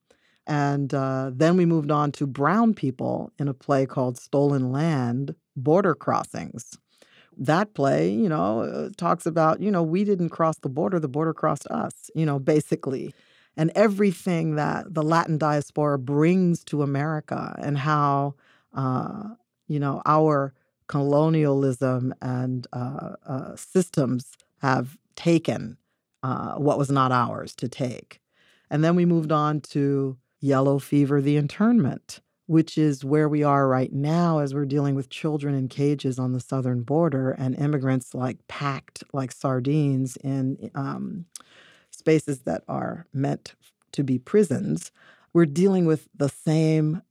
And 0.45 0.93
uh, 0.93 1.31
then 1.33 1.57
we 1.57 1.65
moved 1.65 1.89
on 1.89 2.11
to 2.13 2.27
brown 2.27 2.75
people 2.75 3.31
in 3.39 3.47
a 3.47 3.53
play 3.53 3.87
called 3.87 4.17
Stolen 4.17 4.71
Land 4.71 5.33
Border 5.55 5.95
Crossings 5.95 6.77
that 7.37 7.73
play, 7.73 8.09
you 8.09 8.29
know, 8.29 8.61
uh, 8.61 8.89
talks 8.97 9.25
about, 9.25 9.61
you 9.61 9.71
know, 9.71 9.83
we 9.83 10.03
didn't 10.03 10.29
cross 10.29 10.57
the 10.59 10.69
border, 10.69 10.99
the 10.99 11.07
border 11.07 11.33
crossed 11.33 11.67
us, 11.67 12.09
you 12.15 12.25
know, 12.25 12.39
basically. 12.39 13.13
And 13.57 13.71
everything 13.75 14.55
that 14.55 14.93
the 14.93 15.03
Latin 15.03 15.37
diaspora 15.37 15.97
brings 15.97 16.63
to 16.65 16.81
America 16.81 17.55
and 17.59 17.77
how, 17.77 18.35
uh, 18.73 19.29
you 19.67 19.79
know, 19.79 20.01
our 20.05 20.53
colonialism 20.87 22.13
and 22.21 22.67
uh, 22.73 23.15
uh, 23.25 23.55
systems 23.55 24.33
have 24.61 24.97
taken 25.15 25.77
uh, 26.23 26.55
what 26.55 26.77
was 26.77 26.89
not 26.89 27.11
ours 27.11 27.55
to 27.55 27.69
take. 27.69 28.19
And 28.69 28.83
then 28.83 28.95
we 28.95 29.05
moved 29.05 29.31
on 29.31 29.61
to 29.61 30.17
Yellow 30.39 30.79
Fever, 30.79 31.21
the 31.21 31.37
internment 31.37 32.19
which 32.47 32.77
is 32.77 33.03
where 33.03 33.27
we 33.27 33.43
are 33.43 33.67
right 33.67 33.91
now 33.91 34.39
as 34.39 34.53
we're 34.53 34.65
dealing 34.65 34.95
with 34.95 35.09
children 35.09 35.55
in 35.55 35.67
cages 35.67 36.19
on 36.19 36.33
the 36.33 36.39
southern 36.39 36.81
border 36.81 37.31
and 37.31 37.55
immigrants 37.57 38.13
like 38.13 38.47
packed 38.47 39.03
like 39.13 39.31
sardines 39.31 40.17
in 40.17 40.69
um, 40.75 41.25
spaces 41.91 42.41
that 42.41 42.63
are 42.67 43.07
meant 43.13 43.55
to 43.91 44.03
be 44.03 44.19
prisons. 44.19 44.91
We're 45.33 45.45
dealing 45.45 45.85
with 45.85 46.07
the 46.15 46.29
same 46.29 47.01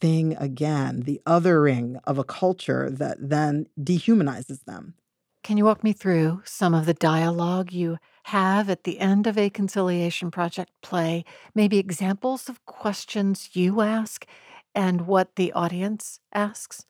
thing 0.00 0.34
again 0.38 1.00
the 1.00 1.20
othering 1.26 2.00
of 2.04 2.16
a 2.16 2.24
culture 2.24 2.88
that 2.90 3.18
then 3.20 3.66
dehumanizes 3.78 4.64
them. 4.64 4.94
Can 5.42 5.56
you 5.56 5.64
walk 5.64 5.82
me 5.82 5.92
through 5.92 6.42
some 6.44 6.74
of 6.74 6.86
the 6.86 6.94
dialogue 6.94 7.72
you 7.72 7.98
have 8.24 8.68
at 8.68 8.84
the 8.84 8.98
end 8.98 9.26
of 9.26 9.38
a 9.38 9.50
conciliation 9.50 10.30
project 10.30 10.70
play? 10.82 11.24
Maybe 11.54 11.78
examples 11.78 12.48
of 12.48 12.64
questions 12.66 13.50
you 13.54 13.80
ask 13.80 14.26
and 14.74 15.06
what 15.06 15.36
the 15.36 15.52
audience 15.52 16.20
asks? 16.32 16.86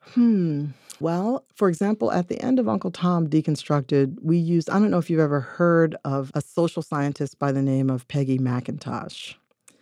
Hmm. 0.00 0.66
Well, 1.00 1.44
for 1.54 1.68
example, 1.68 2.10
at 2.10 2.28
the 2.28 2.40
end 2.40 2.58
of 2.58 2.68
Uncle 2.68 2.90
Tom 2.90 3.28
Deconstructed, 3.28 4.16
we 4.22 4.38
used, 4.38 4.70
I 4.70 4.78
don't 4.78 4.90
know 4.90 4.98
if 4.98 5.10
you've 5.10 5.20
ever 5.20 5.40
heard 5.40 5.96
of 6.04 6.30
a 6.34 6.40
social 6.40 6.82
scientist 6.82 7.38
by 7.38 7.52
the 7.52 7.62
name 7.62 7.90
of 7.90 8.08
Peggy 8.08 8.38
McIntosh, 8.38 9.34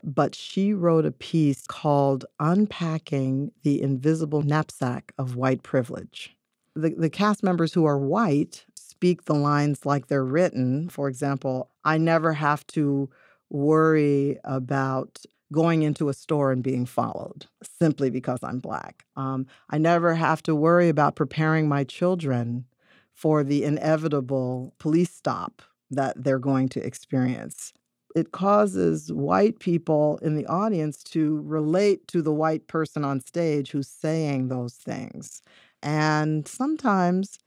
but 0.02 0.34
she 0.34 0.72
wrote 0.72 1.06
a 1.06 1.12
piece 1.12 1.66
called 1.66 2.24
Unpacking 2.40 3.52
the 3.62 3.80
Invisible 3.80 4.42
Knapsack 4.42 5.12
of 5.16 5.36
White 5.36 5.62
Privilege. 5.62 6.36
The, 6.74 6.90
the 6.90 7.10
cast 7.10 7.44
members 7.44 7.72
who 7.72 7.84
are 7.84 7.98
white 7.98 8.64
speak 8.74 9.26
the 9.26 9.34
lines 9.34 9.86
like 9.86 10.08
they're 10.08 10.24
written. 10.24 10.88
For 10.88 11.08
example, 11.08 11.70
I 11.84 11.98
never 11.98 12.32
have 12.32 12.66
to 12.68 13.08
worry 13.50 14.38
about 14.42 15.20
going 15.52 15.82
into 15.82 16.08
a 16.08 16.14
store 16.14 16.52
and 16.52 16.62
being 16.62 16.86
followed 16.86 17.46
simply 17.80 18.10
because 18.10 18.40
I'm 18.42 18.58
Black. 18.58 19.04
Um, 19.16 19.46
I 19.70 19.78
never 19.78 20.14
have 20.14 20.42
to 20.44 20.54
worry 20.54 20.88
about 20.88 21.16
preparing 21.16 21.68
my 21.68 21.84
children 21.84 22.64
for 23.12 23.44
the 23.44 23.64
inevitable 23.64 24.74
police 24.78 25.12
stop 25.12 25.62
that 25.90 26.22
they're 26.22 26.38
going 26.38 26.68
to 26.70 26.84
experience. 26.84 27.72
It 28.16 28.32
causes 28.32 29.12
white 29.12 29.58
people 29.58 30.18
in 30.22 30.36
the 30.36 30.46
audience 30.46 31.02
to 31.04 31.42
relate 31.42 32.06
to 32.08 32.22
the 32.22 32.32
white 32.32 32.66
person 32.68 33.04
on 33.04 33.20
stage 33.20 33.70
who's 33.70 33.88
saying 33.88 34.48
those 34.48 34.74
things. 34.74 35.42
And 35.82 36.46
sometimes 36.46 37.38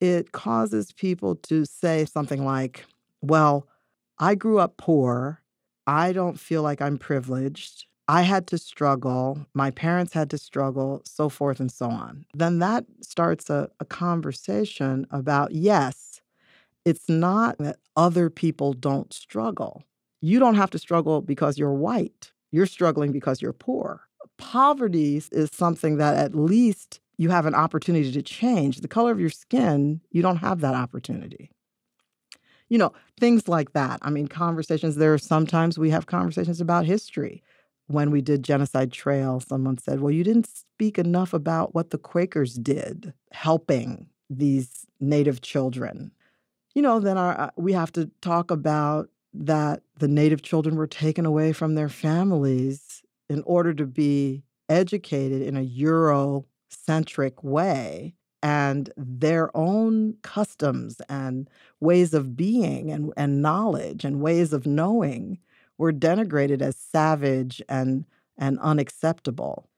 it 0.00 0.32
causes 0.32 0.92
people 0.92 1.36
to 1.36 1.64
say 1.64 2.06
something 2.06 2.44
like, 2.44 2.86
Well, 3.20 3.68
I 4.18 4.34
grew 4.34 4.58
up 4.58 4.76
poor 4.78 5.39
I 5.90 6.12
don't 6.12 6.38
feel 6.38 6.62
like 6.62 6.80
I'm 6.80 6.98
privileged. 6.98 7.86
I 8.06 8.22
had 8.22 8.46
to 8.48 8.58
struggle. 8.58 9.44
My 9.54 9.72
parents 9.72 10.12
had 10.12 10.30
to 10.30 10.38
struggle, 10.38 11.02
so 11.04 11.28
forth 11.28 11.58
and 11.58 11.70
so 11.70 11.90
on. 11.90 12.26
Then 12.32 12.60
that 12.60 12.84
starts 13.02 13.50
a, 13.50 13.68
a 13.80 13.84
conversation 13.84 15.04
about 15.10 15.50
yes, 15.50 16.20
it's 16.84 17.08
not 17.08 17.58
that 17.58 17.78
other 17.96 18.30
people 18.30 18.72
don't 18.72 19.12
struggle. 19.12 19.82
You 20.20 20.38
don't 20.38 20.54
have 20.54 20.70
to 20.70 20.78
struggle 20.78 21.22
because 21.22 21.58
you're 21.58 21.74
white. 21.74 22.30
You're 22.52 22.66
struggling 22.66 23.10
because 23.10 23.42
you're 23.42 23.52
poor. 23.52 24.02
Poverty 24.38 25.16
is 25.16 25.50
something 25.52 25.96
that 25.96 26.16
at 26.16 26.36
least 26.36 27.00
you 27.16 27.30
have 27.30 27.46
an 27.46 27.54
opportunity 27.56 28.12
to 28.12 28.22
change. 28.22 28.80
The 28.80 28.86
color 28.86 29.10
of 29.10 29.18
your 29.18 29.28
skin, 29.28 30.02
you 30.12 30.22
don't 30.22 30.36
have 30.36 30.60
that 30.60 30.74
opportunity 30.76 31.50
you 32.70 32.78
know, 32.78 32.92
things 33.18 33.48
like 33.48 33.74
that. 33.74 33.98
I 34.02 34.10
mean, 34.10 34.28
conversations, 34.28 34.96
there 34.96 35.12
are 35.12 35.18
sometimes 35.18 35.78
we 35.78 35.90
have 35.90 36.06
conversations 36.06 36.60
about 36.60 36.86
history. 36.86 37.42
When 37.88 38.12
we 38.12 38.22
did 38.22 38.44
Genocide 38.44 38.92
Trail, 38.92 39.40
someone 39.40 39.76
said, 39.76 40.00
Well, 40.00 40.12
you 40.12 40.24
didn't 40.24 40.46
speak 40.46 40.98
enough 40.98 41.34
about 41.34 41.74
what 41.74 41.90
the 41.90 41.98
Quakers 41.98 42.54
did 42.54 43.12
helping 43.32 44.08
these 44.30 44.86
Native 45.00 45.42
children. 45.42 46.12
You 46.74 46.82
know, 46.82 47.00
then 47.00 47.18
our, 47.18 47.40
uh, 47.40 47.50
we 47.56 47.72
have 47.72 47.92
to 47.92 48.10
talk 48.22 48.50
about 48.50 49.10
that 49.34 49.82
the 49.98 50.08
Native 50.08 50.42
children 50.42 50.76
were 50.76 50.86
taken 50.86 51.26
away 51.26 51.52
from 51.52 51.74
their 51.74 51.88
families 51.88 53.02
in 53.28 53.42
order 53.44 53.74
to 53.74 53.86
be 53.86 54.44
educated 54.68 55.42
in 55.42 55.56
a 55.56 55.66
Eurocentric 55.66 57.42
way 57.42 58.14
and 58.42 58.90
their 58.96 59.54
own 59.56 60.16
customs 60.22 61.00
and 61.08 61.48
ways 61.80 62.14
of 62.14 62.36
being 62.36 62.90
and, 62.90 63.12
and 63.16 63.42
knowledge 63.42 64.04
and 64.04 64.22
ways 64.22 64.52
of 64.52 64.66
knowing 64.66 65.38
were 65.78 65.92
denigrated 65.92 66.62
as 66.62 66.76
savage 66.76 67.62
and, 67.68 68.04
and 68.38 68.58
unacceptable. 68.60 69.68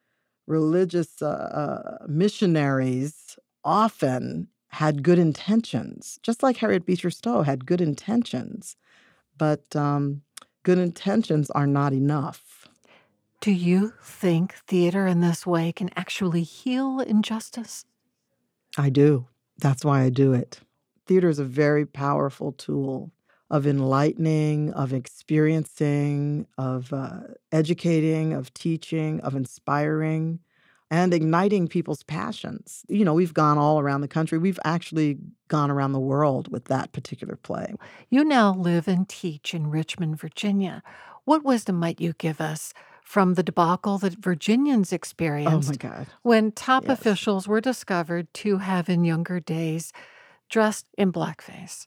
Religious 0.47 1.23
uh, 1.23 1.27
uh, 1.27 2.07
missionaries 2.09 3.39
often 3.65 4.49
had 4.69 5.03
good 5.03 5.19
intentions, 5.19 6.19
just 6.23 6.43
like 6.43 6.57
Harriet 6.57 6.87
Beecher 6.87 7.11
Stowe 7.11 7.43
had 7.43 7.67
good 7.67 7.81
intentions, 7.81 8.77
but 9.37 9.75
um, 9.77 10.23
good 10.63 10.79
intentions 10.79 11.51
are 11.51 11.67
not 11.67 11.93
enough. 11.93 12.69
Do 13.41 13.51
you 13.51 13.93
think 14.03 14.55
theater 14.67 15.07
in 15.07 15.21
this 15.21 15.47
way 15.47 15.73
can 15.73 15.91
actually 15.97 16.43
heal 16.43 17.01
injustice? 17.01 17.85
I 18.77 18.91
do. 18.91 19.27
That's 19.59 19.85
why 19.85 20.03
I 20.03 20.11
do 20.11 20.33
it. 20.33 20.61
Theater 21.07 21.29
is 21.29 21.39
a 21.39 21.45
very 21.45 21.85
powerful 21.85 22.53
tool 22.53 23.12
of 23.51 23.66
enlightening, 23.66 24.73
of 24.73 24.95
experiencing, 24.95 26.47
of 26.57 26.93
uh, 26.93 27.20
educating, 27.53 28.33
of 28.33 28.53
teaching, 28.55 29.20
of 29.20 29.35
inspiring, 29.35 30.39
and 30.91 31.12
igniting 31.12 31.68
people's 31.68 32.03
passions. 32.03 32.85
You 32.89 33.05
know, 33.05 33.14
we've 33.14 33.35
gone 33.35 33.59
all 33.59 33.79
around 33.79 34.01
the 34.01 34.09
country. 34.09 34.39
We've 34.39 34.61
actually 34.64 35.18
gone 35.49 35.70
around 35.70 35.93
the 35.93 36.01
world 36.01 36.51
with 36.51 36.66
that 36.66 36.93
particular 36.93 37.37
play. 37.37 37.75
You 38.09 38.25
now 38.25 38.55
live 38.55 38.89
and 38.89 39.09
teach 39.09 39.53
in 39.55 39.70
Richmond, 39.70 40.18
Virginia. 40.18 40.83
What 41.25 41.45
wisdom 41.45 41.77
might 41.77 42.01
you 42.01 42.14
give 42.14 42.41
us 42.41 42.73
from 43.13 43.35
the 43.35 43.43
debacle 43.43 43.99
that 43.99 44.15
Virginians 44.15 44.91
Oh 44.91 44.95
experienced 44.95 45.69
my 45.69 45.77
God. 45.77 46.07
when 46.23 46.51
top 46.51 46.85
Yes. 46.85 46.99
officials 46.99 47.47
were 47.47 47.61
discovered 47.61 48.33
to 48.33 48.57
have 48.57 48.89
in 48.89 49.05
younger 49.05 49.39
days 49.39 49.93
dressed 50.49 50.87
in 50.97 51.13
blackface? 51.13 51.87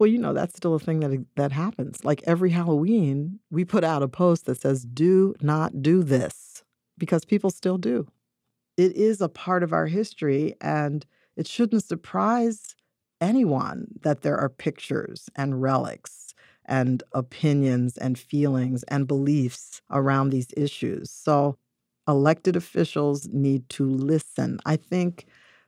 Well, 0.00 0.08
you 0.08 0.18
know, 0.18 0.32
that's 0.32 0.56
still 0.56 0.74
a 0.74 0.80
thing 0.80 0.98
that 1.00 1.24
that 1.36 1.52
happens. 1.52 2.04
Like 2.04 2.24
every 2.26 2.50
Halloween, 2.50 3.38
we 3.52 3.64
put 3.64 3.84
out 3.84 4.02
a 4.02 4.08
post 4.08 4.46
that 4.46 4.60
says, 4.60 4.84
do 4.84 5.36
not 5.40 5.82
do 5.82 6.02
this, 6.02 6.64
because 6.98 7.24
people 7.24 7.50
still 7.50 7.78
do. 7.78 8.08
It 8.76 8.96
is 8.96 9.20
a 9.20 9.28
part 9.28 9.62
of 9.62 9.72
our 9.72 9.86
history, 9.86 10.56
and 10.60 11.06
it 11.36 11.46
shouldn't 11.46 11.84
surprise 11.84 12.74
anyone 13.20 13.86
that 14.02 14.22
there 14.22 14.36
are 14.36 14.48
pictures 14.48 15.28
and 15.36 15.62
relics 15.62 16.29
and 16.70 17.02
opinions 17.12 17.98
and 17.98 18.18
feelings 18.18 18.84
and 18.84 19.06
beliefs 19.08 19.82
around 19.90 20.30
these 20.30 20.48
issues. 20.56 21.10
So, 21.10 21.58
elected 22.08 22.56
officials 22.56 23.28
need 23.28 23.68
to 23.70 23.88
listen. 23.88 24.58
I 24.64 24.76
think 24.76 25.26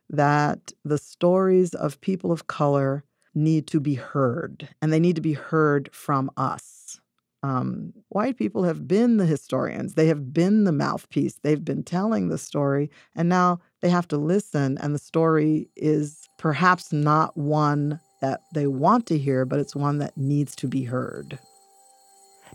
that 0.09 0.73
the 0.85 0.99
stories 0.99 1.75
of 1.75 2.01
people 2.01 2.33
of 2.33 2.47
color 2.47 3.05
need 3.35 3.67
to 3.69 3.81
be 3.81 3.95
heard, 3.95 4.69
and 4.81 4.93
they 4.93 5.01
need 5.01 5.17
to 5.17 5.23
be 5.23 5.33
heard 5.35 5.91
from 5.93 6.31
us. 6.37 7.01
Um, 7.45 7.93
white 8.11 8.39
people 8.39 8.63
have 8.65 8.87
been 8.87 9.17
the 9.17 9.27
historians, 9.27 9.95
they 9.95 10.07
have 10.07 10.33
been 10.33 10.65
the 10.65 10.73
mouthpiece, 10.73 11.41
they've 11.43 11.65
been 11.65 11.83
telling 11.83 12.29
the 12.29 12.39
story, 12.39 12.91
and 13.17 13.29
now 13.29 13.61
they 13.81 13.91
have 13.91 14.07
to 14.09 14.17
listen. 14.17 14.79
And 14.79 14.95
the 14.95 14.99
story 15.01 15.69
is 15.75 16.29
perhaps 16.39 16.93
not 16.93 17.37
one 17.37 17.99
that 18.23 18.41
they 18.53 18.67
want 18.67 19.07
to 19.09 19.19
hear, 19.19 19.45
but 19.45 19.59
it's 19.59 19.77
one 19.77 19.99
that 19.99 20.17
needs 20.17 20.57
to 20.57 20.69
be 20.69 20.85
heard. 20.85 21.39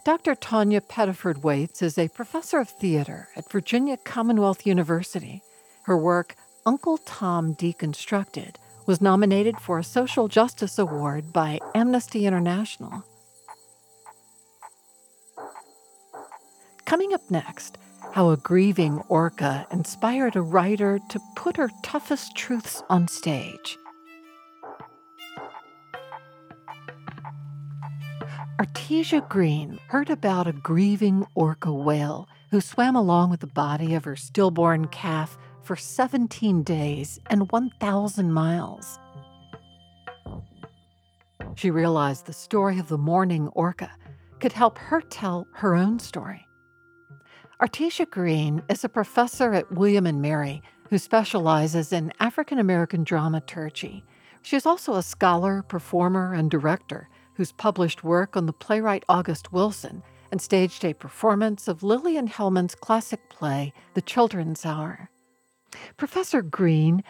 Dr. 0.04 0.36
Tawnya 0.36 0.82
Pettiford 0.82 1.44
Wates 1.44 1.82
is 1.82 1.98
a 1.98 2.08
professor 2.08 2.60
of 2.60 2.70
theater 2.70 3.28
at 3.36 3.52
Virginia 3.52 3.98
Commonwealth 3.98 4.66
University. 4.66 5.42
Her 5.84 5.98
work, 5.98 6.36
Uncle 6.66 6.98
Tom 7.00 7.54
Deconstructed, 7.54 8.56
was 8.86 9.02
nominated 9.02 9.60
for 9.60 9.78
a 9.78 9.84
Social 9.84 10.30
Justice 10.30 10.80
Award 10.80 11.34
by 11.34 11.60
Amnesty 11.76 12.26
International. 12.26 13.04
Coming 16.86 17.14
up 17.14 17.30
next, 17.30 17.78
how 18.14 18.30
a 18.30 18.38
grieving 18.38 19.00
orca 19.10 19.68
inspired 19.72 20.38
a 20.38 20.42
writer 20.42 21.00
to 21.10 21.20
put 21.36 21.58
her 21.58 21.70
toughest 21.84 22.36
truths 22.38 22.82
on 22.90 23.10
stage. 23.10 23.78
Artisia 28.60 29.22
Green 29.30 29.80
heard 29.90 30.10
about 30.10 30.48
a 30.48 30.52
grieving 30.52 31.28
orca 31.36 31.72
whale 31.72 32.28
who 32.50 32.60
swam 32.60 32.96
along 32.96 33.30
with 33.30 33.42
the 33.42 33.46
body 33.46 33.94
of 33.94 34.04
her 34.04 34.16
stillborn 34.16 34.88
calf 34.88 35.38
for 35.62 35.76
17 35.76 36.64
days 36.64 37.20
and 37.28 37.52
1,000 37.52 38.34
miles. 38.34 38.98
She 41.54 41.70
realized 41.70 42.26
the 42.26 42.34
story 42.34 42.80
of 42.80 42.88
the 42.88 42.98
mourning 42.98 43.50
orca 43.50 43.92
could 44.40 44.54
help 44.54 44.80
her 44.80 45.02
tell 45.02 45.46
her 45.54 45.76
own 45.76 46.00
story. 46.00 46.48
Artisia 47.62 48.08
Green 48.08 48.64
is 48.70 48.84
a 48.84 48.90
professor 48.90 49.54
at 49.54 49.72
William 49.72 50.08
and 50.08 50.20
Mary 50.20 50.64
who 50.90 50.98
specializes 50.98 51.94
in 51.94 52.12
African 52.20 52.58
American 52.58 53.04
dramaturgy. 53.04 54.04
She 54.42 54.56
is 54.56 54.66
also 54.66 54.96
a 54.96 55.04
scholar, 55.04 55.62
performer, 55.62 56.34
and 56.34 56.50
director 56.50 57.08
who's 57.38 57.52
published 57.52 58.04
work 58.04 58.36
on 58.36 58.48
the 58.48 58.54
playwright 58.54 59.06
August 59.08 59.54
Wilson 59.54 60.02
and 60.32 60.42
staged 60.42 60.84
a 60.84 60.94
performance 60.94 61.68
of 61.68 61.84
Lillian 61.84 62.28
Hellman's 62.28 62.74
classic 62.74 63.30
play, 63.30 63.72
The 63.94 64.02
Children's 64.02 64.66
Hour. 64.66 65.12
Professor 65.98 66.42
Green, 66.42 67.04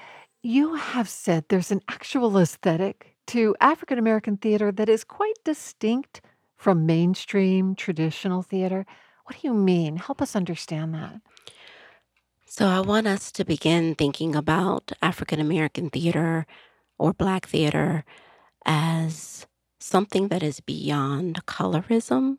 you 0.43 0.75
have 0.75 1.07
said 1.07 1.45
there's 1.47 1.71
an 1.71 1.81
actual 1.87 2.37
aesthetic 2.37 3.15
to 3.27 3.55
African 3.61 3.97
American 3.97 4.35
theater 4.35 4.69
that 4.73 4.89
is 4.89 5.05
quite 5.05 5.37
distinct 5.45 6.21
from 6.57 6.85
mainstream 6.85 7.73
traditional 7.73 8.41
theater. 8.41 8.85
What 9.23 9.39
do 9.39 9.47
you 9.47 9.53
mean? 9.53 9.95
Help 9.95 10.21
us 10.21 10.35
understand 10.35 10.93
that. 10.93 11.21
So, 12.45 12.67
I 12.67 12.81
want 12.81 13.07
us 13.07 13.31
to 13.33 13.45
begin 13.45 13.95
thinking 13.95 14.35
about 14.35 14.91
African 15.01 15.39
American 15.39 15.89
theater 15.89 16.45
or 16.97 17.13
Black 17.13 17.45
theater 17.45 18.03
as 18.65 19.45
something 19.87 20.27
that 20.29 20.43
is 20.43 20.59
beyond 20.59 21.45
colorism 21.45 22.37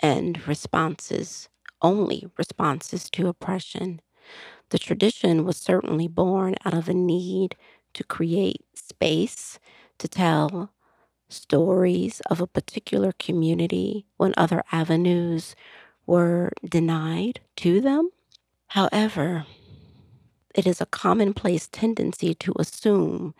and 0.00 0.46
responses, 0.48 1.48
only 1.82 2.26
responses 2.36 3.10
to 3.10 3.28
oppression. 3.28 4.00
The 4.70 4.78
tradition 4.78 5.44
was 5.44 5.56
certainly 5.56 6.08
born 6.08 6.56
out 6.64 6.74
of 6.74 6.88
a 6.88 6.94
need 6.94 7.56
to 7.94 8.04
create 8.04 8.64
space 8.74 9.58
to 9.98 10.08
tell 10.08 10.72
stories 11.28 12.20
of 12.30 12.40
a 12.40 12.46
particular 12.46 13.12
community 13.18 14.06
when 14.16 14.34
other 14.36 14.62
avenues 14.72 15.56
were 16.06 16.52
denied 16.68 17.40
to 17.56 17.80
them. 17.80 18.10
However, 18.68 19.46
it 20.54 20.66
is 20.66 20.80
a 20.80 20.86
commonplace 20.86 21.68
tendency 21.68 22.34
to 22.34 22.52
assume 22.58 23.34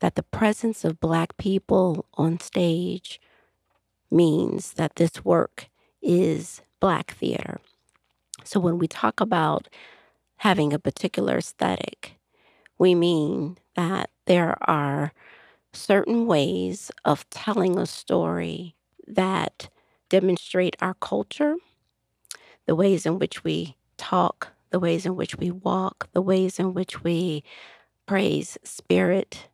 that 0.00 0.14
the 0.14 0.22
presence 0.22 0.84
of 0.84 1.00
Black 1.00 1.36
people 1.36 2.06
on 2.14 2.38
stage 2.40 3.20
means 4.10 4.72
that 4.74 4.96
this 4.96 5.24
work 5.24 5.68
is 6.02 6.62
Black 6.80 7.12
theater. 7.12 7.58
So 8.44 8.60
when 8.60 8.78
we 8.78 8.86
talk 8.86 9.20
about 9.20 9.68
having 10.38 10.72
a 10.72 10.78
particular 10.78 11.38
aesthetic, 11.38 12.16
we 12.78 12.94
mean 12.94 13.58
that 13.74 14.10
there 14.26 14.56
are 14.68 15.12
certain 15.72 16.26
ways 16.26 16.90
of 17.04 17.28
telling 17.30 17.78
a 17.78 17.86
story 17.86 18.74
that 19.06 19.68
demonstrate 20.08 20.76
our 20.80 20.94
culture, 20.94 21.56
the 22.66 22.74
ways 22.74 23.06
in 23.06 23.18
which 23.18 23.44
we 23.44 23.76
talk, 23.96 24.48
the 24.70 24.78
ways 24.78 25.06
in 25.06 25.16
which 25.16 25.36
we 25.36 25.50
walk, 25.50 26.08
the 26.12 26.22
ways 26.22 26.58
in 26.58 26.74
which 26.74 27.02
we 27.02 27.42
praise 28.06 28.58
spirit, 28.62 29.48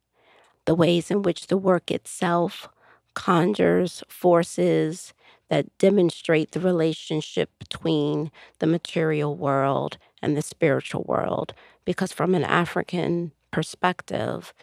the 0.64 0.74
ways 0.74 1.10
in 1.10 1.22
which 1.22 1.46
the 1.46 1.56
work 1.56 1.90
itself 1.90 2.68
conjures 3.14 4.02
forces 4.08 5.12
that 5.48 5.76
demonstrate 5.78 6.52
the 6.52 6.60
relationship 6.60 7.50
between 7.58 8.30
the 8.58 8.66
material 8.66 9.36
world 9.36 9.98
and 10.22 10.36
the 10.36 10.42
spiritual 10.42 11.04
world. 11.06 11.52
Because 11.84 12.12
from 12.12 12.34
an 12.34 12.44
African 12.44 13.32
perspective, 13.50 14.54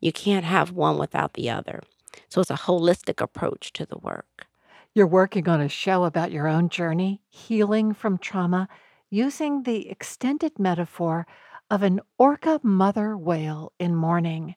you 0.00 0.12
can't 0.12 0.44
have 0.44 0.72
one 0.72 0.98
without 0.98 1.34
the 1.34 1.48
other. 1.48 1.82
So 2.28 2.40
it's 2.40 2.50
a 2.50 2.54
holistic 2.54 3.20
approach 3.20 3.72
to 3.74 3.86
the 3.86 3.98
work. 3.98 4.46
You're 4.94 5.06
working 5.06 5.48
on 5.48 5.60
a 5.60 5.68
show 5.68 6.04
about 6.04 6.32
your 6.32 6.48
own 6.48 6.68
journey, 6.68 7.22
healing 7.30 7.94
from 7.94 8.18
trauma, 8.18 8.68
using 9.08 9.62
the 9.62 9.88
extended 9.88 10.58
metaphor 10.58 11.26
of 11.70 11.82
an 11.82 12.00
orca 12.18 12.60
mother 12.62 13.16
whale 13.16 13.72
in 13.78 13.94
mourning. 13.94 14.54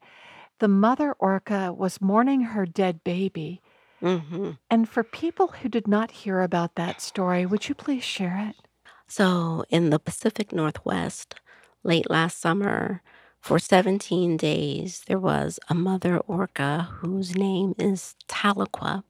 The 0.59 0.67
mother 0.67 1.13
orca 1.13 1.73
was 1.73 2.01
mourning 2.01 2.41
her 2.41 2.65
dead 2.65 3.03
baby. 3.03 3.61
hmm 3.99 4.51
And 4.69 4.87
for 4.89 5.03
people 5.03 5.47
who 5.47 5.69
did 5.69 5.87
not 5.87 6.11
hear 6.11 6.41
about 6.41 6.75
that 6.75 7.01
story, 7.01 7.45
would 7.45 7.67
you 7.69 7.75
please 7.75 8.03
share 8.03 8.37
it? 8.49 8.55
So 9.07 9.65
in 9.69 9.89
the 9.89 9.99
Pacific 9.99 10.51
Northwest, 10.51 11.35
late 11.83 12.09
last 12.09 12.39
summer, 12.39 13.01
for 13.39 13.59
17 13.59 14.37
days, 14.37 15.03
there 15.07 15.19
was 15.19 15.59
a 15.69 15.75
mother 15.75 16.17
orca 16.19 16.89
whose 16.99 17.35
name 17.35 17.75
is 17.77 18.15
Tahlequah, 18.27 19.03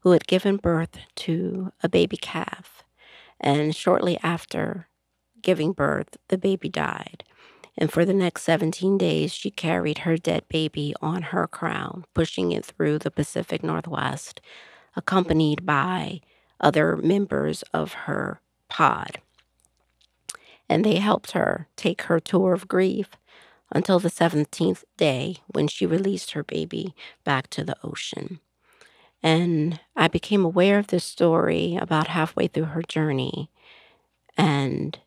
who 0.00 0.10
had 0.12 0.26
given 0.26 0.56
birth 0.58 0.98
to 1.16 1.72
a 1.82 1.88
baby 1.88 2.16
calf. 2.16 2.82
And 3.40 3.74
shortly 3.74 4.18
after 4.22 4.88
giving 5.42 5.72
birth, 5.72 6.16
the 6.28 6.38
baby 6.38 6.68
died. 6.68 7.24
And 7.76 7.90
for 7.90 8.04
the 8.04 8.14
next 8.14 8.42
17 8.42 8.98
days, 8.98 9.32
she 9.32 9.50
carried 9.50 9.98
her 9.98 10.16
dead 10.16 10.44
baby 10.48 10.94
on 11.00 11.22
her 11.22 11.46
crown, 11.46 12.04
pushing 12.14 12.52
it 12.52 12.64
through 12.64 12.98
the 12.98 13.10
Pacific 13.10 13.62
Northwest, 13.62 14.40
accompanied 14.94 15.64
by 15.64 16.20
other 16.60 16.96
members 16.96 17.62
of 17.72 17.92
her 17.92 18.40
pod. 18.68 19.18
And 20.68 20.84
they 20.84 20.96
helped 20.96 21.32
her 21.32 21.68
take 21.76 22.02
her 22.02 22.20
tour 22.20 22.52
of 22.52 22.68
grief 22.68 23.08
until 23.70 23.98
the 23.98 24.10
17th 24.10 24.84
day 24.96 25.38
when 25.46 25.66
she 25.66 25.86
released 25.86 26.32
her 26.32 26.44
baby 26.44 26.94
back 27.24 27.48
to 27.48 27.64
the 27.64 27.76
ocean. 27.82 28.38
And 29.22 29.80
I 29.96 30.08
became 30.08 30.44
aware 30.44 30.78
of 30.78 30.88
this 30.88 31.04
story 31.04 31.76
about 31.80 32.08
halfway 32.08 32.48
through 32.48 32.64
her 32.66 32.82
journey 32.82 33.50
and 34.36 34.98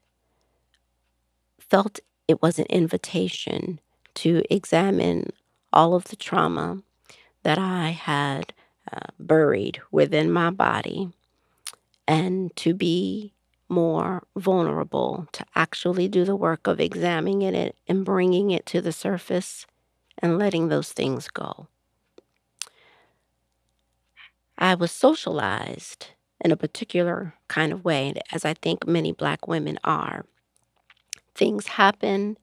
felt 1.59 1.99
it 2.27 2.41
was 2.41 2.59
an 2.59 2.65
invitation 2.69 3.79
to 4.15 4.41
examine 4.49 5.29
all 5.71 5.93
of 5.93 6.05
the 6.05 6.15
trauma 6.15 6.81
that 7.43 7.57
I 7.57 7.89
had 7.89 8.53
uh, 8.91 9.11
buried 9.19 9.81
within 9.91 10.31
my 10.31 10.49
body 10.49 11.09
and 12.07 12.55
to 12.57 12.73
be 12.73 13.33
more 13.67 14.23
vulnerable, 14.35 15.27
to 15.31 15.45
actually 15.55 16.07
do 16.07 16.23
the 16.23 16.35
work 16.35 16.67
of 16.67 16.79
examining 16.79 17.41
it 17.41 17.75
and 17.87 18.05
bringing 18.05 18.51
it 18.51 18.65
to 18.67 18.79
the 18.79 18.91
surface 18.91 19.65
and 20.19 20.37
letting 20.37 20.67
those 20.67 20.91
things 20.91 21.27
go. 21.27 21.67
I 24.57 24.75
was 24.75 24.91
socialized 24.91 26.07
in 26.39 26.51
a 26.51 26.57
particular 26.57 27.33
kind 27.47 27.73
of 27.73 27.83
way, 27.83 28.13
as 28.31 28.45
I 28.45 28.53
think 28.53 28.87
many 28.87 29.11
Black 29.11 29.47
women 29.47 29.79
are. 29.83 30.25
Things 31.35 31.67
happen, 31.67 32.37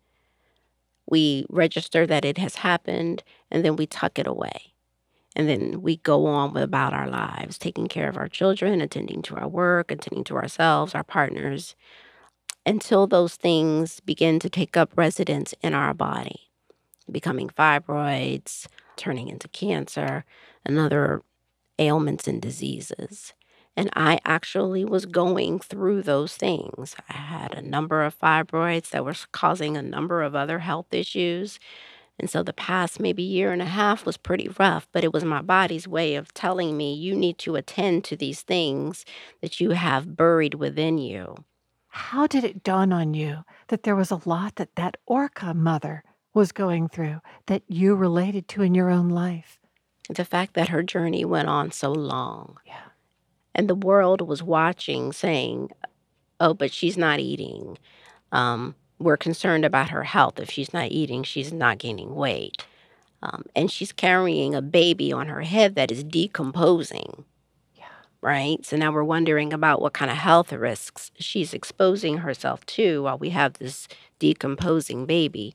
we 1.07 1.47
register 1.49 2.07
that 2.07 2.24
it 2.24 2.38
has 2.38 2.57
happened, 2.57 3.22
and 3.51 3.64
then 3.64 3.76
we 3.76 3.86
tuck 3.86 4.18
it 4.18 4.26
away. 4.26 4.74
And 5.34 5.49
then 5.49 5.80
we 5.80 5.97
go 5.97 6.26
on 6.26 6.53
with 6.53 6.62
about 6.62 6.93
our 6.93 7.09
lives, 7.09 7.57
taking 7.59 7.88
care 7.88 8.09
of 8.09 8.18
our 8.18 8.28
children, 8.28 8.80
attending 8.80 9.22
to 9.22 9.36
our 9.36 9.49
work, 9.49 9.90
attending 9.90 10.24
to 10.24 10.36
ourselves, 10.36 10.95
our 10.95 11.05
partners, 11.05 11.74
until 12.66 13.07
those 13.07 13.36
things 13.36 14.01
begin 14.01 14.38
to 14.38 14.51
take 14.51 14.76
up 14.76 14.93
residence 14.95 15.55
in 15.62 15.74
our 15.74 15.95
body, 15.95 16.51
becoming 17.11 17.49
fibroids, 17.49 18.66
turning 18.97 19.28
into 19.28 19.49
cancer, 19.49 20.24
and 20.64 20.78
other 20.78 21.22
ailments 21.78 22.28
and 22.28 22.40
diseases. 22.40 23.32
And 23.76 23.88
I 23.94 24.20
actually 24.24 24.84
was 24.84 25.06
going 25.06 25.58
through 25.58 26.02
those 26.02 26.36
things. 26.36 26.94
I 27.08 27.14
had 27.14 27.54
a 27.54 27.62
number 27.62 28.02
of 28.04 28.18
fibroids 28.18 28.90
that 28.90 29.04
were 29.04 29.14
causing 29.32 29.76
a 29.76 29.82
number 29.82 30.22
of 30.22 30.34
other 30.34 30.58
health 30.58 30.92
issues. 30.92 31.58
And 32.18 32.28
so 32.28 32.42
the 32.42 32.52
past 32.52 33.00
maybe 33.00 33.22
year 33.22 33.50
and 33.52 33.62
a 33.62 33.66
half 33.66 34.04
was 34.04 34.16
pretty 34.18 34.48
rough, 34.58 34.86
but 34.92 35.02
it 35.04 35.12
was 35.12 35.24
my 35.24 35.40
body's 35.40 35.88
way 35.88 36.14
of 36.14 36.34
telling 36.34 36.76
me 36.76 36.94
you 36.94 37.14
need 37.14 37.38
to 37.38 37.56
attend 37.56 38.04
to 38.04 38.16
these 38.16 38.42
things 38.42 39.04
that 39.40 39.60
you 39.60 39.70
have 39.70 40.16
buried 40.16 40.54
within 40.54 40.98
you. 40.98 41.34
How 41.88 42.26
did 42.26 42.44
it 42.44 42.62
dawn 42.62 42.92
on 42.92 43.14
you 43.14 43.44
that 43.68 43.82
there 43.82 43.96
was 43.96 44.10
a 44.10 44.20
lot 44.24 44.56
that 44.56 44.76
that 44.76 44.96
orca 45.06 45.54
mother 45.54 46.04
was 46.34 46.52
going 46.52 46.88
through 46.88 47.20
that 47.46 47.62
you 47.68 47.94
related 47.94 48.48
to 48.48 48.62
in 48.62 48.74
your 48.74 48.90
own 48.90 49.08
life? 49.08 49.58
The 50.08 50.24
fact 50.24 50.54
that 50.54 50.68
her 50.68 50.82
journey 50.82 51.24
went 51.24 51.48
on 51.48 51.70
so 51.70 51.92
long. 51.92 52.58
Yeah. 52.66 52.91
And 53.55 53.68
the 53.68 53.74
world 53.74 54.20
was 54.22 54.42
watching, 54.42 55.12
saying, 55.12 55.70
oh, 56.40 56.55
but 56.55 56.72
she's 56.72 56.96
not 56.96 57.20
eating. 57.20 57.78
Um, 58.32 58.74
we're 58.98 59.16
concerned 59.16 59.64
about 59.64 59.90
her 59.90 60.05
health. 60.05 60.40
If 60.40 60.50
she's 60.50 60.72
not 60.72 60.90
eating, 60.90 61.22
she's 61.22 61.53
not 61.53 61.78
gaining 61.78 62.14
weight. 62.14 62.64
Um, 63.22 63.44
and 63.55 63.70
she's 63.70 63.92
carrying 63.92 64.55
a 64.55 64.62
baby 64.62 65.12
on 65.12 65.28
her 65.28 65.42
head 65.42 65.74
that 65.76 65.92
is 65.92 66.03
decomposing. 66.03 67.24
Yeah. 67.74 67.84
Right? 68.20 68.64
So 68.66 68.76
now 68.76 68.90
we're 68.90 69.05
wondering 69.05 69.53
about 69.53 69.80
what 69.80 69.92
kind 69.92 70.11
of 70.11 70.16
health 70.16 70.53
risks 70.53 71.11
she's 71.18 71.55
exposing 71.55 72.18
herself 72.18 72.66
to 72.66 73.05
while 73.05 73.18
we 73.18 73.30
have 73.30 73.55
this 73.55 73.86
decomposing 74.18 75.07
baby 75.07 75.55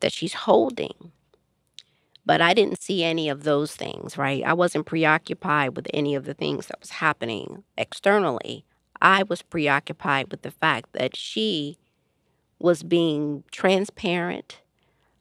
that 0.00 0.12
she's 0.12 0.34
holding. 0.34 1.12
But 2.26 2.40
I 2.40 2.54
didn't 2.54 2.82
see 2.82 3.04
any 3.04 3.28
of 3.28 3.44
those 3.44 3.76
things, 3.76 4.16
right? 4.16 4.42
I 4.44 4.54
wasn't 4.54 4.86
preoccupied 4.86 5.76
with 5.76 5.86
any 5.92 6.14
of 6.14 6.24
the 6.24 6.34
things 6.34 6.66
that 6.66 6.80
was 6.80 6.90
happening 6.90 7.64
externally. 7.76 8.64
I 9.02 9.24
was 9.24 9.42
preoccupied 9.42 10.30
with 10.30 10.42
the 10.42 10.50
fact 10.50 10.94
that 10.94 11.16
she 11.16 11.78
was 12.58 12.82
being 12.82 13.44
transparent 13.50 14.62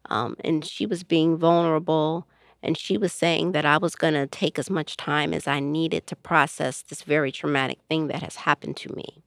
um, 0.10 0.36
and 0.44 0.64
she 0.64 0.86
was 0.86 1.04
being 1.04 1.38
vulnerable. 1.38 2.28
And 2.62 2.78
she 2.78 2.98
was 2.98 3.12
saying 3.12 3.52
that 3.52 3.66
I 3.66 3.78
was 3.78 3.96
going 3.96 4.14
to 4.14 4.26
take 4.26 4.58
as 4.58 4.70
much 4.70 4.96
time 4.96 5.34
as 5.34 5.48
I 5.48 5.60
needed 5.60 6.08
to 6.08 6.16
process 6.16 6.82
this 6.82 7.02
very 7.02 7.32
traumatic 7.32 7.80
thing 7.90 8.08
that 8.08 8.24
has 8.24 8.38
happened 8.38 8.78
to 8.78 8.96
me. 8.96 9.22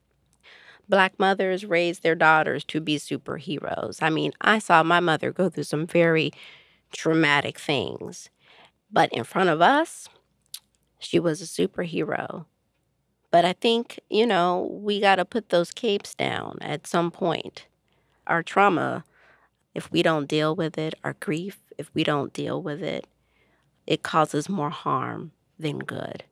Black 0.88 1.18
mothers 1.18 1.66
raise 1.66 1.98
their 1.98 2.14
daughters 2.14 2.64
to 2.64 2.80
be 2.80 2.96
superheroes. 2.96 4.02
I 4.02 4.08
mean, 4.08 4.32
I 4.40 4.58
saw 4.58 4.82
my 4.82 5.00
mother 5.00 5.32
go 5.32 5.50
through 5.50 5.64
some 5.64 5.86
very 5.86 6.30
traumatic 6.92 7.58
things. 7.58 8.30
But 8.90 9.12
in 9.12 9.24
front 9.24 9.50
of 9.50 9.60
us, 9.60 10.08
she 10.98 11.18
was 11.18 11.42
a 11.42 11.44
superhero. 11.44 12.46
But 13.30 13.44
I 13.44 13.52
think, 13.52 14.00
you 14.08 14.26
know, 14.26 14.68
we 14.80 15.00
got 15.00 15.16
to 15.16 15.24
put 15.24 15.48
those 15.50 15.72
capes 15.72 16.14
down 16.14 16.58
at 16.60 16.86
some 16.86 17.10
point. 17.10 17.66
Our 18.26 18.42
trauma, 18.42 19.04
if 19.74 19.90
we 19.92 20.02
don't 20.02 20.28
deal 20.28 20.54
with 20.54 20.78
it, 20.78 20.94
our 21.04 21.14
grief, 21.20 21.60
if 21.76 21.90
we 21.94 22.04
don't 22.04 22.32
deal 22.32 22.62
with 22.62 22.82
it, 22.82 23.06
it 23.86 24.02
causes 24.02 24.48
more 24.48 24.70
harm 24.70 25.32
than 25.58 25.78
good. 25.78 26.24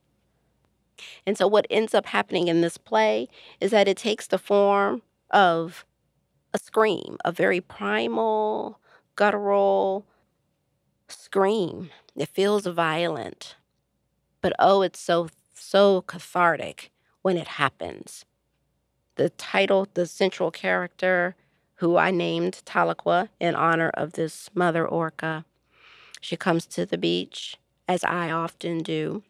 And 1.27 1.37
so, 1.37 1.47
what 1.47 1.67
ends 1.71 1.95
up 1.95 2.07
happening 2.07 2.49
in 2.49 2.61
this 2.61 2.79
play 2.79 3.29
is 3.61 3.71
that 3.73 3.89
it 3.89 3.97
takes 3.97 4.27
the 4.27 4.39
form 4.39 5.03
of 5.31 5.85
a 6.53 6.59
scream, 6.59 7.19
a 7.25 7.33
very 7.33 7.61
primal, 7.61 8.79
guttural, 9.17 10.07
scream. 11.09 11.91
It 12.17 12.29
feels 12.29 12.67
violent. 12.67 13.57
But 14.41 14.53
oh, 14.59 14.83
it's 14.83 15.01
so, 15.01 15.29
so 15.53 16.03
cathartic 16.03 16.91
when 17.23 17.37
it 17.37 17.49
happens. 17.49 18.25
The 19.17 19.31
title, 19.31 19.89
the 19.95 20.07
central 20.07 20.51
character, 20.51 21.37
who 21.77 21.97
I 21.97 22.11
named 22.11 22.63
Tahlequah 22.65 23.29
in 23.41 23.55
honor 23.55 23.91
of 23.95 24.13
this 24.13 24.51
mother 24.55 24.87
orca, 24.87 25.45
she 26.21 26.37
comes 26.37 26.67
to 26.67 26.87
the 26.87 26.99
beach, 26.99 27.57
as 27.87 28.03
I 28.05 28.31
often 28.31 28.79
do. 28.79 29.23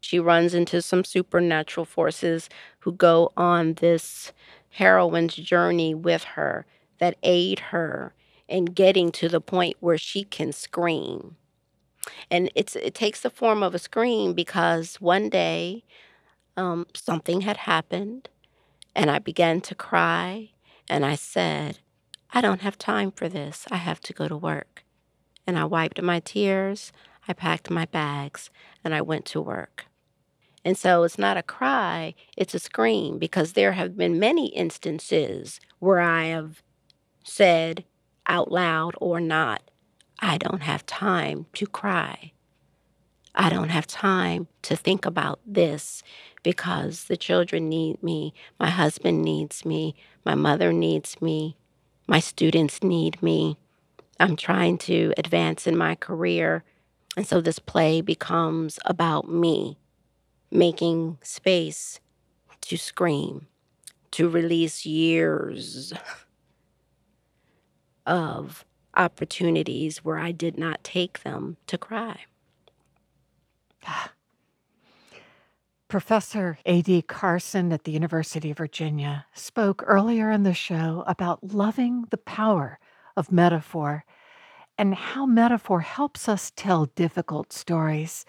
She 0.00 0.18
runs 0.18 0.52
into 0.52 0.82
some 0.82 1.04
supernatural 1.04 1.86
forces 1.86 2.50
who 2.80 2.92
go 2.92 3.32
on 3.36 3.74
this 3.74 4.32
heroine's 4.68 5.36
journey 5.36 5.94
with 5.94 6.24
her 6.24 6.66
that 6.98 7.16
aid 7.22 7.58
her 7.70 8.12
and 8.48 8.74
getting 8.74 9.10
to 9.12 9.28
the 9.28 9.40
point 9.40 9.76
where 9.80 9.98
she 9.98 10.24
can 10.24 10.52
scream. 10.52 11.36
And 12.30 12.50
it's 12.54 12.76
it 12.76 12.94
takes 12.94 13.20
the 13.20 13.30
form 13.30 13.62
of 13.62 13.74
a 13.74 13.78
scream 13.78 14.34
because 14.34 14.96
one 14.96 15.28
day 15.30 15.84
um, 16.56 16.86
something 16.94 17.42
had 17.42 17.56
happened 17.56 18.28
and 18.94 19.10
I 19.10 19.18
began 19.18 19.60
to 19.62 19.74
cry 19.74 20.50
and 20.88 21.04
I 21.04 21.14
said, 21.14 21.78
I 22.32 22.40
don't 22.40 22.60
have 22.60 22.78
time 22.78 23.10
for 23.10 23.28
this. 23.28 23.66
I 23.70 23.76
have 23.76 24.00
to 24.00 24.12
go 24.12 24.28
to 24.28 24.36
work. 24.36 24.84
And 25.46 25.58
I 25.58 25.64
wiped 25.64 26.00
my 26.02 26.20
tears, 26.20 26.92
I 27.28 27.32
packed 27.32 27.70
my 27.70 27.84
bags, 27.86 28.50
and 28.82 28.94
I 28.94 29.02
went 29.02 29.24
to 29.26 29.40
work. 29.40 29.86
And 30.64 30.78
so 30.78 31.02
it's 31.02 31.18
not 31.18 31.36
a 31.36 31.42
cry, 31.42 32.14
it's 32.36 32.54
a 32.54 32.58
scream 32.58 33.18
because 33.18 33.52
there 33.52 33.72
have 33.72 33.96
been 33.96 34.18
many 34.18 34.48
instances 34.48 35.60
where 35.78 36.00
I 36.00 36.26
have 36.26 36.62
said, 37.22 37.84
out 38.26 38.50
loud 38.50 38.94
or 39.00 39.20
not, 39.20 39.62
I 40.20 40.38
don't 40.38 40.62
have 40.62 40.86
time 40.86 41.46
to 41.54 41.66
cry. 41.66 42.32
I 43.34 43.50
don't 43.50 43.70
have 43.70 43.86
time 43.86 44.46
to 44.62 44.76
think 44.76 45.04
about 45.04 45.40
this 45.44 46.02
because 46.42 47.04
the 47.04 47.16
children 47.16 47.68
need 47.68 48.02
me, 48.02 48.32
my 48.60 48.70
husband 48.70 49.22
needs 49.22 49.64
me, 49.64 49.96
my 50.24 50.34
mother 50.34 50.72
needs 50.72 51.20
me, 51.20 51.56
my 52.06 52.20
students 52.20 52.82
need 52.82 53.20
me. 53.22 53.58
I'm 54.20 54.36
trying 54.36 54.78
to 54.78 55.12
advance 55.16 55.66
in 55.66 55.76
my 55.76 55.96
career. 55.96 56.62
And 57.16 57.26
so 57.26 57.40
this 57.40 57.58
play 57.58 58.00
becomes 58.00 58.78
about 58.84 59.28
me 59.28 59.78
making 60.50 61.18
space 61.22 61.98
to 62.60 62.76
scream, 62.76 63.48
to 64.12 64.28
release 64.28 64.86
years 64.86 65.92
of 68.06 68.64
opportunities 68.96 70.04
where 70.04 70.18
I 70.18 70.32
did 70.32 70.58
not 70.58 70.84
take 70.84 71.22
them 71.22 71.56
to 71.66 71.78
cry. 71.78 72.20
Professor 75.88 76.58
A.D. 76.66 77.02
Carson 77.02 77.72
at 77.72 77.84
the 77.84 77.92
University 77.92 78.50
of 78.50 78.58
Virginia 78.58 79.26
spoke 79.34 79.82
earlier 79.86 80.30
in 80.30 80.42
the 80.42 80.54
show 80.54 81.04
about 81.06 81.52
loving 81.54 82.06
the 82.10 82.16
power 82.16 82.78
of 83.16 83.30
metaphor 83.30 84.04
and 84.78 84.94
how 84.94 85.26
metaphor 85.26 85.80
helps 85.80 86.28
us 86.28 86.52
tell 86.56 86.86
difficult 86.86 87.52
stories. 87.52 88.24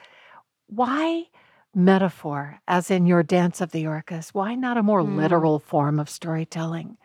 Why 0.68 1.26
metaphor, 1.74 2.60
as 2.68 2.92
in 2.92 3.06
your 3.08 3.24
Dance 3.24 3.62
of 3.62 3.72
the 3.72 3.86
Orcas? 3.86 4.30
Why 4.30 4.56
not 4.56 4.78
a 4.78 4.84
more 4.84 5.02
Mm. 5.02 5.16
literal 5.16 5.60
form 5.60 6.00
of 6.00 6.10
storytelling? 6.10 6.98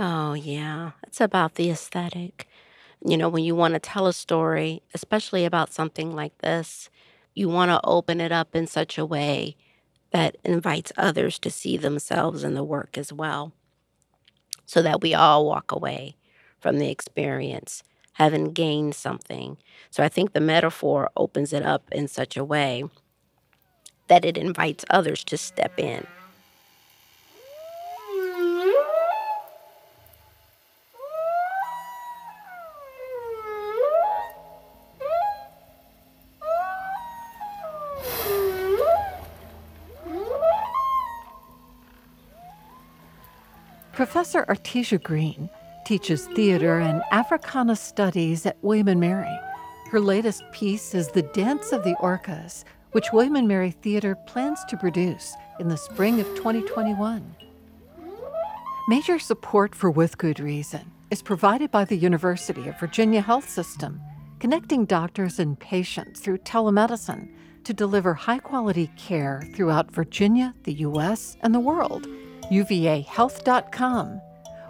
Oh, 0.00 0.34
yeah. 0.34 0.92
It's 1.04 1.20
about 1.20 1.56
the 1.56 1.70
aesthetic. 1.70 2.48
You 3.04 3.18
know, 3.18 3.28
when 3.30 3.44
you 3.44 3.56
want 3.56 3.74
to 3.74 3.80
tell 3.80 4.06
a 4.06 4.14
story, 4.14 4.82
especially 4.94 5.44
about 5.44 5.72
something 5.74 6.14
like 6.14 6.38
this, 6.38 6.90
you 7.34 7.48
want 7.48 7.70
to 7.70 7.80
open 7.84 8.20
it 8.20 8.32
up 8.32 8.56
in 8.56 8.68
such 8.68 8.98
a 8.98 9.06
way 9.06 9.56
that 10.12 10.36
invites 10.44 10.92
others 10.96 11.38
to 11.40 11.50
see 11.50 11.76
themselves 11.76 12.44
in 12.44 12.54
the 12.54 12.64
work 12.64 12.98
as 12.98 13.12
well, 13.12 13.52
so 14.66 14.82
that 14.82 15.00
we 15.02 15.14
all 15.14 15.46
walk 15.46 15.72
away 15.72 16.16
from 16.60 16.78
the 16.78 16.90
experience 16.90 17.82
having 18.14 18.52
gained 18.52 18.94
something. 18.94 19.56
So 19.90 20.02
I 20.04 20.08
think 20.08 20.32
the 20.32 20.40
metaphor 20.40 21.10
opens 21.16 21.52
it 21.54 21.62
up 21.64 21.84
in 21.92 22.06
such 22.08 22.36
a 22.36 22.44
way 22.44 22.84
that 24.08 24.24
it 24.24 24.36
invites 24.36 24.84
others 24.90 25.24
to 25.24 25.36
step 25.38 25.72
in. 25.78 26.06
Professor 44.10 44.44
Artisia 44.48 44.98
Green 44.98 45.48
teaches 45.84 46.26
theater 46.34 46.80
and 46.80 47.00
Africana 47.12 47.76
studies 47.76 48.44
at 48.44 48.56
William 48.60 48.98
Mary. 48.98 49.38
Her 49.92 50.00
latest 50.00 50.42
piece 50.50 50.96
is 50.96 51.06
The 51.06 51.22
Dance 51.22 51.70
of 51.70 51.84
the 51.84 51.94
Orcas, 52.00 52.64
which 52.90 53.12
William 53.12 53.46
Mary 53.46 53.70
Theater 53.70 54.16
plans 54.26 54.64
to 54.64 54.76
produce 54.76 55.36
in 55.60 55.68
the 55.68 55.76
spring 55.76 56.18
of 56.18 56.26
2021. 56.34 57.36
Major 58.88 59.20
support 59.20 59.76
for 59.76 59.92
With 59.92 60.18
Good 60.18 60.40
Reason 60.40 60.90
is 61.12 61.22
provided 61.22 61.70
by 61.70 61.84
the 61.84 61.96
University 61.96 62.66
of 62.66 62.80
Virginia 62.80 63.20
Health 63.20 63.48
System, 63.48 64.00
connecting 64.40 64.86
doctors 64.86 65.38
and 65.38 65.56
patients 65.56 66.18
through 66.18 66.38
telemedicine 66.38 67.28
to 67.62 67.72
deliver 67.72 68.14
high 68.14 68.40
quality 68.40 68.90
care 68.96 69.48
throughout 69.54 69.92
Virginia, 69.92 70.52
the 70.64 70.72
U.S., 70.72 71.36
and 71.42 71.54
the 71.54 71.60
world. 71.60 72.08
UVAHealth.com. 72.50 74.20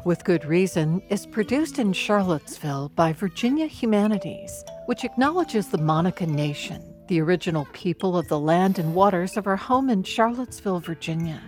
With 0.04 0.24
Good 0.24 0.44
Reason 0.44 1.00
is 1.08 1.26
produced 1.26 1.78
in 1.78 1.94
Charlottesville 1.94 2.90
by 2.90 3.12
Virginia 3.12 3.66
Humanities, 3.66 4.64
which 4.86 5.04
acknowledges 5.04 5.68
the 5.68 5.78
Monacan 5.78 6.28
Nation, 6.28 6.94
the 7.08 7.20
original 7.20 7.66
people 7.72 8.16
of 8.18 8.28
the 8.28 8.38
land 8.38 8.78
and 8.78 8.94
waters 8.94 9.36
of 9.36 9.46
our 9.46 9.56
home 9.56 9.88
in 9.88 10.02
Charlottesville, 10.02 10.80
Virginia. 10.80 11.40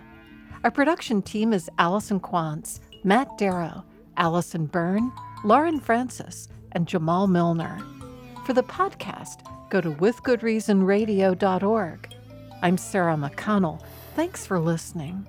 Our 0.64 0.70
production 0.70 1.22
team 1.22 1.52
is 1.52 1.68
Allison 1.78 2.20
Quantz, 2.20 2.80
Matt 3.04 3.36
Darrow, 3.36 3.84
Allison 4.16 4.66
Byrne, 4.66 5.12
Lauren 5.44 5.80
Francis, 5.80 6.48
and 6.72 6.86
Jamal 6.86 7.26
Milner. 7.26 7.78
For 8.46 8.54
the 8.54 8.62
podcast, 8.62 9.40
go 9.70 9.80
to 9.80 9.90
withgoodreasonradio.org. 9.90 12.14
I'm 12.62 12.78
Sarah 12.78 13.16
McConnell. 13.16 13.82
Thanks 14.14 14.46
for 14.46 14.58
listening. 14.58 15.26